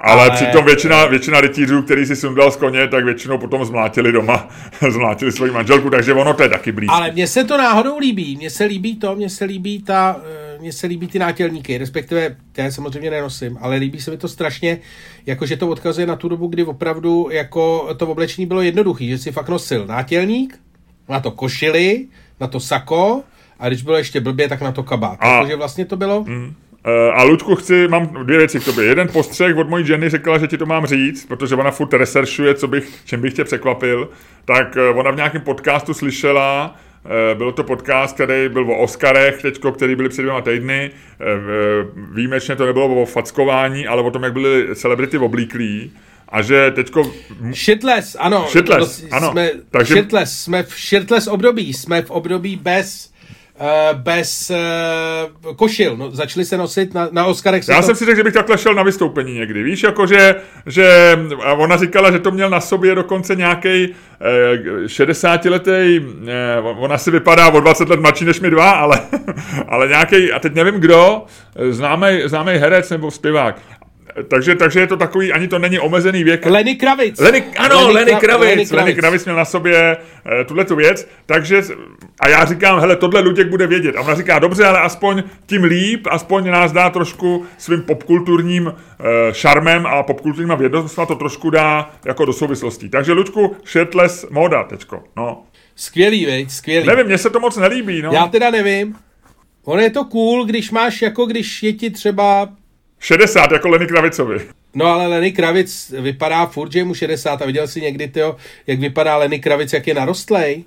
Ale, 0.00 0.20
ale 0.20 0.30
přitom 0.30 0.64
většina, 0.64 1.06
většina 1.06 1.40
rytířů, 1.40 1.82
který 1.82 2.06
si 2.06 2.16
sundal 2.16 2.50
z 2.50 2.56
koně, 2.56 2.88
tak 2.88 3.04
většinou 3.04 3.38
potom 3.38 3.64
zmlátili 3.64 4.12
doma, 4.12 4.48
zmlátili 4.88 5.32
svoji 5.32 5.52
manželku, 5.52 5.90
takže 5.90 6.14
ono 6.14 6.34
to 6.34 6.42
je 6.42 6.48
taky 6.48 6.72
blízko. 6.72 6.94
Ale 6.94 7.10
mně 7.12 7.26
se 7.26 7.44
to 7.44 7.58
náhodou 7.58 7.98
líbí, 7.98 8.36
mně 8.36 8.50
se 8.50 8.64
líbí 8.64 8.96
to, 8.96 9.16
mně 9.16 9.30
se 9.30 9.44
líbí 9.44 9.82
ta, 9.82 10.16
eh, 10.24 10.47
mně 10.60 10.72
se 10.72 10.86
líbí 10.86 11.06
ty 11.06 11.18
nátělníky, 11.18 11.78
respektive 11.78 12.36
já 12.56 12.70
samozřejmě 12.70 13.10
nenosím, 13.10 13.58
ale 13.60 13.76
líbí 13.76 14.00
se 14.00 14.10
mi 14.10 14.16
to 14.16 14.28
strašně, 14.28 14.78
jakože 15.26 15.56
to 15.56 15.68
odkazuje 15.68 16.06
na 16.06 16.16
tu 16.16 16.28
dobu, 16.28 16.46
kdy 16.46 16.64
opravdu 16.64 17.28
jako 17.30 17.94
to 17.94 18.06
oblečení 18.06 18.46
bylo 18.46 18.62
jednoduché, 18.62 19.04
že 19.04 19.18
si 19.18 19.32
fakt 19.32 19.48
nosil 19.48 19.86
nátělník, 19.86 20.60
na 21.08 21.20
to 21.20 21.30
košily, 21.30 22.06
na 22.40 22.46
to 22.46 22.60
sako, 22.60 23.22
a 23.58 23.68
když 23.68 23.82
bylo 23.82 23.96
ještě 23.96 24.20
blbě, 24.20 24.48
tak 24.48 24.60
na 24.60 24.72
to 24.72 24.82
kabát. 24.82 25.18
Takže 25.18 25.56
vlastně 25.56 25.84
to 25.84 25.96
bylo... 25.96 26.24
Mm 26.24 26.54
Eh, 26.84 27.12
a 27.12 27.22
Luďku, 27.22 27.54
chci, 27.54 27.88
mám 27.88 28.06
dvě 28.06 28.38
věci 28.38 28.60
k 28.60 28.64
tobě. 28.64 28.84
Jeden 28.84 29.08
postřeh 29.08 29.56
od 29.56 29.68
mojí 29.68 29.86
ženy 29.86 30.08
řekla, 30.08 30.38
že 30.38 30.46
ti 30.46 30.58
to 30.58 30.66
mám 30.66 30.86
říct, 30.86 31.26
protože 31.26 31.54
ona 31.54 31.70
furt 31.70 31.92
researchuje, 31.92 32.54
co 32.54 32.68
bych, 32.68 32.88
čem 33.04 33.20
bych 33.20 33.34
tě 33.34 33.44
překvapil. 33.44 34.08
Tak 34.44 34.76
eh, 34.76 34.88
ona 34.88 35.10
v 35.10 35.16
nějakém 35.16 35.40
podcastu 35.40 35.94
slyšela, 35.94 36.76
byl 37.34 37.52
to 37.52 37.64
podcast, 37.64 38.14
který 38.14 38.48
byl 38.48 38.70
o 38.70 38.78
Oscarech, 38.78 39.42
teďko, 39.42 39.72
který 39.72 39.96
byly 39.96 40.08
před 40.08 40.22
dvěma 40.22 40.40
týdny. 40.40 40.90
Výjimečně 42.14 42.56
to 42.56 42.66
nebylo 42.66 43.02
o 43.02 43.06
fackování, 43.06 43.86
ale 43.86 44.02
o 44.02 44.10
tom, 44.10 44.22
jak 44.22 44.32
byly 44.32 44.76
celebrity 44.76 45.18
oblíklí. 45.18 45.92
A 46.28 46.42
že 46.42 46.70
teďko... 46.70 47.12
Shitless, 47.52 48.16
ano. 48.20 48.46
Shitless, 48.48 49.04
ano. 49.10 49.30
Jsme, 49.30 49.50
Takže... 49.70 49.94
Shitless, 49.94 50.40
jsme 50.40 50.62
v 50.62 50.74
shitless 50.80 51.26
období, 51.26 51.72
jsme 51.72 52.02
v 52.02 52.10
období 52.10 52.56
bez 52.56 53.12
bez 53.92 54.50
uh, 54.50 55.54
košil. 55.56 55.96
No, 55.96 56.10
začali 56.10 56.44
se 56.44 56.56
nosit 56.56 56.94
na, 56.94 57.08
na 57.12 57.26
Oscarech. 57.26 57.68
Já 57.68 57.76
to... 57.76 57.82
jsem 57.82 57.96
si 57.96 58.04
řekl, 58.04 58.16
že 58.16 58.24
bych 58.24 58.34
takhle 58.34 58.58
šel 58.58 58.74
na 58.74 58.82
vystoupení 58.82 59.34
někdy. 59.34 59.62
Víš, 59.62 59.82
jako 59.82 60.06
že, 60.06 60.34
že 60.66 61.18
a 61.44 61.52
ona 61.52 61.76
říkala, 61.76 62.10
že 62.10 62.18
to 62.18 62.30
měl 62.30 62.50
na 62.50 62.60
sobě 62.60 62.94
dokonce 62.94 63.36
nějaký 63.36 63.88
uh, 63.88 63.96
60-letý, 64.84 66.00
uh, 66.00 66.84
ona 66.84 66.98
si 66.98 67.10
vypadá 67.10 67.48
o 67.48 67.60
20 67.60 67.88
let 67.88 68.00
mladší 68.00 68.24
než 68.24 68.40
mi 68.40 68.50
dva, 68.50 68.70
ale, 68.70 69.00
ale 69.68 69.88
nějaký, 69.88 70.32
a 70.32 70.38
teď 70.38 70.54
nevím 70.54 70.80
kdo, 70.80 71.22
známý, 71.70 72.22
známý 72.24 72.52
herec 72.52 72.90
nebo 72.90 73.10
zpěvák, 73.10 73.60
takže, 74.28 74.54
takže 74.54 74.80
je 74.80 74.86
to 74.86 74.96
takový, 74.96 75.32
ani 75.32 75.48
to 75.48 75.58
není 75.58 75.78
omezený 75.78 76.24
věk. 76.24 76.46
Lenny 76.46 76.76
Kravic. 76.76 77.20
Lenny, 77.20 77.44
ano, 77.56 77.76
Lenny, 77.76 77.92
Lenny, 77.92 78.14
Kravic. 78.14 78.48
Lenny 78.48 78.66
Kravic. 78.66 78.72
Lenny 78.72 78.94
Kravic 78.94 79.24
měl 79.24 79.36
na 79.36 79.44
sobě 79.44 79.96
uh, 79.96 80.46
tuhle 80.46 80.64
tu 80.64 80.76
věc, 80.76 81.08
takže 81.26 81.62
a 82.20 82.28
já 82.28 82.44
říkám, 82.44 82.80
hele, 82.80 82.96
tohle 82.96 83.20
Luděk 83.20 83.48
bude 83.48 83.66
vědět. 83.66 83.96
A 83.96 84.00
ona 84.00 84.14
říká, 84.14 84.38
dobře, 84.38 84.66
ale 84.66 84.80
aspoň 84.80 85.22
tím 85.46 85.64
líp, 85.64 86.06
aspoň 86.10 86.50
nás 86.50 86.72
dá 86.72 86.90
trošku 86.90 87.46
svým 87.58 87.82
popkulturním 87.82 88.66
uh, 88.66 88.72
šarmem 89.32 89.86
a 89.86 90.02
popkulturním 90.02 90.58
vědomostem 90.58 91.06
to 91.06 91.14
trošku 91.14 91.50
dá 91.50 91.90
jako 92.04 92.24
do 92.24 92.32
souvislostí. 92.32 92.88
Takže 92.88 93.12
Luďku, 93.12 93.56
shirtless 93.66 94.26
moda 94.30 94.64
teďko, 94.64 95.04
no. 95.16 95.42
Skvělý, 95.76 96.26
veď, 96.26 96.50
skvělý. 96.50 96.86
Nevím, 96.86 97.06
mně 97.06 97.18
se 97.18 97.30
to 97.30 97.40
moc 97.40 97.56
nelíbí, 97.56 98.02
no. 98.02 98.12
Já 98.12 98.26
teda 98.26 98.50
nevím. 98.50 98.94
Ono 99.64 99.80
je 99.80 99.90
to 99.90 100.04
cool, 100.04 100.44
když 100.44 100.70
máš, 100.70 101.02
jako 101.02 101.26
když 101.26 101.62
je 101.62 101.72
ti 101.72 101.90
třeba 101.90 102.48
60, 102.98 103.52
jako 103.52 103.68
Lenny 103.68 103.86
Kravicovi. 103.86 104.40
No 104.74 104.86
ale 104.86 105.06
Lenny 105.06 105.32
Kravic 105.32 105.94
vypadá 106.00 106.46
furt, 106.46 106.72
že 106.72 106.78
je 106.78 106.84
mu 106.84 106.94
60 106.94 107.42
a 107.42 107.46
viděl 107.46 107.68
jsi 107.68 107.80
někdy, 107.80 108.08
tyjo, 108.08 108.36
jak 108.66 108.78
vypadá 108.78 109.16
Lenny 109.16 109.40
Kravic, 109.40 109.72
jak 109.72 109.86
je 109.86 109.94
narostlej? 109.94 110.64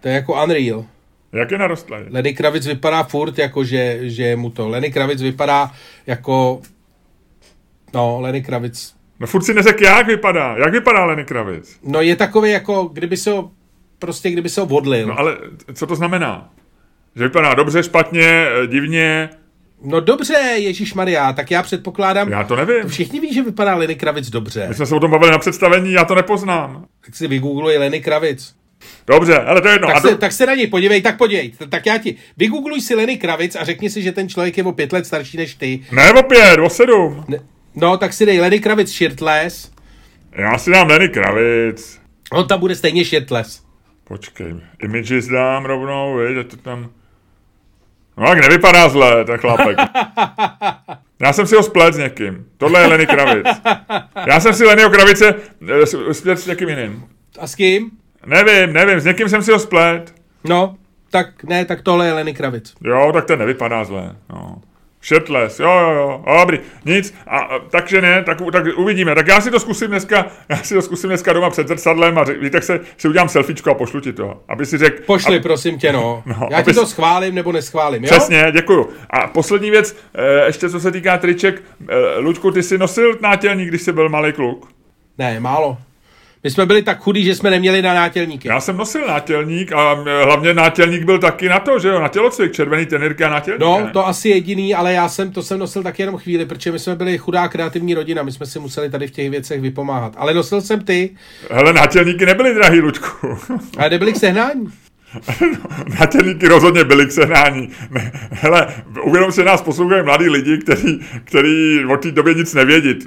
To 0.00 0.08
je 0.08 0.14
jako 0.14 0.44
unreal. 0.44 0.84
Jak 1.32 1.50
je 1.50 1.58
narostlej? 1.58 2.04
Lenny 2.10 2.34
Kravic 2.34 2.66
vypadá 2.66 3.02
furt, 3.02 3.38
jako 3.38 3.64
že, 3.64 3.98
že 4.02 4.22
je 4.22 4.36
mu 4.36 4.50
to. 4.50 4.68
Lenny 4.68 4.92
Kravic 4.92 5.22
vypadá 5.22 5.72
jako... 6.06 6.60
No, 7.94 8.20
Lenny 8.20 8.42
Kravic. 8.42 8.94
No 9.20 9.26
furt 9.26 9.42
si 9.42 9.54
neřek, 9.54 9.80
jak 9.80 10.06
vypadá. 10.06 10.56
Jak 10.58 10.72
vypadá 10.72 11.04
Lenny 11.04 11.24
Kravic? 11.24 11.78
No 11.82 12.00
je 12.00 12.16
takový 12.16 12.50
jako, 12.50 12.84
kdyby 12.84 13.16
se 13.16 13.30
ho, 13.30 13.50
prostě 13.98 14.30
kdyby 14.30 14.48
se 14.48 14.60
ho 14.60 14.66
vodlil. 14.66 15.06
No 15.06 15.18
ale 15.18 15.36
co 15.74 15.86
to 15.86 15.96
znamená? 15.96 16.50
Že 17.16 17.24
vypadá 17.24 17.54
dobře, 17.54 17.82
špatně, 17.82 18.46
divně, 18.66 19.28
No 19.84 20.00
dobře, 20.00 20.34
Ježíš 20.56 20.94
Maria, 20.94 21.32
tak 21.32 21.50
já 21.50 21.62
předpokládám. 21.62 22.28
Já 22.28 22.44
to 22.44 22.56
nevím. 22.56 22.88
Všichni 22.88 23.20
ví, 23.20 23.34
že 23.34 23.42
vypadá 23.42 23.74
Lenny 23.74 23.94
Kravic 23.94 24.30
dobře. 24.30 24.66
My 24.68 24.74
jsme 24.74 24.86
se 24.86 24.94
o 24.94 25.00
tom 25.00 25.10
bavili 25.10 25.30
na 25.30 25.38
představení, 25.38 25.92
já 25.92 26.04
to 26.04 26.14
nepoznám. 26.14 26.86
Tak 27.04 27.16
si 27.16 27.28
vygoogluj 27.28 27.76
Lenny 27.76 28.00
Kravic. 28.00 28.54
Dobře, 29.06 29.38
ale 29.38 29.60
to 29.60 29.68
je 29.68 29.74
jedno. 29.74 29.88
Tak, 29.88 30.02
se, 30.02 30.08
to... 30.08 30.16
tak 30.16 30.32
se 30.32 30.46
na 30.46 30.54
něj 30.54 30.66
podívej, 30.66 31.02
tak 31.02 31.18
podívej. 31.18 31.52
Tak 31.68 31.86
já 31.86 31.98
ti, 31.98 32.16
vygoogluj 32.36 32.80
si 32.80 32.94
Lenny 32.94 33.16
Kravic 33.16 33.56
a 33.56 33.64
řekni 33.64 33.90
si, 33.90 34.02
že 34.02 34.12
ten 34.12 34.28
člověk 34.28 34.58
je 34.58 34.64
o 34.64 34.72
pět 34.72 34.92
let 34.92 35.06
starší 35.06 35.36
než 35.36 35.54
ty. 35.54 35.80
Ne 35.92 36.12
o 36.12 36.22
pět, 36.22 36.58
o 36.58 36.70
sedm. 36.70 37.24
Ne, 37.28 37.38
no, 37.74 37.96
tak 37.96 38.12
si 38.12 38.26
dej 38.26 38.40
Lenny 38.40 38.60
Kravic 38.60 38.88
shirtless. 38.88 39.70
Já 40.32 40.58
si 40.58 40.70
dám 40.70 40.88
Lenny 40.88 41.08
Kravic. 41.08 42.00
On 42.32 42.48
tam 42.48 42.60
bude 42.60 42.74
stejně 42.74 43.04
shirtless. 43.04 43.62
Počkej, 44.04 44.54
images 44.82 45.26
dám 45.26 45.64
rovnou, 45.64 46.18
víš, 46.18 46.46
to 46.50 46.56
tam... 46.56 46.90
No 48.16 48.26
tak 48.26 48.38
nevypadá 48.38 48.88
zle, 48.88 49.24
ten 49.24 49.38
chlapek. 49.38 49.78
Já 51.20 51.32
jsem 51.32 51.46
si 51.46 51.56
ho 51.56 51.62
splet 51.62 51.94
s 51.94 51.98
někým. 51.98 52.46
Tohle 52.58 52.80
je 52.80 52.86
Lenny 52.86 53.06
Kravic. 53.06 53.46
Já 54.26 54.40
jsem 54.40 54.54
si 54.54 54.64
Lennyho 54.64 54.90
Kravice 54.90 55.34
eh, 56.08 56.14
splet 56.14 56.38
s 56.38 56.46
někým 56.46 56.68
jiným. 56.68 57.04
A 57.38 57.46
s 57.46 57.54
kým? 57.54 57.90
Nevím, 58.26 58.72
nevím, 58.72 59.00
s 59.00 59.04
někým 59.04 59.28
jsem 59.28 59.42
si 59.42 59.52
ho 59.52 59.58
splet. 59.58 60.14
No, 60.44 60.76
tak 61.10 61.44
ne, 61.44 61.64
tak 61.64 61.82
tohle 61.82 62.06
je 62.06 62.12
Lenny 62.12 62.34
Kravic. 62.34 62.74
Jo, 62.84 63.10
tak 63.14 63.24
ten 63.24 63.38
nevypadá 63.38 63.84
zle. 63.84 64.16
No. 64.30 64.60
Shirtless, 65.02 65.60
jo, 65.60 65.70
jo, 65.70 65.90
jo, 65.90 66.38
dobrý, 66.40 66.58
nic, 66.84 67.14
a, 67.26 67.38
a, 67.38 67.58
takže 67.58 68.00
ne, 68.00 68.22
tak, 68.24 68.38
tak 68.52 68.64
uvidíme, 68.76 69.14
tak 69.14 69.26
já 69.26 69.40
si 69.40 69.50
to 69.50 69.60
zkusím 69.60 69.88
dneska, 69.88 70.26
já 70.48 70.56
si 70.56 70.74
to 70.74 70.82
zkusím 70.82 71.10
dneska 71.10 71.32
doma 71.32 71.50
před 71.50 71.68
zrcadlem 71.68 72.18
a 72.18 72.24
řek, 72.24 72.40
víte, 72.40 72.50
tak 72.50 72.62
se, 72.62 72.80
si 72.96 73.08
udělám 73.08 73.28
selfiečko 73.28 73.70
a 73.70 73.74
pošlu 73.74 74.00
ti 74.00 74.12
to, 74.12 74.42
aby 74.48 74.66
si 74.66 74.78
řekl... 74.78 75.02
Pošli, 75.06 75.38
a, 75.38 75.42
prosím 75.42 75.78
tě, 75.78 75.92
no, 75.92 76.22
no 76.26 76.48
já 76.50 76.62
ti 76.62 76.72
to 76.72 76.86
schválím 76.86 77.34
nebo 77.34 77.52
neschválím, 77.52 78.04
jo? 78.04 78.10
Přesně, 78.10 78.44
děkuju. 78.52 78.88
A 79.10 79.26
poslední 79.26 79.70
věc, 79.70 79.96
e, 80.14 80.46
ještě 80.46 80.70
co 80.70 80.80
se 80.80 80.92
týká 80.92 81.18
triček, 81.18 81.62
e, 81.88 82.18
Luďku, 82.18 82.50
ty 82.50 82.62
jsi 82.62 82.78
nosil 82.78 83.18
nátělník, 83.20 83.68
když 83.68 83.82
jsi 83.82 83.92
byl 83.92 84.08
malý 84.08 84.32
kluk? 84.32 84.68
Ne, 85.18 85.40
málo. 85.40 85.78
My 86.46 86.50
jsme 86.50 86.66
byli 86.66 86.82
tak 86.82 86.98
chudí, 87.00 87.24
že 87.24 87.34
jsme 87.34 87.50
neměli 87.50 87.82
na 87.82 87.94
nátělníky. 87.94 88.48
Já 88.48 88.60
jsem 88.60 88.76
nosil 88.76 89.06
nátělník 89.06 89.72
a 89.72 89.94
hlavně 90.24 90.54
nátělník 90.54 91.02
byl 91.04 91.18
taky 91.18 91.48
na 91.48 91.60
to, 91.60 91.78
že 91.78 91.88
jo, 91.88 92.00
na 92.00 92.08
tělocvik, 92.08 92.52
červený 92.52 92.86
tenirky 92.86 93.24
a 93.24 93.28
nátělník. 93.28 93.60
No, 93.60 93.80
ne? 93.84 93.90
to 93.92 94.06
asi 94.06 94.28
jediný, 94.28 94.74
ale 94.74 94.92
já 94.92 95.08
jsem 95.08 95.32
to 95.32 95.42
jsem 95.42 95.58
nosil 95.58 95.82
taky 95.82 96.02
jenom 96.02 96.16
chvíli, 96.16 96.46
protože 96.46 96.72
my 96.72 96.78
jsme 96.78 96.96
byli 96.96 97.18
chudá 97.18 97.48
kreativní 97.48 97.94
rodina, 97.94 98.22
my 98.22 98.32
jsme 98.32 98.46
si 98.46 98.58
museli 98.58 98.90
tady 98.90 99.06
v 99.06 99.10
těch 99.10 99.30
věcech 99.30 99.60
vypomáhat. 99.60 100.12
Ale 100.16 100.34
nosil 100.34 100.60
jsem 100.60 100.80
ty. 100.80 101.10
Hele, 101.50 101.72
nátělníky 101.72 102.26
nebyly 102.26 102.54
drahý, 102.54 102.80
Lučku. 102.80 103.38
Ale 103.78 103.90
nebyly 103.90 104.12
k 104.12 104.16
sehnání. 104.20 104.66
Nátělníky 106.00 106.48
rozhodně 106.48 106.84
byly 106.84 107.06
k 107.06 107.12
sehnání. 107.12 107.70
Ne, 107.90 108.12
hele, 108.30 108.74
uvědom 109.02 109.32
se 109.32 109.44
nás 109.44 109.62
poslouchají 109.62 110.02
mladí 110.02 110.28
lidi, 110.28 110.58
kteří, 110.58 111.00
kteří 111.24 111.84
o 111.92 111.96
té 111.96 112.10
době 112.10 112.34
nic 112.34 112.54
nevědí. 112.54 112.98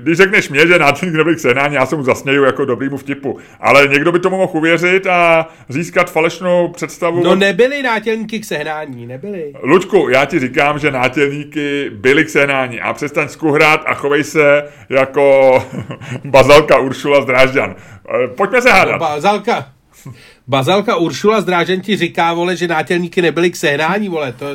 Když 0.00 0.16
řekneš 0.16 0.48
mě, 0.48 0.66
že 0.66 0.78
nátělník 0.78 1.16
nebyl 1.16 1.34
k 1.34 1.38
sehnání, 1.38 1.74
já 1.74 1.86
se 1.86 1.96
mu 1.96 2.02
zasněju 2.02 2.44
jako 2.44 2.64
dobrýmu 2.64 2.96
vtipu. 2.96 3.38
Ale 3.60 3.88
někdo 3.88 4.12
by 4.12 4.18
tomu 4.18 4.36
mohl 4.36 4.52
uvěřit 4.56 5.06
a 5.06 5.48
získat 5.68 6.10
falešnou 6.10 6.68
představu. 6.68 7.22
No 7.24 7.34
nebyly 7.34 7.82
nátělníky 7.82 8.40
k 8.40 8.44
sehnání, 8.44 9.06
nebyly. 9.06 9.52
Lučku, 9.62 10.08
já 10.08 10.24
ti 10.24 10.38
říkám, 10.38 10.78
že 10.78 10.90
nátělníky 10.90 11.90
byly 11.94 12.24
k 12.24 12.30
sehnání 12.30 12.80
a 12.80 12.92
přestaň 12.92 13.28
skuhrát 13.28 13.82
a 13.86 13.94
chovej 13.94 14.24
se 14.24 14.64
jako 14.88 15.54
bazalka 16.24 16.78
Uršula 16.78 17.22
z 17.22 17.26
Drážďan. 17.26 17.74
Pojďme 18.36 18.62
se 18.62 18.70
hádat. 18.70 18.92
No, 18.92 18.98
bazalka. 18.98 19.66
Bazalka 20.50 20.96
Uršula 20.96 21.40
z 21.40 21.44
Drážen 21.44 21.80
ti 21.80 21.96
říká, 21.96 22.34
vole, 22.34 22.56
že 22.56 22.68
nátělníky 22.68 23.22
nebyly 23.22 23.50
k 23.50 23.56
sehnání, 23.56 24.08
vole, 24.08 24.32
to 24.32 24.46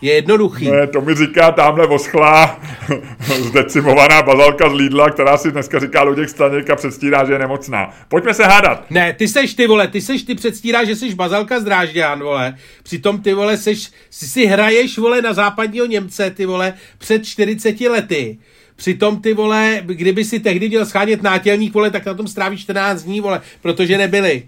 je 0.00 0.12
jednoduchý. 0.12 0.70
Ne, 0.70 0.86
to 0.86 1.00
mi 1.00 1.14
říká 1.14 1.52
tamhle 1.52 1.86
voschlá, 1.86 2.60
zdecimovaná 3.38 4.22
bazalka 4.22 4.70
z 4.70 4.72
Lidla, 4.72 5.10
která 5.10 5.36
si 5.36 5.52
dneska 5.52 5.78
říká 5.78 6.02
Luděk 6.02 6.28
Staněk 6.28 6.70
a 6.70 6.76
předstírá, 6.76 7.24
že 7.24 7.32
je 7.32 7.38
nemocná. 7.38 7.90
Pojďme 8.08 8.34
se 8.34 8.44
hádat. 8.44 8.90
Ne, 8.90 9.12
ty 9.12 9.28
seš 9.28 9.54
ty, 9.54 9.66
vole, 9.66 9.88
ty 9.88 10.00
seš, 10.00 10.22
ty 10.22 10.34
předstírá, 10.34 10.84
že 10.84 10.96
jsi 10.96 11.14
bazalka 11.14 11.60
z 11.60 11.64
Drážďan, 11.64 12.22
vole. 12.22 12.54
Přitom 12.82 13.22
ty, 13.22 13.34
vole, 13.34 13.56
seš, 13.56 13.90
si 14.10 14.26
si 14.26 14.46
hraješ, 14.46 14.98
vole, 14.98 15.22
na 15.22 15.32
západního 15.32 15.86
Němce, 15.86 16.30
ty, 16.30 16.46
vole, 16.46 16.74
před 16.98 17.26
40 17.26 17.80
lety. 17.80 18.38
Přitom 18.76 19.20
ty 19.22 19.34
vole, 19.34 19.82
kdyby 19.84 20.24
si 20.24 20.40
tehdy 20.40 20.68
měl 20.68 20.86
schánět 20.86 21.22
nátělník, 21.22 21.74
vole, 21.74 21.90
tak 21.90 22.06
na 22.06 22.14
tom 22.14 22.28
stráví 22.28 22.58
14 22.58 23.02
dní, 23.02 23.20
vole, 23.20 23.40
protože 23.62 23.98
nebyli. 23.98 24.42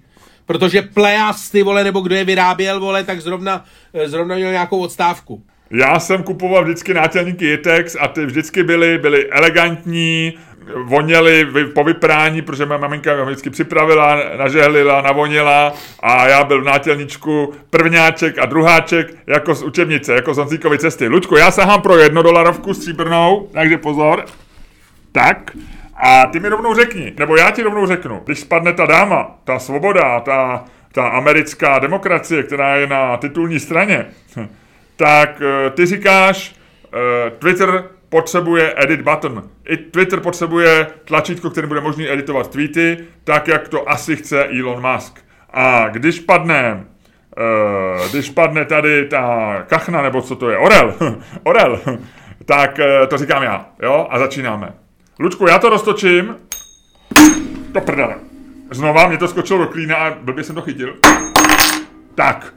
Protože 0.47 0.83
Plejas, 0.83 1.51
ty 1.51 1.63
vole, 1.63 1.85
nebo 1.85 2.01
kdo 2.01 2.15
je 2.15 2.25
vyráběl, 2.25 2.81
vole, 2.81 3.05
tak 3.05 3.21
zrovna, 3.21 3.65
eh, 3.95 4.09
zrovna 4.09 4.37
měl 4.37 4.51
nějakou 4.51 4.79
odstávku. 4.79 5.43
Já 5.71 6.01
jsem 6.01 6.23
kupoval 6.23 6.65
vždycky 6.65 6.95
nátělníky 6.95 7.47
Jitex 7.47 7.97
a 8.01 8.09
ty 8.09 8.27
vždycky 8.27 8.63
byly, 8.63 8.99
byly 8.99 9.31
elegantní, 9.31 10.35
voněly 10.85 11.47
po 11.75 11.85
vyprání, 11.85 12.43
protože 12.43 12.67
moje 12.67 12.79
maminka 12.79 13.15
mě 13.15 13.25
vždycky 13.25 13.51
připravila, 13.51 14.21
nažehlila, 14.37 15.03
navonila 15.03 15.73
a 16.01 16.29
já 16.29 16.45
byl 16.45 16.61
v 16.63 16.65
nátělničku 16.65 17.53
prvňáček 17.71 18.39
a 18.39 18.47
druháček 18.47 19.15
jako 19.27 19.55
z 19.55 19.63
učebnice, 19.63 20.15
jako 20.15 20.35
z 20.35 20.39
Honzíkovy 20.39 20.79
cesty. 20.79 21.09
Lučku, 21.09 21.37
já 21.37 21.51
sahám 21.51 21.83
pro 21.83 21.99
jednodolarovku 21.99 22.75
stříbrnou, 22.75 23.49
takže 23.53 23.79
pozor. 23.79 24.25
Tak, 25.13 25.57
a 26.05 26.27
ty 26.27 26.41
mi 26.41 26.49
rovnou 26.49 26.75
řekni, 26.75 27.13
nebo 27.19 27.37
já 27.37 27.51
ti 27.51 27.63
rovnou 27.63 27.87
řeknu, 27.87 28.23
když 28.25 28.41
spadne 28.41 28.73
ta 28.73 28.87
dáma, 28.87 29.39
ta 29.45 29.59
svoboda, 29.59 30.21
ta, 30.21 30.65
ta 30.93 31.09
americká 31.09 31.79
demokracie, 31.79 32.43
která 32.43 32.77
je 32.77 32.87
na 32.87 33.17
titulní 33.17 33.61
straně, 33.61 34.07
tak 34.97 35.43
eh, 35.43 35.71
ty 35.71 35.87
říkáš, 35.87 36.57
eh, 36.85 37.31
Twitter 37.31 37.85
potřebuje 38.09 38.75
edit 38.77 39.01
button. 39.01 39.43
I 39.69 39.77
Twitter 39.77 40.21
potřebuje 40.21 40.87
tlačítko, 41.05 41.51
které 41.51 41.67
bude 41.67 41.81
možný 41.81 42.11
editovat 42.11 42.51
tweety, 42.51 42.99
tak 43.25 43.49
jak 43.49 43.69
to 43.69 43.91
asi 43.91 44.17
chce 44.17 44.45
Elon 44.45 44.93
Musk. 44.93 45.21
A 45.51 45.89
když 45.89 46.21
padne, 46.21 46.85
uh, 47.39 48.11
když 48.11 48.31
padne 48.31 48.65
tady 48.65 49.09
ta 49.09 49.57
kachna, 49.67 50.03
nebo 50.03 50.23
co 50.23 50.37
to 50.37 50.51
je, 50.51 50.59
orel, 50.59 50.95
orel, 51.43 51.81
tak 52.45 52.81
to 53.09 53.19
říkám 53.19 53.43
já, 53.43 53.67
jo, 53.83 54.07
a 54.11 54.19
začínáme. 54.19 54.82
Lučku, 55.23 55.47
já 55.47 55.59
to 55.59 55.69
roztočím. 55.69 56.37
To 57.73 57.81
prdele. 57.81 58.15
Znova 58.71 59.09
mě 59.09 59.19
to 59.19 59.29
skočilo 59.29 59.59
do 59.59 59.67
klína 59.67 59.97
a 59.97 60.11
blbě 60.11 60.45
jsem 60.45 60.55
to 60.55 60.63
chytil. 60.63 60.97
Tak. 62.15 62.55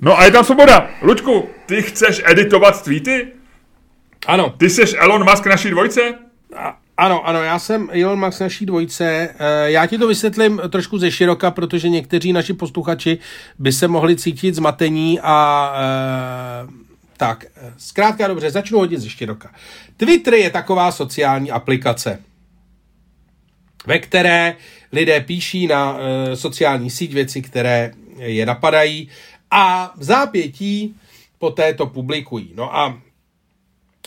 No 0.00 0.18
a 0.18 0.24
je 0.24 0.30
tam 0.30 0.44
svoboda. 0.44 0.90
Lučku, 1.02 1.48
ty 1.66 1.82
chceš 1.82 2.22
editovat 2.24 2.84
tweety? 2.84 3.28
Ano. 4.26 4.54
Ty 4.56 4.70
jsi 4.70 4.96
Elon 4.96 5.30
Musk 5.30 5.46
naší 5.46 5.70
dvojce? 5.70 6.14
A, 6.56 6.76
ano, 6.96 7.26
ano, 7.26 7.42
já 7.42 7.58
jsem 7.58 7.88
Elon 7.92 8.24
Musk 8.24 8.40
naší 8.40 8.66
dvojce. 8.66 9.04
E, 9.38 9.70
já 9.70 9.86
ti 9.86 9.98
to 9.98 10.08
vysvětlím 10.08 10.60
trošku 10.68 10.98
ze 10.98 11.10
široka, 11.10 11.50
protože 11.50 11.88
někteří 11.88 12.32
naši 12.32 12.52
posluchači 12.52 13.18
by 13.58 13.72
se 13.72 13.88
mohli 13.88 14.16
cítit 14.16 14.54
zmatení 14.54 15.20
a 15.20 15.72
e, 15.76 16.81
tak, 17.16 17.44
zkrátka 17.76 18.28
dobře, 18.28 18.50
začnu 18.50 18.78
hodit 18.78 19.00
ze 19.00 19.10
široka. 19.10 19.54
Twitter 19.96 20.34
je 20.34 20.50
taková 20.50 20.92
sociální 20.92 21.50
aplikace, 21.50 22.18
ve 23.86 23.98
které 23.98 24.56
lidé 24.92 25.20
píší 25.20 25.66
na 25.66 25.98
e, 25.98 26.36
sociální 26.36 26.90
síť 26.90 27.12
věci, 27.12 27.42
které 27.42 27.92
je 28.16 28.46
napadají 28.46 29.08
a 29.50 29.94
v 29.96 30.04
zápětí 30.04 30.96
poté 31.38 31.74
to 31.74 31.86
publikují. 31.86 32.52
No 32.54 32.76
a 32.76 32.98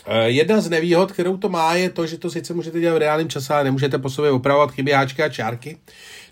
e, 0.06 0.30
jedna 0.30 0.60
z 0.60 0.70
nevýhod, 0.70 1.12
kterou 1.12 1.36
to 1.36 1.48
má, 1.48 1.74
je 1.74 1.90
to, 1.90 2.06
že 2.06 2.18
to 2.18 2.30
sice 2.30 2.54
můžete 2.54 2.80
dělat 2.80 2.94
v 2.94 2.98
reálném 2.98 3.28
čase, 3.28 3.54
ale 3.54 3.64
nemůžete 3.64 3.98
po 3.98 4.10
sobě 4.10 4.30
opravovat 4.30 4.70
chyby, 4.70 4.92
háčky 4.92 5.22
a 5.22 5.28
čárky. 5.28 5.78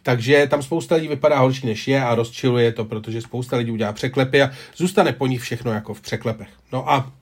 Takže 0.05 0.46
tam 0.50 0.62
spousta 0.62 0.94
lidí 0.94 1.09
vypadá 1.09 1.38
horší 1.38 1.66
než 1.66 1.88
je 1.88 2.05
a 2.05 2.14
rozčiluje 2.14 2.72
to, 2.72 2.84
protože 2.84 3.20
spousta 3.20 3.57
lidí 3.57 3.70
udělá 3.70 3.92
překlepy 3.92 4.42
a 4.42 4.50
zůstane 4.76 5.12
po 5.12 5.26
nich 5.26 5.42
všechno 5.42 5.72
jako 5.72 5.94
v 5.94 6.00
překlepech. 6.00 6.48
No 6.72 6.90
a 6.90 7.12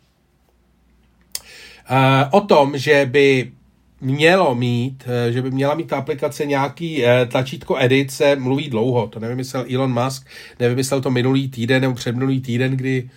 uh, 1.91 2.29
o 2.31 2.41
tom, 2.41 2.79
že 2.79 3.09
by 3.11 3.53
mělo 4.01 4.55
mít, 4.55 5.05
eh, 5.07 5.33
že 5.33 5.43
by 5.43 5.51
měla 5.51 5.75
mít 5.75 5.89
ta 5.89 5.97
aplikace 5.97 6.47
nějaký 6.47 7.03
uh, 7.03 7.09
tlačítko 7.29 7.77
edit, 7.79 8.11
se 8.11 8.37
mluví 8.37 8.69
dlouho. 8.69 9.07
To 9.07 9.21
nevymyslel 9.21 9.65
Elon 9.75 10.03
Musk, 10.05 10.27
nevymyslel 10.61 11.01
to 11.01 11.11
minulý 11.11 11.49
týden 11.49 11.83
nebo 11.83 11.95
předminulý 11.95 12.41
týden, 12.41 12.77
kdy 12.77 13.03
uh, 13.03 13.11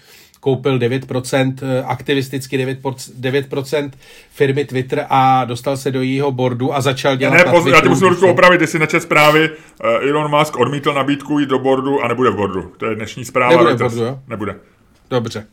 koupil 0.45 0.79
9%, 0.79 1.63
eh, 1.63 1.83
aktivisticky 1.83 2.57
9%, 2.57 3.11
9% 3.19 3.91
firmy 4.29 4.65
Twitter 4.65 5.05
a 5.09 5.45
dostal 5.45 5.77
se 5.77 5.91
do 5.91 6.01
jejího 6.01 6.31
bordu 6.31 6.73
a 6.73 6.81
začal 6.81 7.15
dělat 7.15 7.33
ne, 7.33 7.43
na 7.45 7.51
pozor, 7.51 7.73
já 7.73 7.81
ti 7.81 7.89
musím 7.89 8.07
trošku 8.07 8.27
opravit, 8.27 8.61
jestli 8.61 8.79
nečet 8.79 9.03
zprávy, 9.03 9.49
uh, 9.49 10.09
Elon 10.09 10.39
Musk 10.39 10.59
odmítl 10.59 10.93
nabídku 10.93 11.39
jít 11.39 11.49
do 11.49 11.59
bordu 11.59 12.01
a 12.01 12.07
nebude 12.07 12.29
v 12.29 12.35
bordu. 12.35 12.71
To 12.77 12.85
je 12.85 12.95
dnešní 12.95 13.25
zpráva. 13.25 13.51
Nebude 13.51 13.73
v 13.73 13.77
bordu, 13.77 14.03
jo? 14.03 14.19
Nebude. 14.27 14.55
Dobře. 15.09 15.47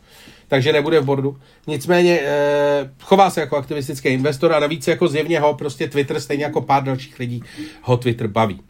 Takže 0.49 0.72
nebude 0.72 1.01
v 1.01 1.05
bordu. 1.05 1.36
Nicméně 1.66 2.20
eh, 2.22 2.90
chová 3.03 3.30
se 3.30 3.40
jako 3.40 3.57
aktivistický 3.57 4.09
investor 4.09 4.53
a 4.53 4.61
navíc 4.61 4.88
jako 4.88 5.09
zjevně 5.09 5.40
ho 5.40 5.55
prostě 5.55 5.88
Twitter, 5.88 6.20
stejně 6.20 6.45
jako 6.45 6.61
pár 6.61 6.82
dalších 6.82 7.18
lidí, 7.18 7.43
ho 7.82 7.97
Twitter 7.97 8.26
baví. 8.26 8.61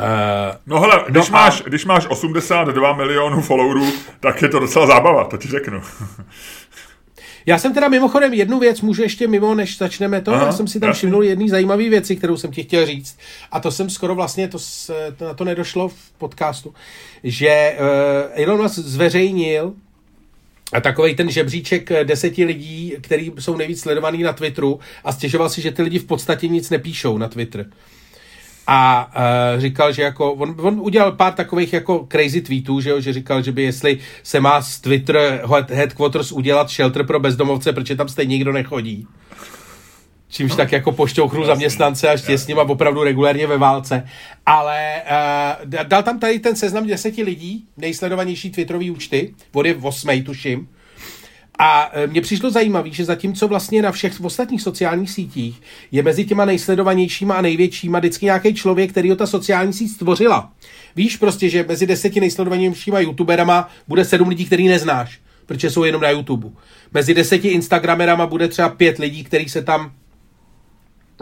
Uh, 0.00 0.56
no 0.66 0.80
hele, 0.80 1.04
když, 1.08 1.28
no 1.28 1.32
máš, 1.32 1.60
a... 1.60 1.68
když 1.68 1.84
máš 1.84 2.06
82 2.06 2.92
milionů 2.92 3.40
followerů, 3.40 3.92
tak 4.20 4.42
je 4.42 4.48
to 4.48 4.58
docela 4.58 4.86
zábava, 4.86 5.24
to 5.24 5.36
ti 5.36 5.48
řeknu. 5.48 5.82
Já 7.48 7.58
jsem 7.58 7.74
teda 7.74 7.88
mimochodem 7.88 8.34
jednu 8.34 8.58
věc, 8.58 8.80
můžu 8.80 9.02
ještě 9.02 9.28
mimo, 9.28 9.54
než 9.54 9.78
začneme 9.78 10.20
to, 10.20 10.32
Aha, 10.32 10.46
já 10.46 10.52
jsem 10.52 10.68
si 10.68 10.80
tam 10.80 10.92
všimnul 10.92 11.24
jedný 11.24 11.48
zajímavý 11.48 11.88
věci, 11.88 12.16
kterou 12.16 12.36
jsem 12.36 12.50
ti 12.52 12.62
chtěl 12.62 12.86
říct. 12.86 13.18
A 13.52 13.60
to 13.60 13.70
jsem 13.70 13.90
skoro 13.90 14.14
vlastně, 14.14 14.48
to, 14.48 14.58
to 15.16 15.24
na 15.24 15.34
to 15.34 15.44
nedošlo 15.44 15.88
v 15.88 16.12
podcastu, 16.18 16.74
že 17.24 17.76
uh, 17.78 18.42
Elon 18.42 18.62
Musk 18.62 18.78
zveřejnil 18.78 19.72
a 20.72 20.80
takový 20.80 21.14
ten 21.14 21.30
žebříček 21.30 21.90
deseti 22.04 22.44
lidí, 22.44 22.94
který 23.00 23.32
jsou 23.38 23.56
nejvíc 23.56 23.80
sledovaný 23.80 24.22
na 24.22 24.32
Twitteru 24.32 24.80
a 25.04 25.12
stěžoval 25.12 25.48
si, 25.48 25.60
že 25.60 25.72
ty 25.72 25.82
lidi 25.82 25.98
v 25.98 26.04
podstatě 26.04 26.48
nic 26.48 26.70
nepíšou 26.70 27.18
na 27.18 27.28
Twitter 27.28 27.66
a 28.66 29.10
uh, 29.54 29.60
říkal, 29.60 29.92
že 29.92 30.02
jako, 30.02 30.32
on, 30.32 30.54
on 30.58 30.80
udělal 30.80 31.12
pár 31.12 31.32
takových 31.32 31.72
jako 31.72 32.06
crazy 32.12 32.40
tweetů, 32.40 32.80
že, 32.80 32.90
jo, 32.90 33.00
že 33.00 33.12
říkal, 33.12 33.42
že 33.42 33.52
by 33.52 33.62
jestli 33.62 33.98
se 34.22 34.40
má 34.40 34.62
z 34.62 34.80
Twitter 34.80 35.42
headquarters 35.68 36.32
udělat 36.32 36.70
shelter 36.70 37.06
pro 37.06 37.20
bezdomovce, 37.20 37.72
protože 37.72 37.96
tam 37.96 38.08
stejně 38.08 38.32
nikdo 38.32 38.52
nechodí. 38.52 39.06
čímž 40.28 40.50
no. 40.50 40.56
tak 40.56 40.72
jako 40.72 40.92
pošťouchnu 40.92 41.44
zaměstnance 41.44 42.08
a 42.08 42.16
s 42.16 42.46
nima 42.46 42.62
opravdu 42.62 43.02
regulérně 43.02 43.46
ve 43.46 43.58
válce. 43.58 44.08
Ale 44.46 45.02
uh, 45.64 45.70
dal 45.82 46.02
tam 46.02 46.18
tady 46.18 46.38
ten 46.38 46.56
seznam 46.56 46.86
deseti 46.86 47.22
lidí, 47.22 47.64
nejsledovanější 47.76 48.50
Twitterový 48.50 48.90
účty, 48.90 49.34
vody 49.52 49.72
v 49.72 49.86
osmej, 49.86 50.22
tuším. 50.22 50.68
A 51.58 51.92
uh, 52.04 52.10
mně 52.10 52.20
přišlo 52.20 52.50
zajímavé, 52.50 52.90
že 52.90 53.04
zatímco 53.04 53.48
vlastně 53.48 53.82
na 53.82 53.92
všech 53.92 54.20
ostatních 54.20 54.62
sociálních 54.62 55.10
sítích 55.10 55.62
je 55.92 56.02
mezi 56.02 56.24
těma 56.24 56.44
nejsledovanějšíma 56.44 57.34
a 57.34 57.40
největšíma 57.40 57.98
vždycky 57.98 58.24
nějaký 58.24 58.54
člověk, 58.54 58.90
který 58.90 59.10
ho 59.10 59.16
ta 59.16 59.26
sociální 59.26 59.72
síť 59.72 59.90
stvořila. 59.90 60.52
Víš 60.96 61.16
prostě, 61.16 61.48
že 61.48 61.64
mezi 61.68 61.86
deseti 61.86 62.20
nejsledovanějšíma 62.20 63.00
youtuberama 63.00 63.68
bude 63.88 64.04
sedm 64.04 64.28
lidí, 64.28 64.44
který 64.44 64.68
neznáš, 64.68 65.20
protože 65.46 65.70
jsou 65.70 65.84
jenom 65.84 66.02
na 66.02 66.10
YouTube. 66.10 66.48
Mezi 66.94 67.14
deseti 67.14 67.48
instagramerama 67.48 68.26
bude 68.26 68.48
třeba 68.48 68.68
pět 68.68 68.98
lidí, 68.98 69.24
který 69.24 69.48
se 69.48 69.62
tam 69.62 69.92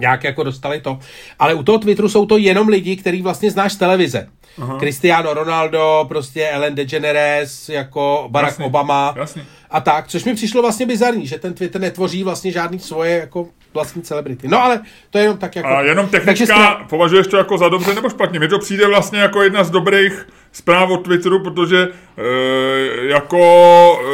nějak 0.00 0.24
jako 0.24 0.42
dostali 0.42 0.80
to. 0.80 0.98
Ale 1.38 1.54
u 1.54 1.62
toho 1.62 1.78
Twitteru 1.78 2.08
jsou 2.08 2.26
to 2.26 2.36
jenom 2.36 2.68
lidi, 2.68 2.96
který 2.96 3.22
vlastně 3.22 3.50
znáš 3.50 3.72
z 3.72 3.76
televize. 3.76 4.28
Aha. 4.62 4.78
Cristiano 4.78 5.34
Ronaldo, 5.34 6.04
prostě 6.08 6.48
Ellen 6.48 6.74
DeGeneres, 6.74 7.68
jako 7.68 8.28
Barack 8.30 8.52
jasně, 8.52 8.64
Obama 8.64 9.14
jasně. 9.16 9.46
a 9.70 9.80
tak, 9.80 10.08
což 10.08 10.24
mi 10.24 10.34
přišlo 10.34 10.62
vlastně 10.62 10.86
bizarní, 10.86 11.26
že 11.26 11.38
ten 11.38 11.54
Twitter 11.54 11.80
netvoří 11.80 12.24
vlastně 12.24 12.52
žádný 12.52 12.78
svoje 12.78 13.18
jako 13.18 13.48
vlastní 13.74 14.02
celebrity. 14.02 14.48
No 14.48 14.62
ale 14.62 14.80
to 15.10 15.18
je 15.18 15.24
jenom 15.24 15.38
tak 15.38 15.56
jako... 15.56 15.68
A 15.68 15.82
jenom 15.82 16.08
technická, 16.08 16.76
jsme... 16.76 16.86
považuješ 16.88 17.26
to 17.26 17.36
jako 17.36 17.58
za 17.58 17.68
dobře 17.68 17.94
nebo 17.94 18.10
špatně? 18.10 18.38
Mně 18.38 18.48
to 18.48 18.58
přijde 18.58 18.86
vlastně 18.86 19.18
jako 19.18 19.42
jedna 19.42 19.64
z 19.64 19.70
dobrých 19.70 20.26
zpráv 20.54 20.90
od 20.90 20.96
Twitteru, 20.96 21.38
protože 21.38 21.88
e, 22.16 23.06
jako 23.06 23.38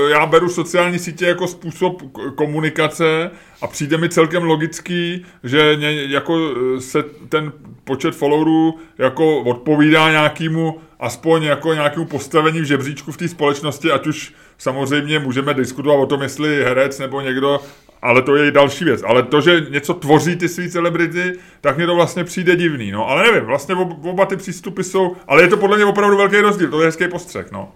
e, 0.07 0.11
já 0.11 0.27
beru 0.27 0.49
sociální 0.49 0.99
sítě 0.99 1.27
jako 1.27 1.47
způsob 1.47 2.03
komunikace 2.35 3.31
a 3.63 3.67
přijde 3.67 3.97
mi 3.97 4.09
celkem 4.09 4.43
logický, 4.43 5.27
že 5.45 5.77
ně, 5.79 6.05
jako 6.05 6.39
e, 6.77 6.81
se 6.81 7.03
ten 7.29 7.53
počet 7.85 8.15
followerů 8.15 8.75
jako 8.99 9.43
odpovídá 9.43 10.11
nějakému 10.11 10.81
aspoň 11.01 11.43
jako 11.43 11.75
nějakému 11.75 12.07
postavení 12.07 12.61
v 12.61 12.65
žebříčku 12.65 13.13
v 13.13 13.17
té 13.17 13.29
společnosti, 13.29 13.91
ať 13.91 14.07
už 14.07 14.35
samozřejmě 14.59 15.19
můžeme 15.19 15.55
diskutovat 15.55 15.97
o 16.03 16.07
tom, 16.07 16.23
jestli 16.23 16.65
herec 16.65 16.99
nebo 16.99 17.21
někdo 17.21 17.61
ale 18.03 18.23
to 18.23 18.37
je 18.37 18.49
i 18.49 18.53
další 18.53 18.85
věc. 18.85 19.03
Ale 19.07 19.23
to, 19.23 19.41
že 19.41 19.67
něco 19.71 19.95
tvoří 19.95 20.37
ty 20.37 20.49
svý 20.49 20.71
celebrity, 20.71 21.33
tak 21.61 21.77
mě 21.77 21.87
to 21.87 21.95
vlastně 21.95 22.25
přijde 22.25 22.57
divný. 22.57 22.91
No, 22.91 23.09
ale 23.09 23.23
nevím, 23.23 23.45
vlastně 23.45 23.75
oba 24.03 24.27
ty 24.27 24.37
přístupy 24.37 24.83
jsou, 24.83 25.17
ale 25.29 25.43
je 25.43 25.49
to 25.49 25.57
podle 25.57 25.77
mě 25.77 25.87
opravdu 25.87 26.17
velký 26.17 26.37
rozdíl, 26.37 26.71
to 26.71 26.81
je 26.81 26.87
hezký 26.87 27.09
postřeh, 27.09 27.53
no. 27.53 27.73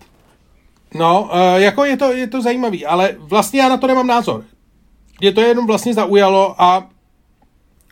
No, 0.95 1.31
uh, 1.33 1.61
jako 1.61 1.85
je 1.85 1.97
to, 1.97 2.13
je 2.13 2.27
to 2.27 2.43
zajímavý, 2.43 2.87
ale 2.87 3.17
vlastně 3.19 3.61
já 3.61 3.69
na 3.69 3.77
to 3.77 3.87
nemám 3.87 4.07
názor. 4.07 4.45
Mě 5.21 5.33
to 5.33 5.41
jenom 5.41 5.67
vlastně 5.67 5.95
zaujalo 5.95 6.63
a 6.63 6.89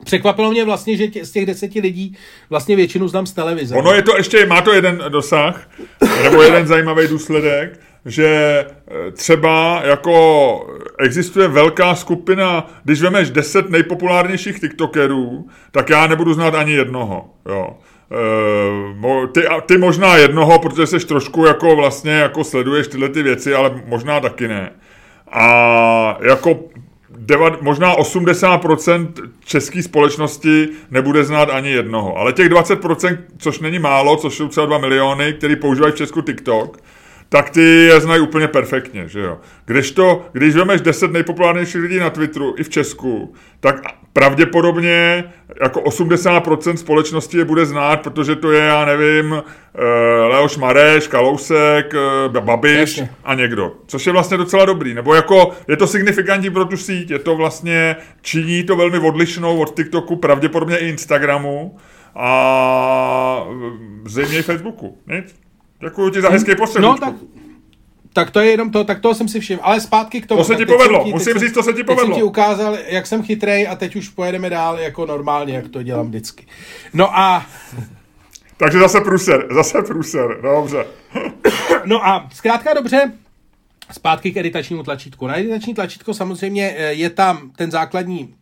Překvapilo 0.04 0.50
mě 0.50 0.64
vlastně, 0.64 0.96
že 0.96 1.08
tě, 1.08 1.24
z 1.24 1.30
těch 1.30 1.46
deseti 1.46 1.80
lidí 1.80 2.16
vlastně 2.50 2.76
většinu 2.76 3.08
znám 3.08 3.26
z 3.26 3.32
televize. 3.32 3.74
Ono 3.74 3.92
je 3.92 4.02
to 4.02 4.16
ještě, 4.16 4.46
má 4.46 4.60
to 4.60 4.72
jeden 4.72 5.04
dosah, 5.08 5.70
nebo 6.22 6.42
jeden 6.42 6.66
zajímavý 6.66 7.08
důsledek, 7.08 7.80
že 8.06 8.26
e, 8.26 9.10
třeba 9.10 9.82
jako 9.84 10.66
existuje 10.98 11.48
velká 11.48 11.94
skupina, 11.94 12.70
když 12.84 13.02
vemeš 13.02 13.30
10 13.30 13.70
nejpopulárnějších 13.70 14.60
TikTokerů, 14.60 15.48
tak 15.70 15.90
já 15.90 16.06
nebudu 16.06 16.34
znát 16.34 16.54
ani 16.54 16.72
jednoho, 16.72 17.30
jo. 17.46 17.76
E, 19.24 19.26
ty, 19.26 19.42
ty 19.66 19.78
možná 19.78 20.16
jednoho, 20.16 20.58
protože 20.58 20.86
jsi 20.86 21.06
trošku 21.06 21.46
jako 21.46 21.76
vlastně 21.76 22.12
jako 22.12 22.44
sleduješ 22.44 22.88
tyhle 22.88 23.08
ty 23.08 23.22
věci, 23.22 23.54
ale 23.54 23.82
možná 23.86 24.20
taky 24.20 24.48
ne. 24.48 24.72
A 25.32 26.18
jako 26.20 26.60
deva, 27.16 27.56
možná 27.60 27.96
80% 27.96 29.08
české 29.44 29.82
společnosti 29.82 30.68
nebude 30.90 31.24
znát 31.24 31.50
ani 31.50 31.70
jednoho. 31.70 32.16
Ale 32.16 32.32
těch 32.32 32.48
20%, 32.48 33.18
což 33.38 33.60
není 33.60 33.78
málo, 33.78 34.16
což 34.16 34.34
jsou 34.34 34.48
třeba 34.48 34.66
2 34.66 34.78
miliony, 34.78 35.32
který 35.32 35.56
používají 35.56 35.92
v 35.92 35.96
Česku 35.96 36.20
TikTok, 36.20 36.78
tak 37.32 37.50
ty 37.50 37.62
je 37.62 38.00
znají 38.00 38.20
úplně 38.20 38.48
perfektně, 38.48 39.08
že 39.08 39.20
jo. 39.20 39.38
Když 39.64 39.90
to, 39.90 40.26
když 40.32 40.54
vemeš 40.54 40.80
10 40.80 41.12
nejpopulárnějších 41.12 41.80
lidí 41.82 41.98
na 41.98 42.10
Twitteru 42.10 42.54
i 42.58 42.62
v 42.62 42.68
Česku, 42.68 43.34
tak 43.60 43.76
pravděpodobně 44.12 45.24
jako 45.62 45.80
80% 45.80 46.74
společnosti 46.74 47.38
je 47.38 47.44
bude 47.44 47.66
znát, 47.66 48.02
protože 48.02 48.36
to 48.36 48.52
je, 48.52 48.64
já 48.64 48.84
nevím, 48.84 49.34
eh, 49.34 49.82
Leoš 50.26 50.56
Mareš, 50.56 51.08
Kalousek, 51.08 51.94
eh, 51.94 52.40
Babiš 52.40 52.78
Jasně. 52.78 53.10
a 53.24 53.34
někdo. 53.34 53.72
Což 53.86 54.06
je 54.06 54.12
vlastně 54.12 54.36
docela 54.36 54.64
dobrý. 54.64 54.94
Nebo 54.94 55.14
jako 55.14 55.50
je 55.68 55.76
to 55.76 55.86
signifikantní 55.86 56.50
pro 56.50 56.64
tu 56.64 56.76
síť, 56.76 57.10
je 57.10 57.18
to 57.18 57.36
vlastně, 57.36 57.96
činí 58.22 58.64
to 58.64 58.76
velmi 58.76 58.98
odlišnou 58.98 59.58
od 59.58 59.76
TikToku, 59.76 60.16
pravděpodobně 60.16 60.78
i 60.78 60.88
Instagramu 60.88 61.76
a 62.14 63.46
zřejmě 64.06 64.38
i 64.38 64.42
Facebooku. 64.42 64.98
Nic? 65.06 65.41
Děkuji 65.82 66.10
ti 66.10 66.20
za 66.20 66.30
hezký 66.30 66.56
postřeh. 66.56 66.82
No, 66.82 66.98
tak, 66.98 67.14
tak 68.12 68.30
to 68.30 68.40
je 68.40 68.50
jenom 68.50 68.70
to, 68.70 68.84
tak 68.84 69.00
toho 69.00 69.14
jsem 69.14 69.28
si 69.28 69.40
všiml. 69.40 69.60
Ale 69.62 69.80
zpátky 69.80 70.20
k 70.20 70.26
tomu. 70.26 70.40
To 70.40 70.44
se 70.44 70.56
ti 70.56 70.66
povedlo, 70.66 71.04
ti, 71.04 71.12
musím 71.12 71.38
říct, 71.38 71.52
to 71.52 71.62
se 71.62 71.72
ti 71.72 71.84
povedlo. 71.84 72.04
Teď 72.04 72.14
jsem 72.14 72.20
ti 72.20 72.22
ukázal, 72.22 72.78
jak 72.86 73.06
jsem 73.06 73.22
chytrej 73.22 73.68
a 73.68 73.76
teď 73.76 73.96
už 73.96 74.08
pojedeme 74.08 74.50
dál 74.50 74.78
jako 74.78 75.06
normálně, 75.06 75.54
jak 75.54 75.68
to 75.68 75.82
dělám 75.82 76.08
vždycky. 76.08 76.46
No 76.94 77.18
a... 77.18 77.46
Takže 78.56 78.78
zase 78.78 79.00
průser, 79.00 79.46
zase 79.54 79.82
průser, 79.82 80.40
dobře. 80.42 80.86
no 81.84 82.06
a 82.06 82.28
zkrátka 82.34 82.74
dobře, 82.74 83.12
zpátky 83.92 84.32
k 84.32 84.36
editačnímu 84.36 84.82
tlačítku. 84.82 85.26
Na 85.26 85.38
editační 85.38 85.74
tlačítko 85.74 86.14
samozřejmě 86.14 86.74
eh, 86.76 86.92
je 86.92 87.10
tam 87.10 87.50
ten 87.56 87.70
základní 87.70 88.34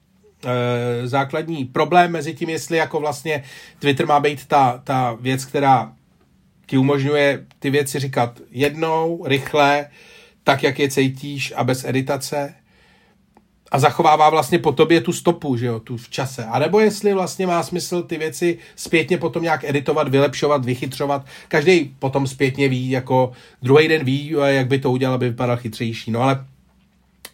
eh, 0.44 1.08
základní 1.08 1.64
problém 1.64 2.12
mezi 2.12 2.34
tím, 2.34 2.48
jestli 2.48 2.76
jako 2.76 3.00
vlastně 3.00 3.44
Twitter 3.78 4.06
má 4.06 4.20
být 4.20 4.46
ta, 4.46 4.80
ta 4.84 5.16
věc, 5.20 5.44
která 5.44 5.92
ti 6.70 6.78
umožňuje 6.78 7.46
ty 7.58 7.70
věci 7.70 7.98
říkat 7.98 8.40
jednou, 8.50 9.24
rychle, 9.26 9.86
tak, 10.44 10.62
jak 10.62 10.78
je 10.78 10.90
cítíš 10.90 11.52
a 11.56 11.64
bez 11.64 11.84
editace 11.84 12.54
a 13.70 13.78
zachovává 13.78 14.30
vlastně 14.30 14.58
po 14.58 14.72
tobě 14.72 15.00
tu 15.00 15.12
stopu, 15.12 15.56
že 15.56 15.66
jo, 15.66 15.80
tu 15.80 15.96
v 15.96 16.08
čase. 16.08 16.44
A 16.44 16.58
nebo 16.58 16.80
jestli 16.80 17.14
vlastně 17.14 17.46
má 17.46 17.62
smysl 17.62 18.02
ty 18.02 18.18
věci 18.18 18.58
zpětně 18.76 19.18
potom 19.18 19.42
nějak 19.42 19.64
editovat, 19.64 20.08
vylepšovat, 20.08 20.64
vychytřovat. 20.64 21.26
Každý 21.48 21.94
potom 21.98 22.26
zpětně 22.26 22.68
ví, 22.68 22.90
jako 22.90 23.32
druhý 23.62 23.88
den 23.88 24.04
ví, 24.04 24.34
jak 24.44 24.66
by 24.66 24.78
to 24.78 24.90
udělal, 24.90 25.14
aby 25.14 25.28
vypadal 25.28 25.56
chytřejší. 25.56 26.10
No 26.10 26.22
ale 26.22 26.46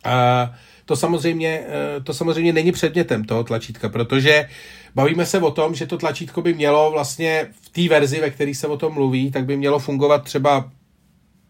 uh, 0.07 0.55
to 0.87 0.97
samozřejmě, 0.97 1.61
uh, 1.61 2.05
to 2.05 2.15
samozřejmě 2.15 2.53
není 2.53 2.73
předmětem 2.73 3.25
toho 3.25 3.45
tlačítka, 3.45 3.89
protože 3.89 4.49
bavíme 4.95 5.27
se 5.27 5.39
o 5.39 5.51
tom, 5.51 5.75
že 5.75 5.87
to 5.87 5.99
tlačítko 5.99 6.43
by 6.43 6.55
mělo 6.55 6.91
vlastně 6.91 7.49
v 7.61 7.71
té 7.71 7.89
verzi, 7.89 8.21
ve 8.21 8.31
které 8.31 8.55
se 8.55 8.67
o 8.67 8.77
tom 8.77 8.95
mluví, 8.95 9.31
tak 9.31 9.45
by 9.45 9.57
mělo 9.57 9.79
fungovat 9.79 10.25
třeba 10.25 10.71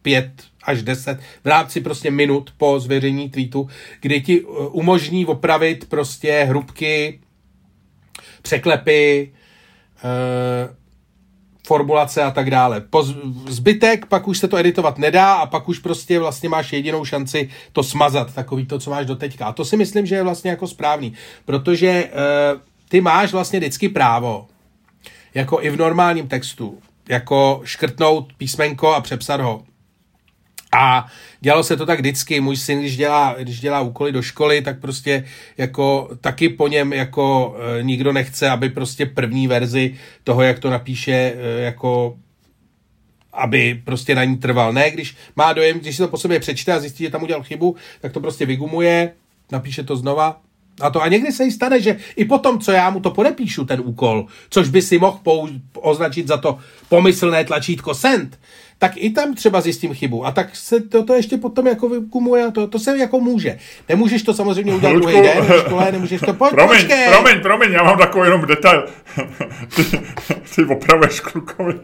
pět 0.03 0.33
až 0.63 0.83
deset 0.83 1.19
v 1.45 1.47
rámci 1.47 1.81
prostě 1.81 2.11
minut 2.11 2.51
po 2.57 2.81
zveřejnění 2.81 3.31
tweetu, 3.31 3.69
kdy 4.01 4.21
ti 4.21 4.41
uh, 4.41 4.69
umožní 4.73 5.27
opravit 5.27 5.89
prostě 5.89 6.45
hrubky, 6.49 7.21
překlepy, 8.43 9.33
uh, 10.05 10.86
formulace 11.67 12.23
a 12.23 12.31
tak 12.31 12.51
dále. 12.51 12.81
Po 12.81 13.03
zbytek 13.49 14.07
pak 14.07 14.29
už 14.29 14.39
se 14.39 14.49
to 14.49 14.57
editovat 14.57 14.99
nedá 14.99 15.35
a 15.35 15.47
pak 15.47 15.69
už 15.69 15.79
prostě 15.79 16.19
vlastně 16.19 16.49
máš 16.49 16.73
jedinou 16.73 17.05
šanci 17.05 17.49
to 17.73 17.83
smazat, 17.83 18.35
takový 18.35 18.67
to, 18.67 18.79
co 18.79 18.91
máš 18.91 19.07
do 19.07 19.17
teďka. 19.17 19.47
A 19.47 19.53
to 19.53 19.65
si 19.65 19.77
myslím, 19.77 20.07
že 20.07 20.15
je 20.15 20.23
vlastně 20.23 20.51
jako 20.51 20.67
správný, 20.67 21.13
protože 21.45 22.05
uh, 22.05 22.61
ty 22.89 23.01
máš 23.01 23.33
vlastně 23.33 23.59
vždycky 23.59 23.89
právo, 23.89 24.47
jako 25.35 25.63
i 25.63 25.71
v 25.71 25.77
normálním 25.77 26.29
textu, 26.29 26.79
jako 27.09 27.61
škrtnout 27.65 28.33
písmenko 28.33 28.95
a 28.95 29.01
přepsat 29.01 29.41
ho. 29.41 29.63
A 30.77 31.07
dělalo 31.41 31.65
se 31.65 31.77
to 31.77 31.87
tak 31.87 31.99
vždycky. 31.99 32.41
Můj 32.41 32.57
syn, 32.57 32.81
když 32.81 32.97
dělá, 32.97 33.35
když 33.39 33.61
dělá 33.61 33.81
úkoly 33.81 34.13
do 34.13 34.23
školy, 34.23 34.63
tak 34.63 34.81
prostě 34.81 35.25
jako 35.59 36.11
taky 36.21 36.49
po 36.49 36.69
něm 36.69 36.93
jako 36.93 37.57
e, 37.79 37.83
nikdo 37.83 38.13
nechce, 38.13 38.51
aby 38.51 38.69
prostě 38.69 39.07
první 39.07 39.49
verzi 39.49 39.95
toho, 40.25 40.43
jak 40.43 40.59
to 40.59 40.71
napíše, 40.71 41.13
e, 41.13 41.61
jako 41.61 42.17
aby 43.33 43.83
prostě 43.85 44.15
na 44.15 44.25
ní 44.25 44.37
trval. 44.37 44.73
Ne, 44.73 44.91
když 44.91 45.17
má 45.37 45.53
dojem, 45.53 45.79
když 45.79 45.97
si 45.97 46.03
to 46.03 46.09
po 46.09 46.19
sobě 46.19 46.41
přečte 46.41 46.73
a 46.73 46.81
zjistí, 46.81 47.05
že 47.05 47.11
tam 47.11 47.23
udělal 47.23 47.43
chybu, 47.43 47.77
tak 48.01 48.13
to 48.13 48.21
prostě 48.21 48.47
vygumuje, 48.47 49.13
napíše 49.53 49.83
to 49.83 49.97
znova 49.97 50.41
a 50.81 50.91
to 50.91 51.03
a 51.03 51.09
někdy 51.09 51.33
se 51.33 51.45
jí 51.45 51.51
stane, 51.51 51.81
že 51.81 51.97
i 52.17 52.25
potom, 52.25 52.59
co 52.61 52.73
já 52.73 52.91
mu 52.91 53.01
to 53.01 53.11
podepíšu, 53.11 53.65
ten 53.65 53.81
úkol, 53.85 54.27
což 54.51 54.69
by 54.69 54.83
si 54.83 54.99
mohl 54.99 55.21
pou- 55.25 55.61
označit 55.75 56.29
za 56.29 56.37
to 56.37 56.59
pomyslné 56.89 57.45
tlačítko 57.45 57.95
send, 57.95 58.39
tak 58.79 58.93
i 58.97 59.11
tam 59.11 59.35
třeba 59.35 59.61
zjistím 59.61 59.95
chybu. 59.95 60.27
A 60.27 60.31
tak 60.31 60.57
se 60.57 60.81
to, 60.81 61.05
to 61.05 61.15
ještě 61.15 61.37
potom 61.37 61.67
jako 61.67 61.89
vykumuje, 61.89 62.51
to, 62.51 62.67
to 62.67 62.79
se 62.79 62.99
jako 62.99 63.21
může. 63.21 63.59
Nemůžeš 63.89 64.23
to 64.23 64.35
samozřejmě 64.35 64.75
udělat 64.75 64.93
Ludku, 64.93 65.11
druhý 65.11 65.23
den 65.23 65.45
v 65.45 65.61
škole, 65.61 65.93
nemůžeš 65.93 66.21
to... 66.21 66.35
Pojď, 66.35 66.53
promiň, 66.53 66.79
počkej. 66.79 67.09
promiň, 67.09 67.41
promiň, 67.41 67.73
já 67.73 67.83
mám 67.83 67.99
takový 67.99 68.27
jenom 68.27 68.47
detail. 68.47 68.87
ty, 69.77 69.85
ty 70.55 70.65
opravuješ 70.65 71.21
klukovi 71.21 71.75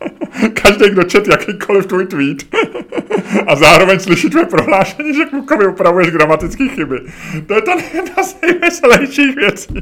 každý, 0.62 0.90
kdo 0.90 1.02
čet 1.02 1.28
jakýkoliv 1.28 1.86
tvůj 1.86 2.06
tweet 2.06 2.56
a 3.46 3.56
zároveň 3.56 3.98
slyší 3.98 4.30
tvoje 4.30 4.46
prohlášení, 4.46 5.14
že 5.14 5.24
klukovi 5.24 5.66
upravuješ 5.66 6.10
gramatické 6.10 6.68
chyby. 6.68 7.00
To 7.46 7.54
je 7.54 7.62
ta 7.62 7.72
jedna 7.94 8.22
z 8.22 8.36
nejveselějších 8.42 9.36
věcí. 9.36 9.74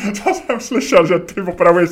To 0.24 0.34
jsem 0.34 0.60
slyšel, 0.60 1.06
že 1.06 1.18
ty 1.18 1.40
opravuješ. 1.40 1.90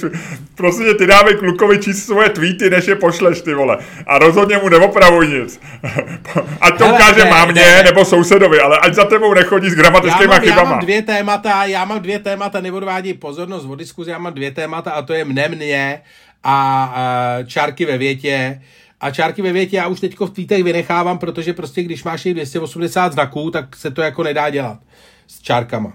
Prostě 0.55 0.95
ty 0.95 1.07
dávej 1.07 1.35
klukovi 1.35 1.79
číst 1.79 2.07
svoje 2.07 2.29
tweety, 2.29 2.71
než 2.71 2.87
je 2.87 2.97
pošleš, 2.97 3.41
ty 3.41 3.55
vole. 3.55 3.79
A 4.07 4.19
rozhodně 4.19 4.59
mu 4.59 4.69
neopravuj 4.69 5.29
nic. 5.29 5.61
Ať 6.61 6.79
to 6.79 6.85
Hele, 6.85 6.97
ukáže 6.97 7.25
ne, 7.25 7.31
mámě 7.31 7.63
ne, 7.63 7.83
nebo 7.83 8.05
sousedovi, 8.05 8.61
ale 8.61 8.79
ať 8.79 8.95
za 8.95 9.05
tebou 9.05 9.35
nechodí 9.35 9.71
s 9.71 9.75
gramatickými 9.75 10.35
chybama. 10.41 10.63
Já 10.63 10.65
mám 10.65 10.79
dvě 10.79 11.03
témata, 11.03 11.65
já 11.65 11.85
mám 11.85 12.01
dvě 12.01 12.19
témata, 12.19 12.61
neodvádí 12.61 13.15
pozornost 13.15 13.65
o 13.65 13.75
diskuzi, 13.75 14.11
já 14.11 14.19
mám 14.19 14.35
dvě 14.35 14.51
témata 14.51 14.91
a 14.91 15.03
to 15.03 15.13
je 15.13 15.25
mne, 15.25 15.49
mě 15.49 16.01
a, 16.45 16.85
a 16.95 17.43
čárky 17.43 17.87
ve 17.87 17.99
větě. 17.99 18.63
A 19.01 19.11
čárky 19.11 19.43
ve 19.43 19.53
větě 19.53 19.77
já 19.77 19.87
už 19.87 20.01
teďko 20.01 20.27
v 20.27 20.31
tweetech 20.31 20.65
vynechávám, 20.65 21.19
protože 21.19 21.53
prostě 21.53 21.83
když 21.83 22.05
máš 22.05 22.25
280 22.25 23.13
znaků, 23.13 23.51
tak 23.51 23.77
se 23.77 23.91
to 23.91 24.03
jako 24.03 24.23
nedá 24.23 24.51
dělat 24.51 24.79
s 25.27 25.41
čárkama. 25.41 25.93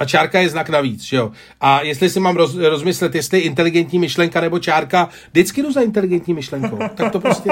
A 0.00 0.04
čárka 0.04 0.40
je 0.40 0.48
znak 0.48 0.68
navíc, 0.68 1.02
že 1.02 1.16
jo. 1.16 1.32
A 1.60 1.80
jestli 1.82 2.10
si 2.10 2.20
mám 2.20 2.36
roz, 2.36 2.54
rozmyslet, 2.54 3.14
jestli 3.14 3.38
je 3.38 3.44
inteligentní 3.44 3.98
myšlenka 3.98 4.40
nebo 4.40 4.58
čárka, 4.58 5.08
vždycky 5.30 5.62
jdu 5.62 5.72
za 5.72 5.80
inteligentní 5.80 6.34
myšlenkou. 6.34 6.78
Tak 6.94 7.12
to 7.12 7.20
prostě... 7.20 7.50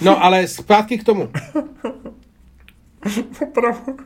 No, 0.00 0.24
ale 0.24 0.48
zpátky 0.48 0.98
k 0.98 1.04
tomu. 1.04 1.28
Opravdu. 3.42 3.96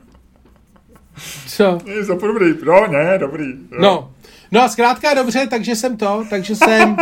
Co? 1.47 1.79
Je 1.87 2.07
to 2.07 2.27
dobrý. 2.27 2.55
No, 2.65 2.87
ne, 2.87 3.19
dobrý. 3.19 3.45
Jo. 3.47 3.79
No. 3.81 4.13
No 4.53 4.63
a 4.63 4.69
zkrátka 4.69 5.15
dobře, 5.15 5.47
takže 5.51 5.77
jsem 5.77 5.97
to, 5.97 6.25
takže 6.31 6.57
jsem... 6.57 6.97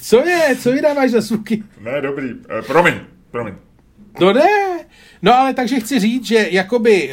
Co 0.00 0.16
je? 0.16 0.56
Co 0.56 0.72
vydáváš 0.72 1.10
za 1.10 1.20
zvuky? 1.20 1.62
Ne, 1.80 2.00
dobrý. 2.00 2.30
E, 2.58 2.62
promiň, 2.62 2.94
promiň. 3.30 3.54
No 4.20 4.32
ne, 4.32 4.78
No 5.24 5.34
ale 5.34 5.54
takže 5.54 5.80
chci 5.80 5.98
říct, 5.98 6.26
že 6.26 6.48
jakoby 6.50 7.10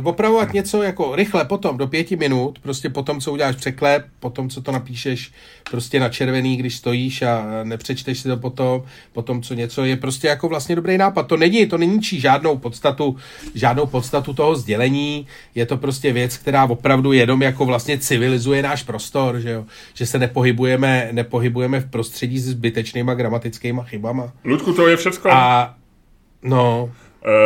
uh, 0.00 0.06
opravovat 0.06 0.52
něco 0.52 0.82
jako 0.82 1.16
rychle 1.16 1.44
potom, 1.44 1.76
do 1.76 1.86
pěti 1.86 2.16
minut, 2.16 2.58
prostě 2.58 2.90
potom, 2.90 3.20
co 3.20 3.32
uděláš 3.32 3.56
překlep, 3.56 4.06
potom, 4.20 4.50
co 4.50 4.62
to 4.62 4.72
napíšeš 4.72 5.32
prostě 5.70 6.00
na 6.00 6.08
červený, 6.08 6.56
když 6.56 6.76
stojíš 6.76 7.22
a 7.22 7.44
nepřečteš 7.64 8.18
si 8.18 8.28
to 8.28 8.36
potom, 8.36 8.82
potom, 9.12 9.42
co 9.42 9.54
něco 9.54 9.84
je 9.84 9.96
prostě 9.96 10.28
jako 10.28 10.48
vlastně 10.48 10.76
dobrý 10.76 10.98
nápad. 10.98 11.22
To 11.22 11.36
není, 11.36 11.66
to 11.66 11.78
neníčí 11.78 12.20
žádnou 12.20 12.58
podstatu, 12.58 13.16
žádnou 13.54 13.86
podstatu 13.86 14.34
toho 14.34 14.56
sdělení, 14.56 15.26
je 15.54 15.66
to 15.66 15.76
prostě 15.76 16.12
věc, 16.12 16.36
která 16.36 16.64
opravdu 16.64 17.12
jenom 17.12 17.42
jako 17.42 17.64
vlastně 17.64 17.98
civilizuje 17.98 18.62
náš 18.62 18.82
prostor, 18.82 19.40
že 19.40 19.50
jo? 19.50 19.64
že 19.94 20.06
se 20.06 20.18
nepohybujeme, 20.18 21.08
nepohybujeme 21.12 21.80
v 21.80 21.90
prostředí 21.90 22.38
s 22.38 22.48
zbytečnýma 22.48 23.14
gramatickými 23.14 23.80
chybama. 23.84 24.32
Ludku, 24.44 24.72
to 24.72 24.88
je 24.88 24.96
všechno. 24.96 25.30
A 25.30 25.74
no, 26.42 26.90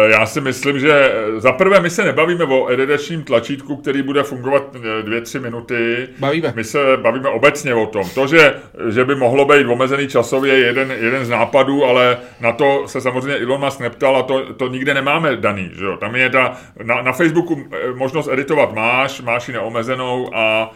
já 0.06 0.26
si 0.26 0.40
myslím, 0.40 0.78
že 0.78 0.92
eh, 0.92 1.40
za 1.40 1.52
prvé 1.52 1.80
my 1.80 1.90
se 1.90 2.04
nebavíme 2.04 2.44
o 2.44 2.70
editačním 2.70 3.24
tlačítku, 3.24 3.76
který 3.76 4.02
bude 4.02 4.22
fungovat 4.22 4.76
eh, 4.76 5.02
dvě, 5.02 5.20
tři 5.20 5.40
minuty. 5.40 6.08
Bavíme. 6.18 6.52
My 6.56 6.64
se 6.64 6.78
bavíme 6.96 7.28
obecně 7.28 7.74
o 7.74 7.86
tom. 7.86 8.04
To, 8.14 8.26
že, 8.26 8.54
že 8.88 9.04
by 9.04 9.14
mohlo 9.14 9.44
být 9.44 9.66
omezený 9.66 10.08
časově, 10.08 10.58
je 10.58 10.66
jeden, 10.66 10.90
jeden 10.90 11.24
z 11.24 11.28
nápadů, 11.28 11.84
ale 11.84 12.18
na 12.40 12.52
to 12.52 12.82
se 12.86 13.00
samozřejmě 13.00 13.36
Elon 13.36 13.60
Musk 13.60 13.80
neptal 13.80 14.16
a 14.16 14.22
to, 14.22 14.54
to 14.54 14.68
nikde 14.68 14.94
nemáme 14.94 15.36
daný. 15.36 15.70
Že 15.74 15.84
jo? 15.84 15.96
Tam 15.96 16.16
je 16.16 16.30
ta, 16.30 16.56
na, 16.82 17.02
na 17.02 17.12
Facebooku 17.12 17.64
možnost 17.94 18.28
editovat 18.32 18.74
máš, 18.74 19.20
máš 19.20 19.48
ji 19.48 19.54
neomezenou 19.54 20.30
a 20.34 20.72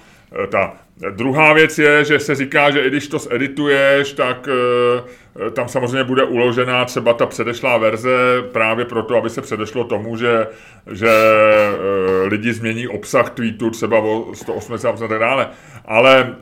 ta 0.49 0.73
druhá 1.11 1.53
věc 1.53 1.79
je, 1.79 2.05
že 2.05 2.19
se 2.19 2.35
říká, 2.35 2.71
že 2.71 2.81
i 2.81 2.89
když 2.89 3.09
to 3.09 3.19
zedituješ, 3.19 4.13
tak 4.13 4.49
e, 4.49 5.51
tam 5.51 5.69
samozřejmě 5.69 6.05
bude 6.05 6.25
uložená 6.25 6.85
třeba 6.85 7.13
ta 7.13 7.27
předešlá 7.27 7.79
verze 7.79 8.43
právě 8.53 8.85
proto, 8.85 9.17
aby 9.17 9.31
se 9.31 9.41
předešlo 9.43 9.85
tomu, 9.85 10.17
že, 10.17 10.47
že 10.91 11.09
e, 11.09 12.27
lidi 12.27 12.53
změní 12.53 12.89
obsah 12.89 13.31
tweetu 13.31 13.71
třeba 13.71 13.99
o 13.99 14.35
180 14.35 15.03
a 15.03 15.09
tak 15.09 15.19
dále. 15.19 15.49
Ale 15.85 16.37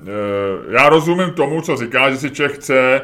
já 0.70 0.89
rozumím 0.89 1.30
tomu, 1.30 1.61
co 1.61 1.76
říká, 1.76 2.11
že 2.11 2.16
si 2.16 2.30
člověk 2.30 2.55
chce 2.55 3.03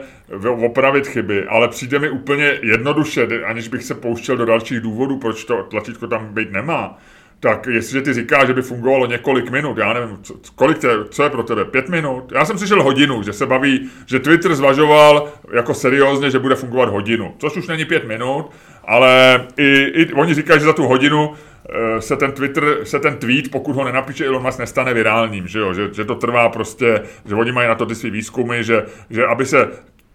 opravit 0.64 1.07
chyby, 1.07 1.45
ale 1.49 1.68
přijde 1.68 1.99
mi 1.99 2.11
úplně 2.11 2.59
jednoduše, 2.62 3.28
aniž 3.45 3.68
bych 3.68 3.82
se 3.82 3.95
pouštěl 3.95 4.37
do 4.37 4.45
dalších 4.45 4.80
důvodů, 4.80 5.18
proč 5.18 5.45
to 5.45 5.62
tlačítko 5.62 6.07
tam 6.07 6.35
být 6.35 6.53
nemá 6.53 6.99
tak 7.45 7.67
jestliže 7.67 8.03
ty 8.03 8.13
říkáš, 8.13 8.47
že 8.47 8.55
by 8.55 8.63
fungovalo 8.63 9.07
několik 9.07 9.51
minut, 9.51 9.79
já 9.79 9.93
nevím, 9.93 10.19
co, 10.23 10.35
kolik 10.55 10.83
je, 10.83 10.91
co 11.11 11.23
je 11.23 11.31
pro 11.31 11.43
tebe, 11.43 11.65
pět 11.65 11.89
minut? 11.89 12.33
Já 12.33 12.45
jsem 12.45 12.59
slyšel 12.59 12.83
hodinu, 12.83 13.23
že 13.23 13.33
se 13.33 13.47
baví, 13.47 13.91
že 14.07 14.19
Twitter 14.19 14.55
zvažoval 14.55 15.29
jako 15.53 15.75
seriózně, 15.75 16.31
že 16.31 16.39
bude 16.39 16.55
fungovat 16.55 16.89
hodinu, 16.89 17.35
což 17.39 17.57
už 17.57 17.67
není 17.67 17.85
pět 17.85 18.09
minut, 18.09 18.51
ale 18.85 19.45
i, 19.57 19.85
i 19.85 20.13
oni 20.13 20.35
říkají, 20.35 20.61
že 20.61 20.67
za 20.67 20.73
tu 20.73 20.83
hodinu 20.83 21.33
eh, 21.69 22.01
se 22.01 22.17
ten 22.17 22.33
Twitter, 22.33 22.77
se 22.85 22.99
ten 22.99 23.17
tweet, 23.17 23.51
pokud 23.51 23.77
ho 23.77 23.85
nenapíše 23.85 24.27
Elon 24.27 24.43
Musk, 24.43 24.59
nestane 24.59 24.95
virálním, 24.95 25.49
že, 25.49 25.59
jo? 25.59 25.75
Že, 25.75 25.89
že 25.95 26.05
to 26.05 26.15
trvá 26.15 26.49
prostě, 26.49 27.03
že 27.29 27.35
oni 27.35 27.53
mají 27.53 27.69
na 27.69 27.75
to 27.75 27.87
ty 27.87 27.95
svý 27.95 28.11
výzkumy, 28.11 28.65
že, 28.65 28.85
že 29.11 29.27
aby 29.27 29.47
se 29.47 29.69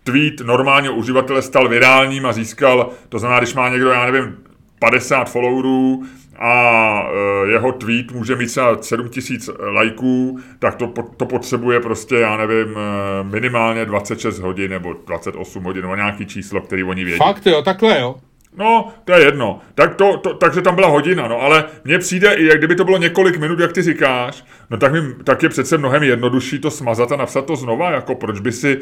tweet 0.04 0.42
normálního 0.42 0.94
uživatele 0.94 1.42
stal 1.42 1.70
virálním 1.70 2.26
a 2.26 2.34
získal, 2.34 2.90
to 3.10 3.20
znamená, 3.20 3.40
když 3.40 3.54
má 3.54 3.70
někdo, 3.70 3.90
já 3.90 4.12
nevím, 4.12 4.38
50 4.80 5.32
followerů, 5.32 6.04
a 6.40 7.04
e, 7.46 7.52
jeho 7.52 7.72
tweet 7.72 8.12
může 8.12 8.36
mít 8.36 8.48
třeba 8.48 8.82
7000 8.82 9.50
lajků, 9.60 10.40
tak 10.60 10.76
to, 10.76 10.94
to 11.18 11.26
potřebuje 11.26 11.80
prostě, 11.80 12.16
já 12.16 12.38
nevím, 12.38 12.78
e, 12.78 13.24
minimálně 13.24 13.86
26 13.86 14.40
hodin 14.40 14.72
nebo 14.72 14.94
28 15.08 15.64
hodin, 15.64 15.82
nebo 15.82 15.96
nějaký 15.96 16.26
číslo, 16.26 16.62
který 16.62 16.84
oni 16.84 17.06
vědí. 17.06 17.18
Fakt 17.18 17.46
jo, 17.48 17.62
takhle 17.62 18.00
jo. 18.00 18.16
No, 18.58 18.88
to 19.06 19.14
je 19.14 19.26
jedno. 19.26 19.60
Tak 19.76 19.96
to, 19.96 20.18
to, 20.18 20.34
takže 20.34 20.62
tam 20.62 20.76
byla 20.76 20.88
hodina, 20.88 21.28
no, 21.28 21.42
ale 21.42 21.66
mně 21.84 22.00
přijde, 22.00 22.34
i 22.34 22.46
jak 22.46 22.58
kdyby 22.58 22.76
to 22.76 22.86
bylo 22.86 22.98
několik 22.98 23.38
minut, 23.38 23.60
jak 23.60 23.74
ty 23.74 23.82
říkáš, 23.82 24.44
no 24.70 24.78
tak, 24.78 24.92
mi, 24.92 25.00
tak 25.24 25.44
je 25.44 25.50
přece 25.50 25.78
mnohem 25.78 26.04
jednodušší 26.04 26.60
to 26.60 26.72
smazat 26.72 27.12
a 27.12 27.16
napsat 27.16 27.46
to 27.46 27.56
znova, 27.56 27.92
jako 27.92 28.16
proč 28.16 28.40
by 28.40 28.52
si 28.52 28.80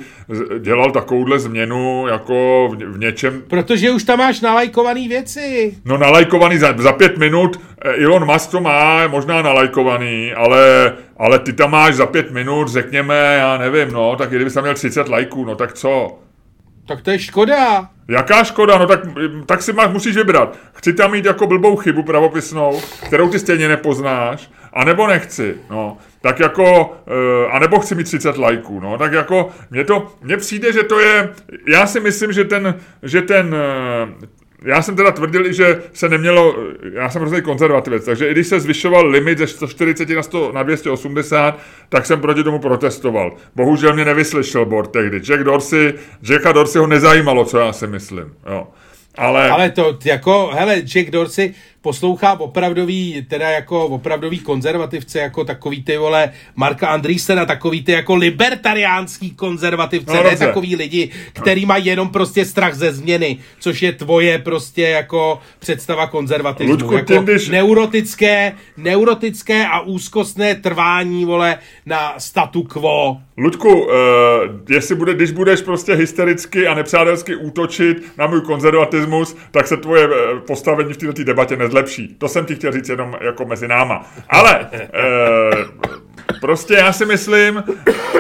dělal 0.60 0.92
takovouhle 0.92 1.40
změnu, 1.40 2.08
jako 2.08 2.70
v, 2.72 2.76
v 2.76 3.00
něčem... 3.00 3.44
Protože 3.48 3.92
už 3.92 4.04
tam 4.04 4.20
máš 4.20 4.42
nalajkovaný 4.42 5.08
věci. 5.08 5.78
No 5.86 5.98
nalajkovaný 5.98 6.58
za, 6.58 6.76
za 6.78 6.94
pět 6.94 7.18
minut, 7.18 7.60
eh, 7.82 8.04
Elon 8.04 8.26
Musk 8.34 8.52
to 8.52 8.62
má 8.62 9.08
možná 9.08 9.42
nalajkovaný, 9.42 10.34
ale, 10.34 10.94
ale 11.18 11.40
ty 11.40 11.54
tam 11.54 11.72
máš 11.72 11.96
za 11.96 12.06
pět 12.06 12.32
minut, 12.32 12.68
řekněme, 12.68 13.36
já 13.40 13.58
nevím, 13.58 13.92
no, 13.92 14.16
tak 14.16 14.30
kdyby 14.30 14.52
tam 14.52 14.64
měl 14.64 14.76
30 14.76 15.10
lajků, 15.10 15.46
no 15.46 15.56
tak 15.56 15.74
co? 15.74 16.20
Tak 16.88 17.02
to 17.02 17.12
je 17.12 17.20
škoda. 17.20 17.90
Jaká 18.08 18.44
škoda? 18.44 18.78
No 18.78 18.88
tak, 18.88 19.00
tak 19.46 19.62
si 19.62 19.74
máš, 19.74 19.92
musíš 19.92 20.16
vybrat. 20.16 20.58
Chci 20.74 20.94
tam 20.94 21.12
mít 21.12 21.26
jako 21.26 21.48
blbou 21.48 21.76
chybu 21.76 22.04
pravopisnou, 22.04 22.82
kterou 23.08 23.30
ty 23.30 23.40
stejně 23.40 23.68
nepoznáš, 23.68 24.52
anebo 24.74 25.08
nechci, 25.08 25.58
no. 25.70 25.98
Tak 26.22 26.40
jako, 26.40 26.86
uh, 26.86 27.56
anebo 27.56 27.80
chci 27.80 27.96
mít 27.96 28.04
30 28.04 28.38
lajků, 28.38 28.80
no. 28.80 28.98
Tak 28.98 29.12
jako, 29.14 29.50
mně 29.72 29.84
to, 29.84 30.12
mně 30.22 30.38
přijde, 30.38 30.74
že 30.74 30.84
to 30.84 31.00
je, 31.00 31.30
já 31.68 31.88
si 31.88 32.00
myslím, 32.00 32.34
že 32.34 32.44
ten, 32.44 32.76
že 33.04 33.22
ten, 33.22 33.56
uh, 33.56 34.28
já 34.66 34.82
jsem 34.82 34.96
teda 34.96 35.12
tvrdil, 35.12 35.54
že 35.54 35.82
se 35.94 36.10
nemělo, 36.10 36.56
já 36.94 37.10
jsem 37.10 37.22
hrozný 37.22 37.42
konzervativec, 37.42 38.06
takže 38.06 38.30
i 38.30 38.32
když 38.32 38.48
se 38.48 38.60
zvyšoval 38.60 39.08
limit 39.08 39.38
ze 39.38 39.48
140 39.48 40.10
na, 40.10 40.24
100, 40.24 40.52
na 40.52 40.64
280, 40.64 41.60
tak 41.90 42.06
jsem 42.06 42.22
proti 42.22 42.44
tomu 42.44 42.60
protestoval. 42.60 43.36
Bohužel 43.56 43.94
mě 43.94 44.06
nevyslyšel 44.06 44.66
board 44.66 44.92
tehdy. 44.92 45.20
Jack 45.20 45.44
Dorsey, 45.44 45.94
Jacka 46.30 46.52
Dorsey 46.52 46.80
ho 46.80 46.88
nezajímalo, 46.88 47.46
co 47.46 47.58
já 47.58 47.74
si 47.74 47.88
myslím. 47.88 48.34
Jo. 48.50 48.68
Ale... 49.18 49.50
Ale 49.50 49.70
to 49.70 49.98
jako, 50.06 50.52
hele, 50.54 50.76
Jack 50.76 51.10
Dorsey, 51.10 51.54
poslouchá 51.88 52.40
opravdový, 52.40 53.26
teda 53.28 53.50
jako 53.50 53.86
opravdový 53.86 54.40
konzervativce, 54.40 55.20
jako 55.20 55.44
takový 55.44 55.84
ty 55.84 55.98
vole 55.98 56.32
Marka 56.56 56.88
Andreesena, 56.88 57.46
takový 57.46 57.84
ty 57.84 57.92
jako 57.92 58.16
libertariánský 58.16 59.32
konzervativce, 59.32 60.14
no, 60.14 60.24
ne 60.24 60.30
dobře. 60.30 60.46
takový 60.46 60.76
lidi, 60.76 61.10
který 61.34 61.66
mají 61.66 61.86
jenom 61.86 62.10
prostě 62.10 62.46
strach 62.46 62.74
ze 62.74 62.94
změny, 62.94 63.38
což 63.60 63.82
je 63.82 63.92
tvoje 63.92 64.40
prostě 64.40 64.82
jako 64.82 65.40
představa 65.60 66.08
konzervatismu. 66.08 66.72
Luďku, 66.72 66.94
jako 66.94 67.22
když... 67.22 67.50
neurotické, 67.50 68.54
neurotické 68.78 69.68
a 69.68 69.80
úzkostné 69.80 70.56
trvání, 70.56 71.26
vole, 71.26 71.58
na 71.86 72.14
statu 72.18 72.64
quo. 72.64 73.18
Luďku, 73.38 73.70
uh, 73.70 73.92
jestli 74.70 74.96
bude, 74.96 75.14
když 75.14 75.32
budeš 75.32 75.62
prostě 75.62 75.94
hystericky 75.94 76.68
a 76.68 76.74
nepřátelsky 76.74 77.36
útočit 77.36 78.18
na 78.18 78.28
můj 78.28 78.42
konzervatismus, 78.42 79.36
tak 79.52 79.68
se 79.68 79.78
tvoje 79.78 80.04
eh, 80.04 80.40
postavení 80.40 80.94
v 80.94 80.98
této 80.98 81.24
debatě 81.24 81.56
nezlepší. 81.56 81.77
To 82.18 82.28
jsem 82.28 82.46
ti 82.46 82.56
chtěl 82.56 82.72
říct 82.72 82.90
jenom 82.90 83.18
jako 83.22 83.46
mezi 83.46 83.68
náma. 83.68 84.12
Ale 84.30 84.68
e, 84.74 84.88
Prostě 86.42 86.74
já 86.74 86.94
si 86.94 87.06
myslím, 87.06 87.64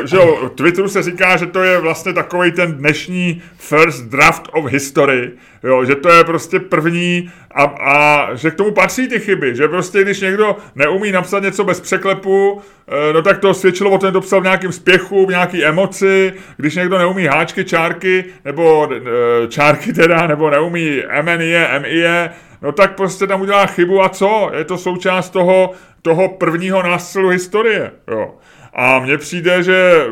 že 0.05 0.20
o 0.20 0.49
Twitteru 0.49 0.88
se 0.88 1.03
říká, 1.03 1.38
že 1.38 1.45
to 1.45 1.64
je 1.64 1.80
vlastně 1.80 2.14
takový 2.14 2.51
ten 2.51 2.74
dnešní 2.74 3.41
first 3.58 4.05
draft 4.05 4.49
of 4.53 4.66
history, 4.66 5.32
jo, 5.64 5.86
že 5.86 5.95
to 5.95 6.10
je 6.10 6.24
prostě 6.24 6.60
první 6.60 7.32
a, 7.51 7.64
a 7.64 8.36
že 8.36 8.51
k 8.51 8.55
tomu 8.55 8.72
patří 8.72 9.08
ty 9.08 9.20
chyby, 9.20 9.55
že 9.55 9.68
prostě 9.68 10.01
když 10.01 10.22
někdo 10.22 10.55
neumí 10.76 11.12
napsat 11.12 11.43
něco 11.43 11.64
bez 11.64 11.80
překlepu, 11.80 12.62
eh, 12.88 13.14
no 13.14 13.22
tak 13.22 13.38
to 13.38 13.53
svědčilo 13.53 13.91
o 13.91 13.97
tom, 13.97 14.14
to 14.14 14.22
psal 14.22 14.41
v 14.41 14.43
nějakým 14.43 14.72
spěchu, 14.72 15.26
v 15.26 15.30
nějaký 15.30 15.66
emoci, 15.66 16.34
když 16.58 16.76
někdo 16.76 16.97
neumí 16.97 17.26
háčky, 17.26 17.66
čárky, 17.66 18.26
nebo 18.45 18.89
eh, 18.95 19.47
čárky 19.47 19.93
teda, 19.93 20.28
nebo 20.28 20.49
neumí 20.49 21.03
MNIE, 21.22 21.80
MIE, 21.80 22.30
no 22.62 22.72
tak 22.72 22.95
prostě 22.95 23.28
tam 23.28 23.41
udělá 23.41 23.66
chybu 23.66 24.03
a 24.03 24.10
co? 24.10 24.51
Je 24.58 24.64
to 24.64 24.78
součást 24.78 25.30
toho, 25.30 25.72
toho 26.01 26.30
prvního 26.30 26.84
nástřelu 26.84 27.30
historie, 27.30 27.91
jo. 28.08 28.36
A 28.74 28.99
mně 28.99 29.18
přijde, 29.18 29.64
že 29.64 30.05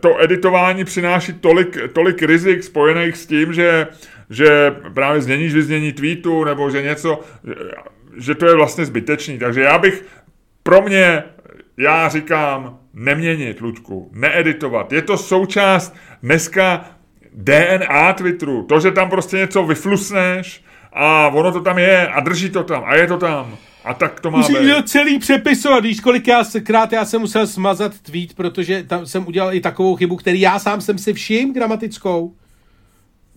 to 0.00 0.22
editování 0.22 0.84
přináší 0.84 1.32
tolik, 1.32 1.78
tolik 1.92 2.22
rizik 2.22 2.62
spojených 2.62 3.16
s 3.16 3.26
tím, 3.26 3.52
že, 3.52 3.86
že 4.30 4.74
právě 4.94 5.22
změníš 5.22 5.54
vyznění 5.54 5.92
tweetu, 5.92 6.44
nebo 6.44 6.70
že 6.70 6.82
něco, 6.82 7.20
že 8.16 8.34
to 8.34 8.46
je 8.46 8.54
vlastně 8.54 8.84
zbytečný. 8.84 9.38
Takže 9.38 9.60
já 9.60 9.78
bych, 9.78 10.04
pro 10.62 10.82
mě, 10.82 11.22
já 11.76 12.08
říkám, 12.08 12.78
neměnit, 12.94 13.60
Luďku, 13.60 14.10
needitovat. 14.14 14.92
Je 14.92 15.02
to 15.02 15.16
součást 15.16 15.96
dneska 16.22 16.84
DNA 17.32 18.12
Twitteru. 18.12 18.62
To, 18.62 18.80
že 18.80 18.90
tam 18.90 19.10
prostě 19.10 19.36
něco 19.36 19.62
vyflusneš 19.62 20.64
a 20.94 21.28
ono 21.28 21.52
to 21.52 21.60
tam 21.60 21.78
je 21.78 22.08
a 22.08 22.20
drží 22.20 22.50
to 22.50 22.62
tam 22.64 22.84
a 22.86 22.94
je 22.94 23.06
to 23.06 23.16
tam. 23.16 23.56
A 23.84 23.94
tak 23.94 24.20
to 24.20 24.30
má 24.30 24.38
Musíš 24.38 24.58
být. 24.58 24.88
celý 24.88 25.18
přepisovat, 25.18 25.84
víš, 25.84 26.00
kolik 26.00 26.28
já, 26.28 26.44
krát 26.62 26.92
já 26.92 27.04
jsem 27.04 27.20
musel 27.20 27.46
smazat 27.46 28.00
tweet, 28.00 28.34
protože 28.34 28.82
tam 28.82 29.06
jsem 29.06 29.26
udělal 29.26 29.54
i 29.54 29.60
takovou 29.60 29.96
chybu, 29.96 30.16
který 30.16 30.40
já 30.40 30.58
sám 30.58 30.80
jsem 30.80 30.98
si 30.98 31.12
všim 31.12 31.54
gramatickou. 31.54 32.34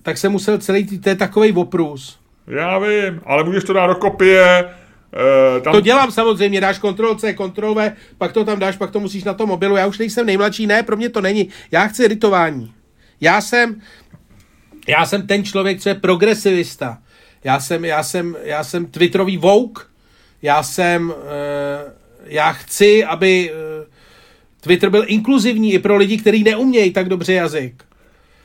Tak 0.01 0.18
jsem 0.18 0.32
musel 0.32 0.58
celý, 0.58 0.99
to 0.99 1.10
je 1.10 1.16
takový 1.16 1.51
oprus. 1.51 2.20
Já 2.47 2.80
vím, 2.80 3.22
ale 3.26 3.43
můžeš 3.43 3.64
to 3.64 3.74
dát 3.74 3.88
do 3.88 3.95
kopie, 3.95 4.66
Uh, 5.55 5.64
tam... 5.64 5.74
To 5.74 5.82
dělám 5.82 6.12
samozřejmě, 6.12 6.62
dáš 6.62 6.80
Ctrl 6.80 7.16
C, 7.16 7.34
Ctrl 7.34 7.74
V, 7.74 7.91
pak 8.18 8.32
to 8.32 8.45
tam 8.45 8.60
dáš, 8.60 8.78
pak 8.78 8.91
to 8.91 8.99
musíš 8.99 9.24
na 9.24 9.34
tom 9.34 9.49
mobilu. 9.49 9.76
Já 9.76 9.88
už 9.88 9.97
nejsem 9.97 10.26
nejmladší, 10.26 10.68
ne, 10.68 10.84
pro 10.84 10.97
mě 10.97 11.10
to 11.10 11.22
není. 11.22 11.49
Já 11.72 11.88
chci 11.88 12.05
editování. 12.05 12.74
Já 13.22 13.41
jsem, 13.41 13.82
já 14.88 15.05
jsem 15.05 15.28
ten 15.28 15.43
člověk, 15.43 15.82
co 15.82 15.89
je 15.89 15.95
progresivista. 15.95 16.97
Já 17.44 17.60
jsem, 17.60 17.86
já 17.86 18.04
jsem, 18.04 18.38
já 18.44 18.64
jsem 18.64 18.86
Twitterový 18.86 19.38
vouk. 19.38 19.92
Já 20.42 20.64
jsem, 20.64 21.10
uh, 21.10 21.16
já 22.26 22.52
chci, 22.52 23.04
aby 23.04 23.52
uh, 23.52 23.88
Twitter 24.62 24.90
byl 24.90 25.04
inkluzivní 25.08 25.74
i 25.74 25.80
pro 25.80 25.98
lidi, 25.98 26.18
kteří 26.18 26.44
neumějí 26.44 26.92
tak 26.92 27.10
dobře 27.10 27.34
jazyk. 27.34 27.84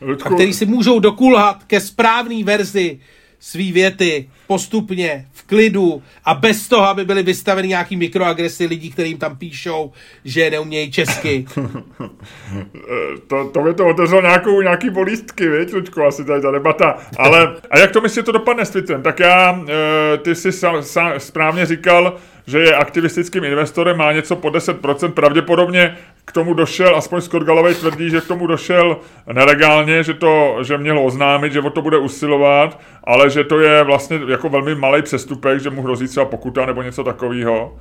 Ludku. 0.00 0.28
A 0.28 0.34
který 0.34 0.52
si 0.52 0.66
můžou 0.66 0.98
dokulhat 0.98 1.64
ke 1.64 1.80
správné 1.80 2.44
verzi 2.44 3.00
svý 3.42 3.72
věty 3.72 4.28
postupně, 4.46 5.26
v 5.32 5.42
klidu 5.42 6.02
a 6.24 6.34
bez 6.34 6.68
toho, 6.68 6.88
aby 6.88 7.04
byly 7.04 7.22
vystaveny 7.22 7.68
nějaký 7.68 7.96
mikroagresy 7.96 8.66
lidí, 8.66 8.90
kterým 8.90 9.18
tam 9.18 9.36
píšou, 9.36 9.92
že 10.24 10.50
neumějí 10.50 10.90
česky. 10.92 11.44
to, 13.26 13.50
to 13.52 13.62
by 13.62 13.74
to 13.74 13.86
otevřelo 13.86 14.22
nějakou, 14.22 14.62
nějaký 14.62 14.90
bolístky, 14.90 15.48
víš, 15.48 15.72
Lučko, 15.72 16.06
asi 16.06 16.24
tady 16.24 16.42
ta 16.42 16.50
debata. 16.50 16.98
Ale 17.18 17.56
a 17.70 17.78
jak 17.78 17.90
to 17.90 18.00
myslíte, 18.00 18.26
to 18.26 18.32
dopadne 18.32 18.66
s 18.66 18.70
Twitterem? 18.70 19.02
Tak 19.02 19.20
já, 19.20 19.64
eh, 19.68 20.18
ty 20.18 20.34
jsi 20.34 20.52
sa, 20.52 20.82
sa, 20.82 21.18
správně 21.18 21.66
říkal, 21.66 22.16
že 22.46 22.58
je 22.58 22.76
aktivistickým 22.76 23.44
investorem, 23.44 23.96
má 23.96 24.12
něco 24.12 24.36
po 24.36 24.50
10%, 24.50 25.12
pravděpodobně 25.12 25.96
k 26.24 26.32
tomu 26.32 26.54
došel, 26.54 26.96
aspoň 26.96 27.20
Scott 27.20 27.42
Galloway 27.42 27.74
tvrdí, 27.74 28.10
že 28.10 28.20
k 28.20 28.26
tomu 28.26 28.46
došel 28.46 28.96
nelegálně, 29.32 30.02
že 30.02 30.14
to, 30.14 30.56
že 30.62 30.78
měl 30.78 31.06
oznámit, 31.06 31.52
že 31.52 31.60
o 31.60 31.70
to 31.70 31.82
bude 31.82 31.98
usilovat, 31.98 32.80
ale 33.04 33.30
že 33.30 33.44
to 33.44 33.60
je 33.60 33.82
vlastně 33.82 34.20
jako 34.28 34.48
velmi 34.48 34.74
malý 34.74 35.02
přestupek, 35.02 35.60
že 35.60 35.70
mu 35.70 35.82
hrozí 35.82 36.08
třeba 36.08 36.26
pokuta 36.26 36.66
nebo 36.66 36.82
něco 36.82 37.04
takového. 37.04 37.78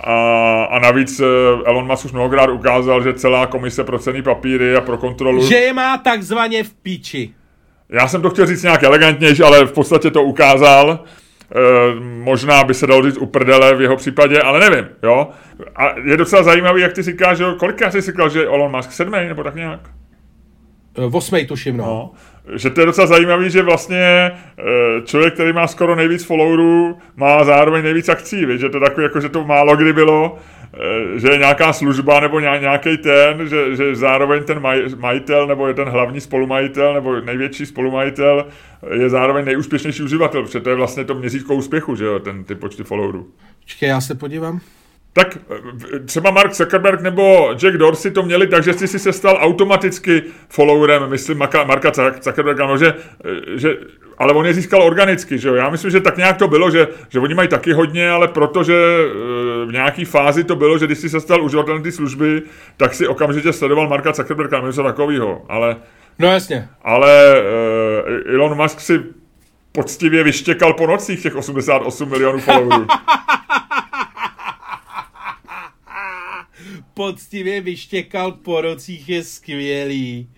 A, 0.00 0.64
a 0.64 0.78
navíc 0.78 1.20
eh, 1.20 1.24
Elon 1.64 1.86
Musk 1.86 2.04
už 2.04 2.12
mnohokrát 2.12 2.50
ukázal, 2.50 3.02
že 3.02 3.14
celá 3.14 3.46
komise 3.46 3.84
pro 3.84 3.98
cený 3.98 4.22
papíry 4.22 4.76
a 4.76 4.80
pro 4.80 4.98
kontrolu... 4.98 5.46
Že 5.46 5.56
je 5.56 5.72
má 5.72 5.98
takzvaně 5.98 6.64
v 6.64 6.74
píči. 6.74 7.34
Já 7.88 8.08
jsem 8.08 8.22
to 8.22 8.30
chtěl 8.30 8.46
říct 8.46 8.62
nějak 8.62 8.82
elegantnější, 8.82 9.42
ale 9.42 9.64
v 9.64 9.72
podstatě 9.72 10.10
to 10.10 10.22
ukázal. 10.22 11.04
E, 11.54 12.00
možná 12.00 12.64
by 12.64 12.74
se 12.74 12.86
dalo 12.86 13.02
říct 13.02 13.18
uprdele 13.18 13.74
v 13.74 13.80
jeho 13.80 13.96
případě, 13.96 14.40
ale 14.40 14.70
nevím, 14.70 14.88
jo. 15.02 15.28
A 15.76 15.98
je 16.04 16.16
docela 16.16 16.42
zajímavý, 16.42 16.82
jak 16.82 16.92
ty 16.92 17.02
říkáš, 17.02 17.38
že 17.38 17.44
kolikrát 17.58 17.90
jsi 17.90 18.00
říkal, 18.00 18.28
že 18.28 18.46
Elon 18.46 18.76
Musk 18.76 18.92
sedmý, 18.92 19.28
nebo 19.28 19.44
tak 19.44 19.54
nějak? 19.54 19.80
Eh, 20.98 21.04
osmej 21.12 21.46
tuším, 21.46 21.76
no. 21.76 21.84
no. 21.84 22.10
Že 22.56 22.70
to 22.70 22.80
je 22.80 22.86
docela 22.86 23.06
zajímavý, 23.06 23.50
že 23.50 23.62
vlastně 23.62 24.30
eh, 24.58 24.62
člověk, 25.04 25.34
který 25.34 25.52
má 25.52 25.66
skoro 25.66 25.96
nejvíc 25.96 26.24
followerů, 26.24 26.98
má 27.16 27.44
zároveň 27.44 27.84
nejvíc 27.84 28.08
akcí, 28.08 28.46
víš? 28.46 28.60
že 28.60 28.68
to 28.68 28.80
takový, 28.80 29.02
jako 29.02 29.20
že 29.20 29.28
to 29.28 29.44
málo 29.44 29.76
kdy 29.76 29.92
bylo, 29.92 30.38
že 31.16 31.28
je 31.28 31.38
nějaká 31.38 31.72
služba 31.72 32.20
nebo 32.20 32.40
nějaký 32.40 32.96
ten, 32.96 33.48
že, 33.48 33.76
že 33.76 33.96
zároveň 33.96 34.44
ten 34.44 34.60
maj, 34.60 34.84
majitel 34.96 35.46
nebo 35.46 35.68
je 35.68 35.74
ten 35.74 35.88
hlavní 35.88 36.20
spolumajitel 36.20 36.94
nebo 36.94 37.20
největší 37.20 37.66
spolumajitel 37.66 38.46
je 38.90 39.10
zároveň 39.10 39.44
nejúspěšnější 39.44 40.02
uživatel, 40.02 40.42
protože 40.42 40.60
to 40.60 40.70
je 40.70 40.76
vlastně 40.76 41.04
to 41.04 41.14
měřítko 41.14 41.54
úspěchu, 41.54 41.96
že 41.96 42.04
jo, 42.04 42.18
ten, 42.18 42.44
ty 42.44 42.54
počty 42.54 42.84
followerů. 42.84 43.28
Počkej, 43.62 43.88
já 43.88 44.00
se 44.00 44.14
podívám. 44.14 44.60
Tak 45.12 45.38
eh, 45.94 45.98
třeba 45.98 46.30
Mark 46.30 46.54
Zuckerberg 46.54 47.00
nebo 47.00 47.54
Jack 47.58 47.76
Dorsey 47.76 48.10
to 48.10 48.22
měli 48.22 48.46
tak, 48.46 48.64
že 48.64 48.72
jsi 48.72 48.88
si 48.88 48.98
se 48.98 49.12
stal 49.12 49.38
automaticky 49.40 50.22
followerem, 50.48 51.10
myslím 51.10 51.38
Marka 51.38 51.92
Zuckerberga, 52.22 52.66
no, 52.66 52.78
že, 52.78 52.94
eh, 53.24 53.58
že, 53.58 53.76
ale 54.22 54.32
on 54.32 54.46
je 54.46 54.54
získal 54.54 54.82
organicky, 54.82 55.38
že 55.38 55.48
jo. 55.48 55.54
Já 55.54 55.70
myslím, 55.70 55.90
že 55.90 56.00
tak 56.00 56.16
nějak 56.16 56.36
to 56.36 56.48
bylo, 56.48 56.70
že, 56.70 56.88
že 57.08 57.20
oni 57.20 57.34
mají 57.34 57.48
taky 57.48 57.72
hodně, 57.72 58.10
ale 58.10 58.28
protože 58.28 58.74
eh, 58.74 59.66
v 59.66 59.68
nějaký 59.72 60.04
fázi 60.04 60.44
to 60.44 60.56
bylo, 60.56 60.78
že 60.78 60.86
když 60.86 60.98
jsi 60.98 61.08
se 61.08 61.20
stal 61.20 61.44
uživatelem 61.44 61.82
ty 61.82 61.92
služby, 61.92 62.42
tak 62.76 62.94
si 62.94 63.06
okamžitě 63.06 63.52
sledoval 63.52 63.88
Marka 63.88 64.12
Zuckerberga, 64.12 64.60
něco 64.60 64.82
takového, 64.82 65.42
ale... 65.48 65.76
No 66.18 66.32
jasně. 66.32 66.68
Ale 66.82 67.42
uh, 68.26 68.34
Elon 68.34 68.56
Musk 68.56 68.80
si 68.80 69.00
poctivě 69.72 70.24
vyštěkal 70.24 70.72
po 70.72 70.86
nocích 70.86 71.22
těch 71.22 71.36
88 71.36 72.08
milionů 72.08 72.38
followerů. 72.38 72.86
poctivě 76.94 77.60
vyštěkal 77.60 78.32
po 78.32 78.60
rocích 78.60 79.08
je 79.08 79.24
skvělý. 79.24 80.28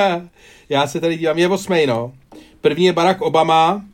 Já 0.68 0.86
se 0.86 1.00
tady 1.00 1.16
dívám, 1.16 1.38
je 1.38 1.48
osmej, 1.48 1.86
no. 1.86 2.12
První 2.60 2.84
je 2.86 2.92
Barack 2.92 3.20
Obama, 3.22 3.84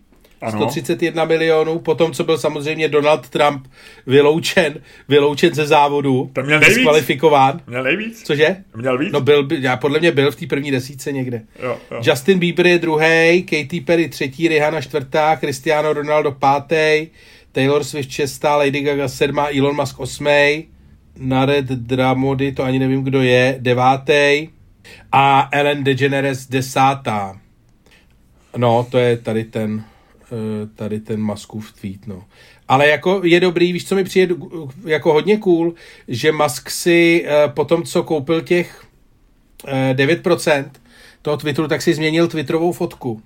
ano. 0.41 0.53
131 0.53 1.25
milionů, 1.25 1.79
potom, 1.79 2.13
co 2.13 2.25
byl 2.25 2.39
samozřejmě 2.39 2.89
Donald 2.89 3.29
Trump 3.29 3.67
vyloučen, 4.07 4.75
vyloučen 5.09 5.55
ze 5.55 5.67
závodu, 5.67 6.31
Ten 6.33 6.47
měl 6.47 6.61
nejvíc. 6.61 6.77
diskvalifikován. 6.77 7.61
Měl 7.67 7.83
nejvíc? 7.83 8.23
Cože? 8.23 8.57
Měl 8.77 8.99
víc? 8.99 9.13
No 9.13 9.21
byl, 9.21 9.49
já 9.61 9.77
podle 9.77 10.01
mě 10.01 10.13
byl 10.13 10.31
v 10.31 10.37
té 10.37 10.47
první 10.47 10.71
desíce 10.71 11.13
někde. 11.13 11.43
Jo, 11.63 11.79
jo. 11.91 12.01
Justin 12.05 12.39
Bieber 12.39 12.67
je 12.67 12.79
druhý, 12.79 13.43
Katy 13.51 13.81
Perry 13.81 14.09
třetí, 14.09 14.49
Rihanna 14.49 14.81
čtvrtá, 14.81 15.37
Cristiano 15.37 15.93
Ronaldo 15.93 16.33
pátý, 16.33 17.07
Taylor 17.53 17.85
Swift 17.85 18.11
šestá, 18.11 18.57
Lady 18.57 18.81
Gaga 18.81 19.09
sedmá, 19.09 19.49
Elon 19.59 19.77
Musk 19.77 20.01
osmý. 20.01 20.65
Nared 21.19 21.65
Dramody, 21.65 22.53
to 22.53 22.63
ani 22.63 22.79
nevím, 22.79 23.03
kdo 23.05 23.23
je, 23.23 23.57
devátý 23.61 24.49
a 25.13 25.49
Ellen 25.53 25.85
DeGeneres 25.85 26.47
desátá. 26.47 27.41
No, 28.57 28.87
to 28.91 28.99
je 28.99 29.17
tady 29.17 29.45
ten, 29.45 29.85
eh, 30.23 30.67
tady 30.75 31.01
ten 31.01 31.23
Muskův 31.23 31.73
tweet, 31.73 32.07
no. 32.07 32.25
Ale 32.69 32.89
jako 32.89 33.21
je 33.25 33.41
dobrý, 33.41 33.73
víš, 33.73 33.89
co 33.89 33.95
mi 33.95 34.05
přijde 34.05 34.35
jako 34.87 35.13
hodně 35.13 35.39
cool, 35.39 35.75
že 36.09 36.33
Musk 36.33 36.71
si 36.71 37.25
eh, 37.27 37.49
po 37.49 37.65
tom, 37.65 37.83
co 37.83 38.03
koupil 38.03 38.41
těch 38.41 38.85
9% 39.93 40.65
eh, 40.65 40.71
toho 41.23 41.37
Twitteru, 41.37 41.69
tak 41.69 41.83
si 41.83 41.95
změnil 41.95 42.29
Twitterovou 42.29 42.73
fotku. 42.73 43.23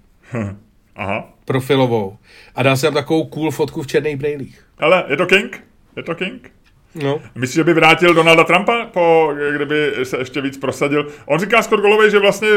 Aha. 0.97 1.33
Profilovou. 1.45 2.17
A 2.55 2.63
dal 2.63 2.77
jsem 2.77 2.95
takovou 2.95 3.25
cool 3.25 3.51
fotku 3.51 3.83
v 3.83 3.87
černých 3.87 4.17
brejlích. 4.17 4.67
Ale 4.79 5.05
je 5.09 5.17
to 5.17 5.27
King? 5.27 5.65
Je 5.97 6.03
to 6.03 6.15
King? 6.15 6.53
No. 6.95 7.21
Myslíš, 7.35 7.55
že 7.55 7.65
by 7.65 7.75
vrátil 7.75 8.15
Donalda 8.15 8.45
Trumpa, 8.45 8.87
po, 8.87 9.35
kdyby 9.55 9.93
se 10.03 10.19
ještě 10.19 10.41
víc 10.41 10.59
prosadil? 10.59 11.07
On 11.27 11.39
říká 11.39 11.63
Scott 11.63 11.81
Golovej, 11.81 12.11
že 12.11 12.19
vlastně 12.19 12.49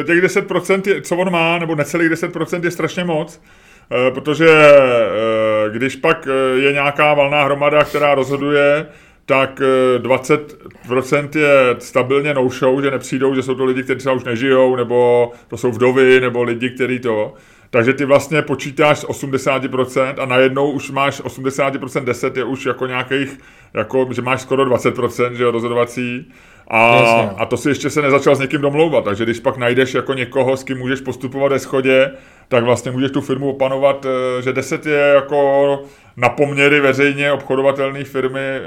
eh, 0.00 0.04
těch 0.04 0.24
10%, 0.24 0.82
je, 0.88 1.02
co 1.02 1.16
on 1.16 1.32
má, 1.32 1.58
nebo 1.58 1.74
necelých 1.74 2.10
10% 2.10 2.64
je 2.64 2.70
strašně 2.70 3.04
moc, 3.04 3.42
eh, 3.90 4.10
protože 4.10 4.48
eh, 4.48 5.70
když 5.70 5.96
pak 5.96 6.28
je 6.54 6.72
nějaká 6.72 7.14
valná 7.14 7.44
hromada, 7.44 7.84
která 7.84 8.14
rozhoduje, 8.14 8.86
tak 9.26 9.60
20% 9.98 11.38
je 11.38 11.76
stabilně 11.78 12.34
no-show, 12.34 12.82
že 12.82 12.90
nepřijdou, 12.90 13.34
že 13.34 13.42
jsou 13.42 13.54
to 13.54 13.64
lidi, 13.64 13.82
kteří 13.82 13.98
třeba 13.98 14.14
už 14.14 14.24
nežijou, 14.24 14.76
nebo 14.76 15.32
to 15.48 15.56
jsou 15.56 15.70
vdovy, 15.70 16.20
nebo 16.20 16.42
lidi, 16.42 16.70
kteří 16.70 16.98
to 16.98 17.34
takže 17.72 17.92
ty 17.92 18.04
vlastně 18.04 18.42
počítáš 18.42 18.98
z 18.98 19.04
80% 19.04 20.14
a 20.18 20.26
najednou 20.26 20.70
už 20.70 20.90
máš 20.90 21.20
80% 21.20 22.04
10 22.04 22.36
je 22.36 22.44
už 22.44 22.66
jako 22.66 22.86
nějakých, 22.86 23.38
jako, 23.74 24.08
že 24.10 24.22
máš 24.22 24.40
skoro 24.40 24.64
20%, 24.64 25.32
že 25.32 25.42
jo, 25.42 25.50
rozhodovací. 25.50 26.32
A, 26.68 26.98
a 27.36 27.46
to 27.46 27.56
si 27.56 27.68
ještě 27.68 27.90
se 27.90 28.02
nezačal 28.02 28.36
s 28.36 28.38
někým 28.38 28.60
domlouvat, 28.60 29.04
takže 29.04 29.24
když 29.24 29.40
pak 29.40 29.56
najdeš 29.56 29.94
jako 29.94 30.14
někoho, 30.14 30.56
s 30.56 30.64
kým 30.64 30.78
můžeš 30.78 31.00
postupovat 31.00 31.52
ve 31.52 31.58
schodě, 31.58 32.10
tak 32.48 32.64
vlastně 32.64 32.90
můžeš 32.90 33.10
tu 33.10 33.20
firmu 33.20 33.50
opanovat, 33.50 34.06
eh, 34.06 34.42
že 34.42 34.52
10 34.52 34.86
je 34.86 34.98
jako 35.14 35.82
na 36.16 36.28
poměry 36.28 36.80
veřejně 36.80 37.32
obchodovatelné 37.32 38.04
firmy 38.04 38.40
eh, 38.40 38.60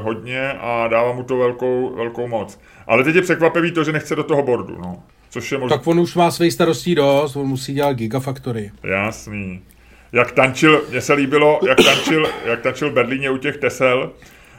hodně 0.00 0.52
a 0.52 0.88
dává 0.88 1.12
mu 1.12 1.22
to 1.22 1.36
velkou, 1.36 1.94
velkou 1.96 2.26
moc. 2.26 2.60
Ale 2.86 3.04
teď 3.04 3.14
je 3.14 3.22
překvapivý 3.22 3.72
to, 3.72 3.84
že 3.84 3.92
nechce 3.92 4.16
do 4.16 4.24
toho 4.24 4.42
bordu, 4.42 4.76
no. 4.78 5.02
Což 5.36 5.52
je 5.52 5.58
možná... 5.58 5.76
Tak 5.76 5.86
on 5.86 6.00
už 6.00 6.14
má 6.14 6.30
své 6.30 6.50
starostí 6.50 6.94
dost, 6.94 7.36
on 7.36 7.46
musí 7.46 7.74
dělat 7.74 7.92
gigafactory. 7.92 8.70
Jasný. 8.82 9.60
Jak 10.12 10.32
tančil, 10.32 10.84
mně 10.90 11.00
se 11.00 11.12
líbilo, 11.12 11.60
jak 11.68 11.78
tančil, 11.84 12.26
jak 12.44 12.60
tančil 12.60 12.90
Berlíně 12.90 13.30
u 13.30 13.36
těch 13.36 13.56
Tesel, 13.56 14.10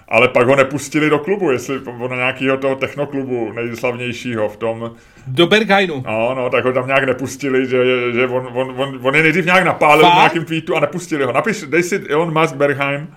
ale 0.07 0.27
pak 0.27 0.47
ho 0.47 0.55
nepustili 0.55 1.09
do 1.09 1.19
klubu, 1.19 1.51
jestli 1.51 1.79
na 2.09 2.15
nějakého 2.15 2.57
toho 2.57 2.75
technoklubu 2.75 3.51
nejslavnějšího 3.51 4.49
v 4.49 4.57
tom... 4.57 4.91
Do 5.27 5.47
Berghainu. 5.47 6.03
No, 6.07 6.35
no, 6.35 6.49
tak 6.49 6.65
ho 6.65 6.73
tam 6.73 6.87
nějak 6.87 7.03
nepustili, 7.03 7.67
že, 7.67 7.83
že 8.13 8.27
on, 8.27 8.47
on, 8.53 8.81
on, 8.81 8.99
on 9.01 9.15
je 9.15 9.23
nejdřív 9.23 9.45
nějak 9.45 9.65
napálil 9.65 10.03
Fakt? 10.03 10.13
v 10.13 10.17
nějakém 10.17 10.45
tweetu 10.45 10.75
a 10.75 10.79
nepustili 10.79 11.23
ho. 11.23 11.31
Napiš, 11.31 11.61
dej 11.61 11.83
si 11.83 12.03
Elon 12.09 12.41
Musk 12.41 12.55
Berghain 12.55 13.07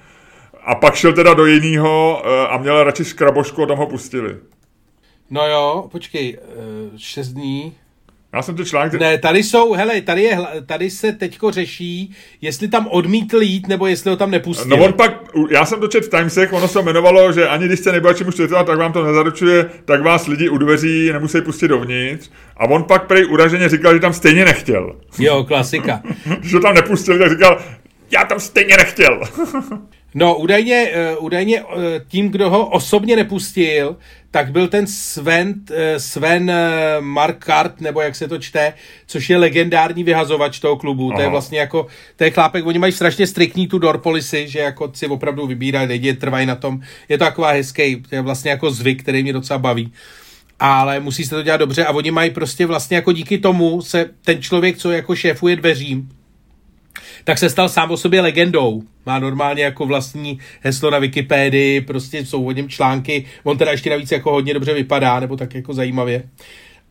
a 0.65 0.75
pak 0.75 0.95
šel 0.95 1.13
teda 1.13 1.35
do 1.35 1.47
jiného 1.47 2.23
eh, 2.25 2.49
a 2.49 2.59
měl 2.59 2.85
radši 2.85 3.05
škrabošku 3.05 3.63
a 3.63 3.67
tam 3.67 3.79
ho 3.79 3.87
pustili. 3.87 4.37
No 5.31 5.49
jo, 5.49 5.89
počkej, 5.93 6.39
uh, 6.39 6.97
šest 6.97 7.29
dní. 7.29 7.73
Já 8.33 8.43
jsem 8.43 8.57
to 8.57 8.65
článek... 8.65 8.93
Ne, 8.93 9.19
tady 9.19 9.43
jsou, 9.43 9.73
hele, 9.73 10.01
tady, 10.01 10.23
je, 10.23 10.39
tady 10.67 10.91
se 10.91 11.13
teďko 11.13 11.51
řeší, 11.51 12.15
jestli 12.41 12.69
tam 12.69 12.87
odmítl 12.87 13.43
jít, 13.43 13.69
nebo 13.69 13.87
jestli 13.87 14.11
ho 14.11 14.17
tam 14.17 14.31
nepustil. 14.31 14.77
No 14.77 14.85
on 14.85 14.93
pak, 14.93 15.21
já 15.51 15.65
jsem 15.65 15.81
to 15.81 15.89
čet 15.89 16.05
v 16.05 16.11
Timesech, 16.11 16.53
ono 16.53 16.69
se 16.69 16.81
jmenovalo, 16.81 17.33
že 17.33 17.49
ani 17.49 17.67
když 17.67 17.81
jste 17.81 17.93
nebyl 17.93 18.15
čemu 18.15 18.33
světovat, 18.33 18.67
tak 18.67 18.79
vám 18.79 18.93
to 18.93 19.05
nezaručuje, 19.05 19.71
tak 19.85 20.03
vás 20.03 20.27
lidi 20.27 20.49
u 20.49 20.59
dveří 20.59 21.13
nemusí 21.13 21.41
pustit 21.41 21.69
dovnitř. 21.69 22.31
A 22.57 22.65
on 22.65 22.85
pak 22.85 23.07
prej 23.07 23.27
uraženě 23.27 23.69
říkal, 23.69 23.95
že 23.95 24.01
tam 24.01 24.13
stejně 24.13 24.45
nechtěl. 24.45 24.97
Jo, 25.19 25.45
klasika. 25.45 26.03
Když 26.39 26.55
ho 26.55 26.61
tam 26.61 26.75
nepustil, 26.75 27.19
tak 27.19 27.31
říkal, 27.31 27.63
já 28.11 28.25
tam 28.25 28.41
stejně 28.41 28.77
nechtěl. 28.77 29.21
No, 30.15 30.37
údajně, 30.37 30.91
uh, 31.19 31.25
údajně 31.25 31.63
uh, 31.63 31.69
tím, 32.09 32.29
kdo 32.29 32.51
ho 32.51 32.67
osobně 32.67 33.17
nepustil, 33.17 33.97
tak 34.31 34.53
byl 34.53 34.69
ten 34.69 34.87
Sven, 34.87 35.49
uh, 35.49 35.77
Sven 35.97 36.53
Markart, 37.01 37.81
nebo 37.81 38.01
jak 38.01 38.17
se 38.17 38.29
to 38.29 38.39
čte, 38.39 38.73
což 39.07 39.31
je 39.31 39.37
legendární 39.37 40.05
vyhazovač 40.05 40.59
toho 40.59 40.77
klubu. 40.77 41.09
Aha. 41.09 41.17
To 41.17 41.23
je 41.23 41.29
vlastně 41.29 41.59
jako, 41.59 41.87
to 42.17 42.25
je 42.25 42.31
chlápek, 42.31 42.67
oni 42.67 42.79
mají 42.79 42.93
strašně 42.93 43.27
striktní 43.27 43.67
tu 43.67 43.79
door 43.79 43.99
policy, 43.99 44.49
že 44.49 44.59
jako 44.59 44.91
si 44.95 45.07
opravdu 45.07 45.47
vybírají 45.47 45.89
lidi, 45.89 46.15
trvají 46.15 46.47
na 46.47 46.55
tom. 46.55 46.81
Je 47.09 47.19
to 47.19 47.25
taková 47.25 47.51
hezký, 47.51 47.97
to 48.09 48.15
je 48.15 48.21
vlastně 48.21 48.51
jako 48.51 48.71
zvyk, 48.71 49.03
který 49.03 49.23
mě 49.23 49.33
docela 49.33 49.59
baví 49.59 49.93
ale 50.61 51.01
musí 51.01 51.25
se 51.25 51.35
to 51.35 51.43
dělat 51.43 51.57
dobře 51.57 51.85
a 51.85 51.93
oni 51.93 52.11
mají 52.11 52.31
prostě 52.31 52.67
vlastně 52.67 52.97
jako 52.97 53.13
díky 53.13 53.39
tomu 53.39 53.83
se 53.83 54.11
ten 54.25 54.43
člověk, 54.43 54.77
co 54.77 54.91
jako 54.91 55.17
šéfuje 55.17 55.57
dveřím, 55.57 56.09
tak 57.25 57.39
se 57.39 57.51
stal 57.51 57.69
sám 57.69 57.91
o 57.91 57.97
sobě 57.97 58.21
legendou. 58.21 58.83
Má 59.07 59.19
normálně 59.19 59.63
jako 59.63 59.87
vlastní 59.87 60.39
heslo 60.61 60.91
na 60.91 60.99
Wikipedii, 60.99 61.81
prostě 61.81 62.19
jsou 62.19 62.45
o 62.45 62.53
něm 62.53 62.69
články, 62.69 63.25
on 63.43 63.59
teda 63.59 63.71
ještě 63.71 63.91
navíc 63.91 64.13
jako 64.13 64.31
hodně 64.31 64.55
dobře 64.55 64.75
vypadá, 64.75 65.21
nebo 65.21 65.37
tak 65.37 65.55
jako 65.55 65.75
zajímavě. 65.75 66.23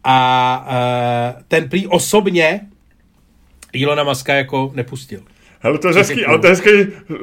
A 0.03 0.67
uh, 1.36 1.41
ten 1.47 1.69
prý 1.69 1.88
osobně 1.88 2.61
Ilona 3.73 4.03
Maska 4.03 4.34
jako 4.34 4.71
nepustil. 4.75 5.21
Hele, 5.61 5.77
to 5.77 5.88
je 5.88 5.93
hezký, 5.93 6.25
ale 6.25 6.39
to 6.39 6.47
je 6.47 6.49
hezký 6.49 6.69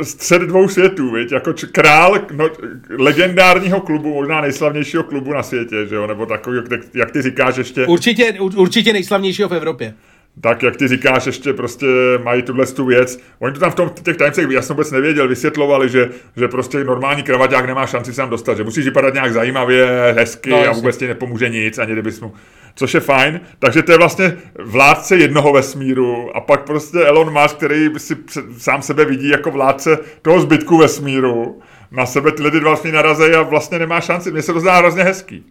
střed 0.03 0.43
dvou 0.43 0.69
světů, 0.69 1.11
viď? 1.11 1.33
Jako 1.33 1.53
č- 1.53 1.67
král 1.67 2.19
no, 2.33 2.51
legendárního 2.99 3.81
klubu, 3.81 4.15
možná 4.15 4.41
nejslavnějšího 4.41 5.03
klubu 5.03 5.33
na 5.33 5.43
světě, 5.43 5.87
že 5.89 5.95
jo? 5.95 6.07
Nebo 6.07 6.27
takový, 6.27 6.57
jak, 6.57 6.81
jak 6.95 7.11
ty 7.11 7.23
říkáš 7.23 7.57
ještě... 7.57 7.87
Určitě, 7.87 8.33
určitě 8.41 8.93
nejslavnějšího 8.93 9.49
v 9.49 9.55
Evropě 9.55 9.95
tak 10.41 10.63
jak 10.63 10.77
ty 10.77 10.89
říkáš, 10.89 11.27
ještě 11.27 11.53
prostě 11.53 11.87
mají 12.23 12.43
tuhle 12.43 12.67
tu 12.67 12.87
věc. 12.87 13.19
Oni 13.39 13.55
to 13.55 13.61
tam 13.61 13.71
v 13.71 13.75
tom, 13.75 13.91
těch 14.03 14.17
tajemcech, 14.17 14.51
já 14.51 14.63
jsem 14.63 14.77
vůbec 14.77 14.91
nevěděl, 14.91 15.29
vysvětlovali, 15.29 15.89
že, 15.89 16.11
že 16.37 16.49
prostě 16.49 16.85
normální 16.85 17.23
kravaťák 17.23 17.67
nemá 17.67 17.87
šanci 17.87 18.13
se 18.13 18.17
tam 18.17 18.31
dostat, 18.31 18.57
že 18.57 18.65
musíš 18.65 18.85
vypadat 18.85 19.15
nějak 19.15 19.33
zajímavě, 19.33 20.15
hezky 20.17 20.51
no, 20.51 20.69
a 20.69 20.73
vůbec 20.73 20.97
ti 20.97 21.07
nepomůže 21.07 21.49
nic, 21.49 21.79
ani 21.79 21.93
kdybys 21.93 22.21
mu 22.21 22.33
což 22.77 22.95
je 22.95 23.01
fajn. 23.01 23.41
Takže 23.59 23.83
to 23.83 23.93
je 23.93 23.99
vlastně 23.99 24.37
vládce 24.59 25.17
jednoho 25.17 25.53
vesmíru 25.53 26.37
a 26.37 26.41
pak 26.41 26.65
prostě 26.65 26.99
Elon 26.99 27.43
Musk, 27.43 27.57
který 27.57 27.89
si 27.97 28.17
sám 28.59 28.83
sebe 28.83 29.05
vidí 29.05 29.29
jako 29.29 29.51
vládce 29.51 29.99
toho 30.23 30.41
zbytku 30.41 30.79
vesmíru, 30.79 31.61
na 31.91 32.07
sebe 32.07 32.33
ty 32.33 32.43
lidi 32.43 32.61
dva 32.61 32.71
vlastně 32.71 32.93
narazí 32.93 33.25
a 33.25 33.43
vlastně 33.43 33.79
nemá 33.79 34.01
šanci. 34.01 34.31
Mně 34.31 34.43
se 34.43 34.53
to 34.53 34.61
zdá 34.61 34.77
hrozně 34.77 35.03
hezký 35.03 35.45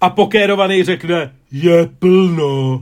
a 0.00 0.10
pokérovaný 0.10 0.84
řekne, 0.84 1.32
je 1.52 1.88
plno. 1.98 2.80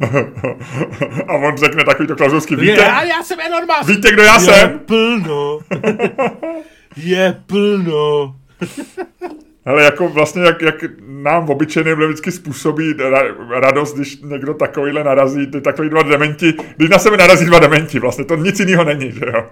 a 1.28 1.34
on 1.34 1.56
řekne 1.56 1.84
takový 1.84 2.08
to 2.08 2.16
klauzovský, 2.16 2.56
víte? 2.56 2.82
Já, 2.82 3.02
já 3.02 3.22
jsem 3.22 3.38
Elon 3.40 3.64
Musk. 3.66 3.96
Víte, 3.96 4.12
kdo 4.12 4.22
já 4.22 4.34
je 4.34 4.40
jsem? 4.40 4.70
Je 4.72 4.78
plno. 4.78 5.58
je 6.96 7.36
plno. 7.46 8.34
Ale 9.64 9.82
jako 9.84 10.08
vlastně, 10.08 10.42
jak, 10.42 10.62
jak 10.62 10.84
nám 11.06 11.50
obyčejným 11.50 11.94
vždycky 11.94 12.32
způsobí 12.32 12.94
radost, 13.50 13.94
když 13.94 14.20
někdo 14.22 14.54
takovýhle 14.54 15.04
narazí, 15.04 15.46
ty 15.46 15.60
takový 15.60 15.88
dva 15.88 16.02
dementi, 16.02 16.54
když 16.76 16.90
na 16.90 16.98
sebe 16.98 17.16
narazí 17.16 17.44
dva 17.44 17.58
dementi, 17.58 17.98
vlastně 17.98 18.24
to 18.24 18.36
nic 18.36 18.60
jiného 18.60 18.84
není, 18.84 19.12
že 19.12 19.24
jo? 19.26 19.46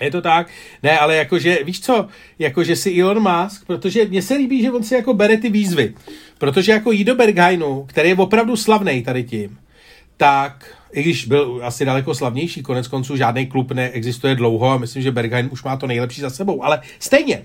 Je 0.00 0.10
to 0.10 0.22
tak? 0.22 0.46
Ne, 0.82 0.98
ale 0.98 1.16
jakože, 1.16 1.58
víš 1.64 1.80
co, 1.80 2.08
jakože 2.38 2.76
si 2.76 3.00
Elon 3.00 3.20
Musk, 3.20 3.66
protože 3.66 4.04
mně 4.04 4.22
se 4.22 4.34
líbí, 4.34 4.62
že 4.62 4.72
on 4.72 4.82
si 4.82 4.94
jako 4.94 5.14
bere 5.14 5.36
ty 5.36 5.50
výzvy. 5.50 5.94
Protože 6.42 6.72
jako 6.72 6.92
jít 6.92 7.04
do 7.04 7.14
Berghainu, 7.14 7.84
který 7.88 8.08
je 8.08 8.16
opravdu 8.16 8.56
slavný 8.56 9.02
tady 9.02 9.24
tím, 9.24 9.58
tak 10.16 10.74
i 10.92 11.02
když 11.02 11.26
byl 11.26 11.60
asi 11.62 11.84
daleko 11.84 12.14
slavnější, 12.14 12.62
konec 12.62 12.88
konců 12.88 13.16
žádný 13.16 13.46
klub 13.46 13.72
neexistuje 13.72 14.34
dlouho 14.34 14.70
a 14.70 14.78
myslím, 14.78 15.02
že 15.02 15.10
Berghain 15.10 15.48
už 15.52 15.62
má 15.62 15.76
to 15.76 15.86
nejlepší 15.86 16.20
za 16.20 16.30
sebou, 16.30 16.64
ale 16.64 16.80
stejně, 16.98 17.42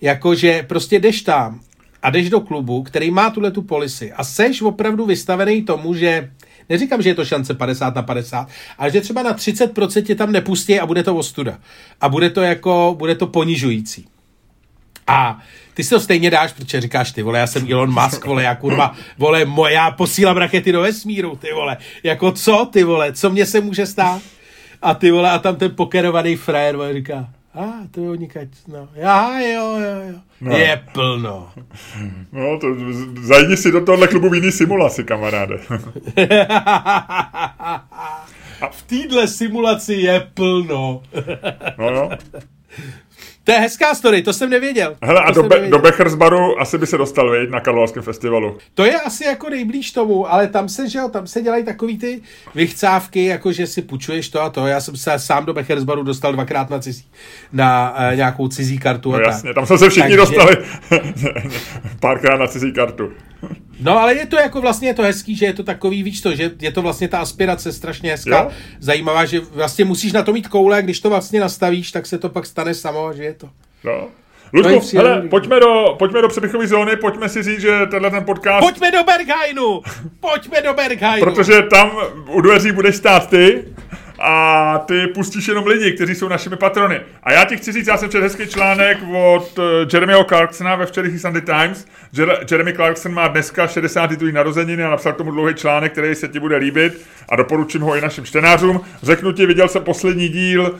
jakože 0.00 0.62
prostě 0.62 1.00
jdeš 1.00 1.22
tam 1.22 1.60
a 2.02 2.10
jdeš 2.10 2.30
do 2.30 2.40
klubu, 2.40 2.82
který 2.82 3.10
má 3.10 3.30
tuhle 3.30 3.50
tu 3.50 3.62
policy 3.62 4.12
a 4.12 4.24
seš 4.24 4.62
opravdu 4.62 5.06
vystavený 5.06 5.62
tomu, 5.62 5.94
že 5.94 6.30
Neříkám, 6.68 7.02
že 7.02 7.08
je 7.08 7.14
to 7.14 7.24
šance 7.24 7.54
50 7.54 7.94
na 7.94 8.02
50, 8.02 8.48
ale 8.78 8.90
že 8.90 9.00
třeba 9.00 9.22
na 9.22 9.34
30% 9.34 10.02
tě 10.02 10.14
tam 10.14 10.32
nepustí 10.32 10.80
a 10.80 10.86
bude 10.86 11.02
to 11.02 11.16
ostuda. 11.16 11.58
A 12.00 12.08
bude 12.08 12.30
to 12.30 12.40
jako, 12.40 12.94
bude 12.98 13.14
to 13.14 13.26
ponižující. 13.26 14.06
A 15.06 15.40
ty 15.74 15.84
si 15.84 15.90
to 15.90 16.00
stejně 16.00 16.30
dáš, 16.30 16.52
protože 16.52 16.80
říkáš, 16.80 17.12
ty 17.12 17.22
vole, 17.22 17.38
já 17.38 17.46
jsem 17.46 17.72
Elon 17.72 18.02
Musk, 18.02 18.24
vole, 18.24 18.42
já 18.42 18.54
kurva, 18.54 18.94
vole, 19.18 19.44
moje, 19.44 19.74
já 19.74 19.90
posílám 19.90 20.36
rakety 20.36 20.72
do 20.72 20.80
vesmíru, 20.80 21.36
ty 21.36 21.52
vole, 21.52 21.76
jako 22.02 22.32
co, 22.32 22.68
ty 22.72 22.84
vole, 22.84 23.12
co 23.12 23.30
mě 23.30 23.46
se 23.46 23.60
může 23.60 23.86
stát? 23.86 24.22
A 24.82 24.94
ty 24.94 25.10
vole, 25.10 25.30
a 25.30 25.38
tam 25.38 25.56
ten 25.56 25.74
pokerovaný 25.74 26.36
frajer, 26.36 26.76
vole, 26.76 26.94
říká, 26.94 27.28
a 27.54 27.64
ah, 27.64 27.86
to 27.90 28.00
je 28.00 28.10
unikať, 28.10 28.48
no. 28.68 28.88
Já, 28.94 29.40
jo, 29.40 29.78
jo, 29.78 30.12
jo. 30.12 30.18
No. 30.40 30.56
Je 30.56 30.84
plno. 30.92 31.52
No, 32.32 32.58
to 32.58 32.66
zajdi 33.22 33.56
si 33.56 33.72
do 33.72 33.84
tohohle 33.84 34.08
klubu 34.08 34.30
v 34.30 34.34
jiný 34.34 34.52
simulaci, 34.52 35.04
kamaráde. 35.04 35.54
A 38.60 38.68
v 38.70 38.82
téhle 38.82 39.28
simulaci 39.28 39.94
je 39.94 40.20
plno. 40.34 41.02
no, 41.78 41.90
no. 41.90 42.10
To 43.44 43.52
je 43.52 43.58
hezká 43.58 43.94
story, 43.94 44.22
to 44.22 44.32
jsem 44.32 44.50
nevěděl. 44.50 44.96
Hele, 45.02 45.20
a 45.20 45.30
do, 45.30 45.42
be, 45.42 45.70
do 45.70 45.78
Bechersbaru 45.78 46.60
asi 46.60 46.78
by 46.78 46.86
se 46.86 46.98
dostal, 46.98 47.30
viď, 47.30 47.50
na 47.50 47.60
Karlovarském 47.60 48.02
festivalu. 48.02 48.58
To 48.74 48.84
je 48.84 49.00
asi 49.00 49.24
jako 49.24 49.50
nejblíž 49.50 49.90
tomu, 49.90 50.32
ale 50.32 50.48
tam 50.48 50.68
se, 50.68 50.88
že 50.88 50.98
jo, 50.98 51.08
tam 51.08 51.26
se 51.26 51.42
dělají 51.42 51.64
takový 51.64 51.98
ty 51.98 52.20
vychcávky, 52.54 53.24
jako 53.24 53.52
že 53.52 53.66
si 53.66 53.82
půjčuješ 53.82 54.28
to 54.28 54.40
a 54.42 54.50
to. 54.50 54.66
Já 54.66 54.80
jsem 54.80 54.96
se 54.96 55.18
sám 55.18 55.46
do 55.46 55.54
Bechersbaru 55.54 56.02
dostal 56.02 56.32
dvakrát 56.32 56.70
na 56.70 56.78
cizí, 56.78 57.04
na 57.52 57.94
uh, 58.10 58.16
nějakou 58.16 58.48
cizí 58.48 58.78
kartu. 58.78 59.12
No 59.12 59.18
a 59.18 59.20
jasně, 59.20 59.48
tak. 59.48 59.54
tam 59.54 59.66
jsme 59.66 59.78
se 59.78 59.90
všichni 59.90 60.16
Takže... 60.16 60.16
dostali 60.16 60.56
párkrát 62.00 62.36
na 62.36 62.46
cizí 62.46 62.72
kartu. 62.72 63.12
No 63.80 63.98
ale 63.98 64.14
je 64.14 64.26
to 64.26 64.36
jako 64.36 64.60
vlastně 64.60 64.88
je 64.88 64.94
to 64.94 65.02
hezký, 65.02 65.36
že 65.36 65.46
je 65.46 65.52
to 65.52 65.62
takový, 65.62 66.02
víš 66.02 66.20
to, 66.20 66.34
že 66.34 66.50
je 66.60 66.72
to 66.72 66.82
vlastně 66.82 67.08
ta 67.08 67.18
aspirace 67.18 67.72
strašně 67.72 68.10
hezká, 68.10 68.42
jo? 68.42 68.50
zajímavá, 68.80 69.24
že 69.24 69.40
vlastně 69.40 69.84
musíš 69.84 70.12
na 70.12 70.22
to 70.22 70.32
mít 70.32 70.48
koule 70.48 70.76
a 70.76 70.80
když 70.80 71.00
to 71.00 71.10
vlastně 71.10 71.40
nastavíš, 71.40 71.92
tak 71.92 72.06
se 72.06 72.18
to 72.18 72.28
pak 72.28 72.46
stane 72.46 72.74
samo, 72.74 73.12
že 73.12 73.24
je 73.24 73.34
to. 73.34 73.48
No. 73.84 74.08
Ludku, 74.52 74.96
hele, 74.96 75.22
pojďme 75.28 75.60
do, 75.60 75.94
pojďme 75.98 76.22
do 76.22 76.28
přebychové 76.28 76.66
zóny, 76.66 76.96
pojďme 76.96 77.28
si 77.28 77.42
říct, 77.42 77.60
že 77.60 77.86
tenhle 77.90 78.10
ten 78.10 78.24
podcast... 78.24 78.60
Pojďme 78.60 78.90
do 78.90 79.04
Berghainu! 79.04 79.82
Pojďme 80.20 80.62
do 80.62 80.74
Berghainu! 80.74 81.24
Protože 81.24 81.62
tam 81.62 81.90
u 82.28 82.40
dveří 82.40 82.72
budeš 82.72 82.96
stát 82.96 83.30
ty 83.30 83.64
a 84.24 84.78
ty 84.86 85.06
pustíš 85.06 85.48
jenom 85.48 85.66
lidi, 85.66 85.92
kteří 85.92 86.14
jsou 86.14 86.28
našimi 86.28 86.56
patrony. 86.56 87.00
A 87.22 87.32
já 87.32 87.44
ti 87.44 87.56
chci 87.56 87.72
říct, 87.72 87.86
já 87.86 87.96
jsem 87.96 88.10
četl 88.10 88.22
hezký 88.24 88.46
článek 88.46 88.98
od 89.12 89.58
uh, 89.58 89.64
Jeremyho 89.92 90.24
Clarksona 90.24 90.76
ve 90.76 90.86
včerejší 90.86 91.18
Sunday 91.18 91.42
Times. 91.42 91.86
Jer- 92.14 92.38
Jeremy 92.50 92.72
Clarkson 92.72 93.14
má 93.14 93.28
dneska 93.28 93.66
62. 93.66 94.32
narozeniny 94.32 94.84
a 94.84 94.90
napsal 94.90 95.12
tomu 95.12 95.30
dlouhý 95.30 95.54
článek, 95.54 95.92
který 95.92 96.14
se 96.14 96.28
ti 96.28 96.40
bude 96.40 96.56
líbit 96.56 97.06
a 97.28 97.36
doporučím 97.36 97.80
ho 97.80 97.96
i 97.96 98.00
našim 98.00 98.24
čtenářům. 98.24 98.80
Řeknu 99.02 99.32
ti, 99.32 99.46
viděl 99.46 99.68
jsem 99.68 99.84
poslední 99.84 100.28
díl 100.28 100.62
uh, 100.62 100.70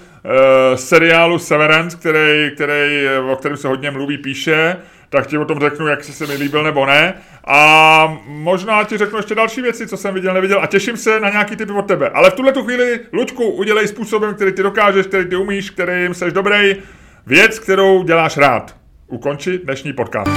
seriálu 0.74 1.38
Severance, 1.38 1.97
který, 1.97 2.51
který, 2.55 3.07
o 3.32 3.36
kterém 3.36 3.57
se 3.57 3.68
hodně 3.68 3.90
mluví, 3.90 4.18
píše 4.18 4.76
tak 5.13 5.27
ti 5.27 5.39
o 5.39 5.45
tom 5.45 5.61
řeknu, 5.61 5.87
jak 5.87 6.05
se 6.05 6.27
mi 6.27 6.35
líbil 6.35 6.63
nebo 6.63 6.87
ne. 6.87 7.15
A 7.47 8.19
možná 8.27 8.85
ti 8.85 8.99
řeknu 8.99 9.19
ještě 9.19 9.35
další 9.35 9.63
věci, 9.63 9.87
co 9.87 9.97
jsem 9.97 10.15
viděl, 10.15 10.35
neviděl 10.35 10.61
a 10.63 10.67
těším 10.67 10.97
se 10.97 11.21
na 11.21 11.31
nějaký 11.31 11.57
typy 11.57 11.73
od 11.73 11.87
tebe. 11.87 12.09
Ale 12.09 12.31
v 12.31 12.35
tuhle 12.35 12.53
tu 12.53 12.63
chvíli, 12.63 13.01
Luďku, 13.13 13.51
udělej 13.51 13.89
způsobem, 13.89 14.35
který 14.35 14.53
ty 14.53 14.63
dokážeš, 14.63 15.07
který 15.07 15.25
ty 15.29 15.37
umíš, 15.37 15.71
kterým 15.71 16.15
seš 16.15 16.33
dobrý, 16.33 16.77
věc, 17.27 17.59
kterou 17.59 18.03
děláš 18.03 18.37
rád. 18.37 18.77
Ukonči 19.07 19.59
dnešní 19.59 19.93
podcast. 19.93 20.31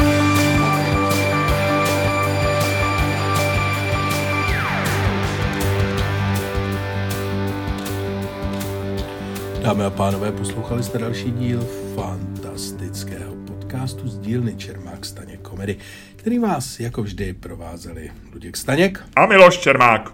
Dámy 9.61 9.83
a 9.83 9.89
pánové, 9.89 10.31
poslouchali 10.31 10.83
jste 10.83 10.97
další 10.97 11.31
díl 11.31 11.67
fantastického 11.95 13.34
podcastu 13.75 14.07
z 14.07 14.19
dílny 14.19 14.55
Čermák 14.55 15.05
Staněk 15.05 15.41
Komedy, 15.41 15.77
který 16.15 16.39
vás 16.39 16.79
jako 16.79 17.03
vždy 17.03 17.33
provázeli 17.33 18.11
Luděk 18.33 18.57
Staněk 18.57 19.03
a 19.15 19.25
Miloš 19.25 19.57
Čermák. 19.57 20.13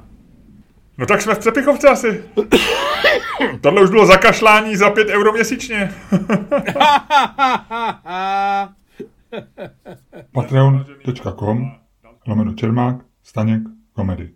No 0.98 1.06
tak 1.06 1.22
jsme 1.22 1.36
v 1.36 1.40
Cepichovce 1.40 1.90
asi. 1.90 2.24
Tohle 3.62 3.84
už 3.84 3.90
bylo 3.90 4.06
zakašlání 4.06 4.76
za 4.76 4.90
5 4.90 5.08
euro 5.08 5.34
měsíčně. 5.34 5.92
Patreon.com 10.32 11.72
lomeno 12.28 12.54
Čermák 12.54 12.96
Staněk 13.24 13.62
Komedy 13.94 14.30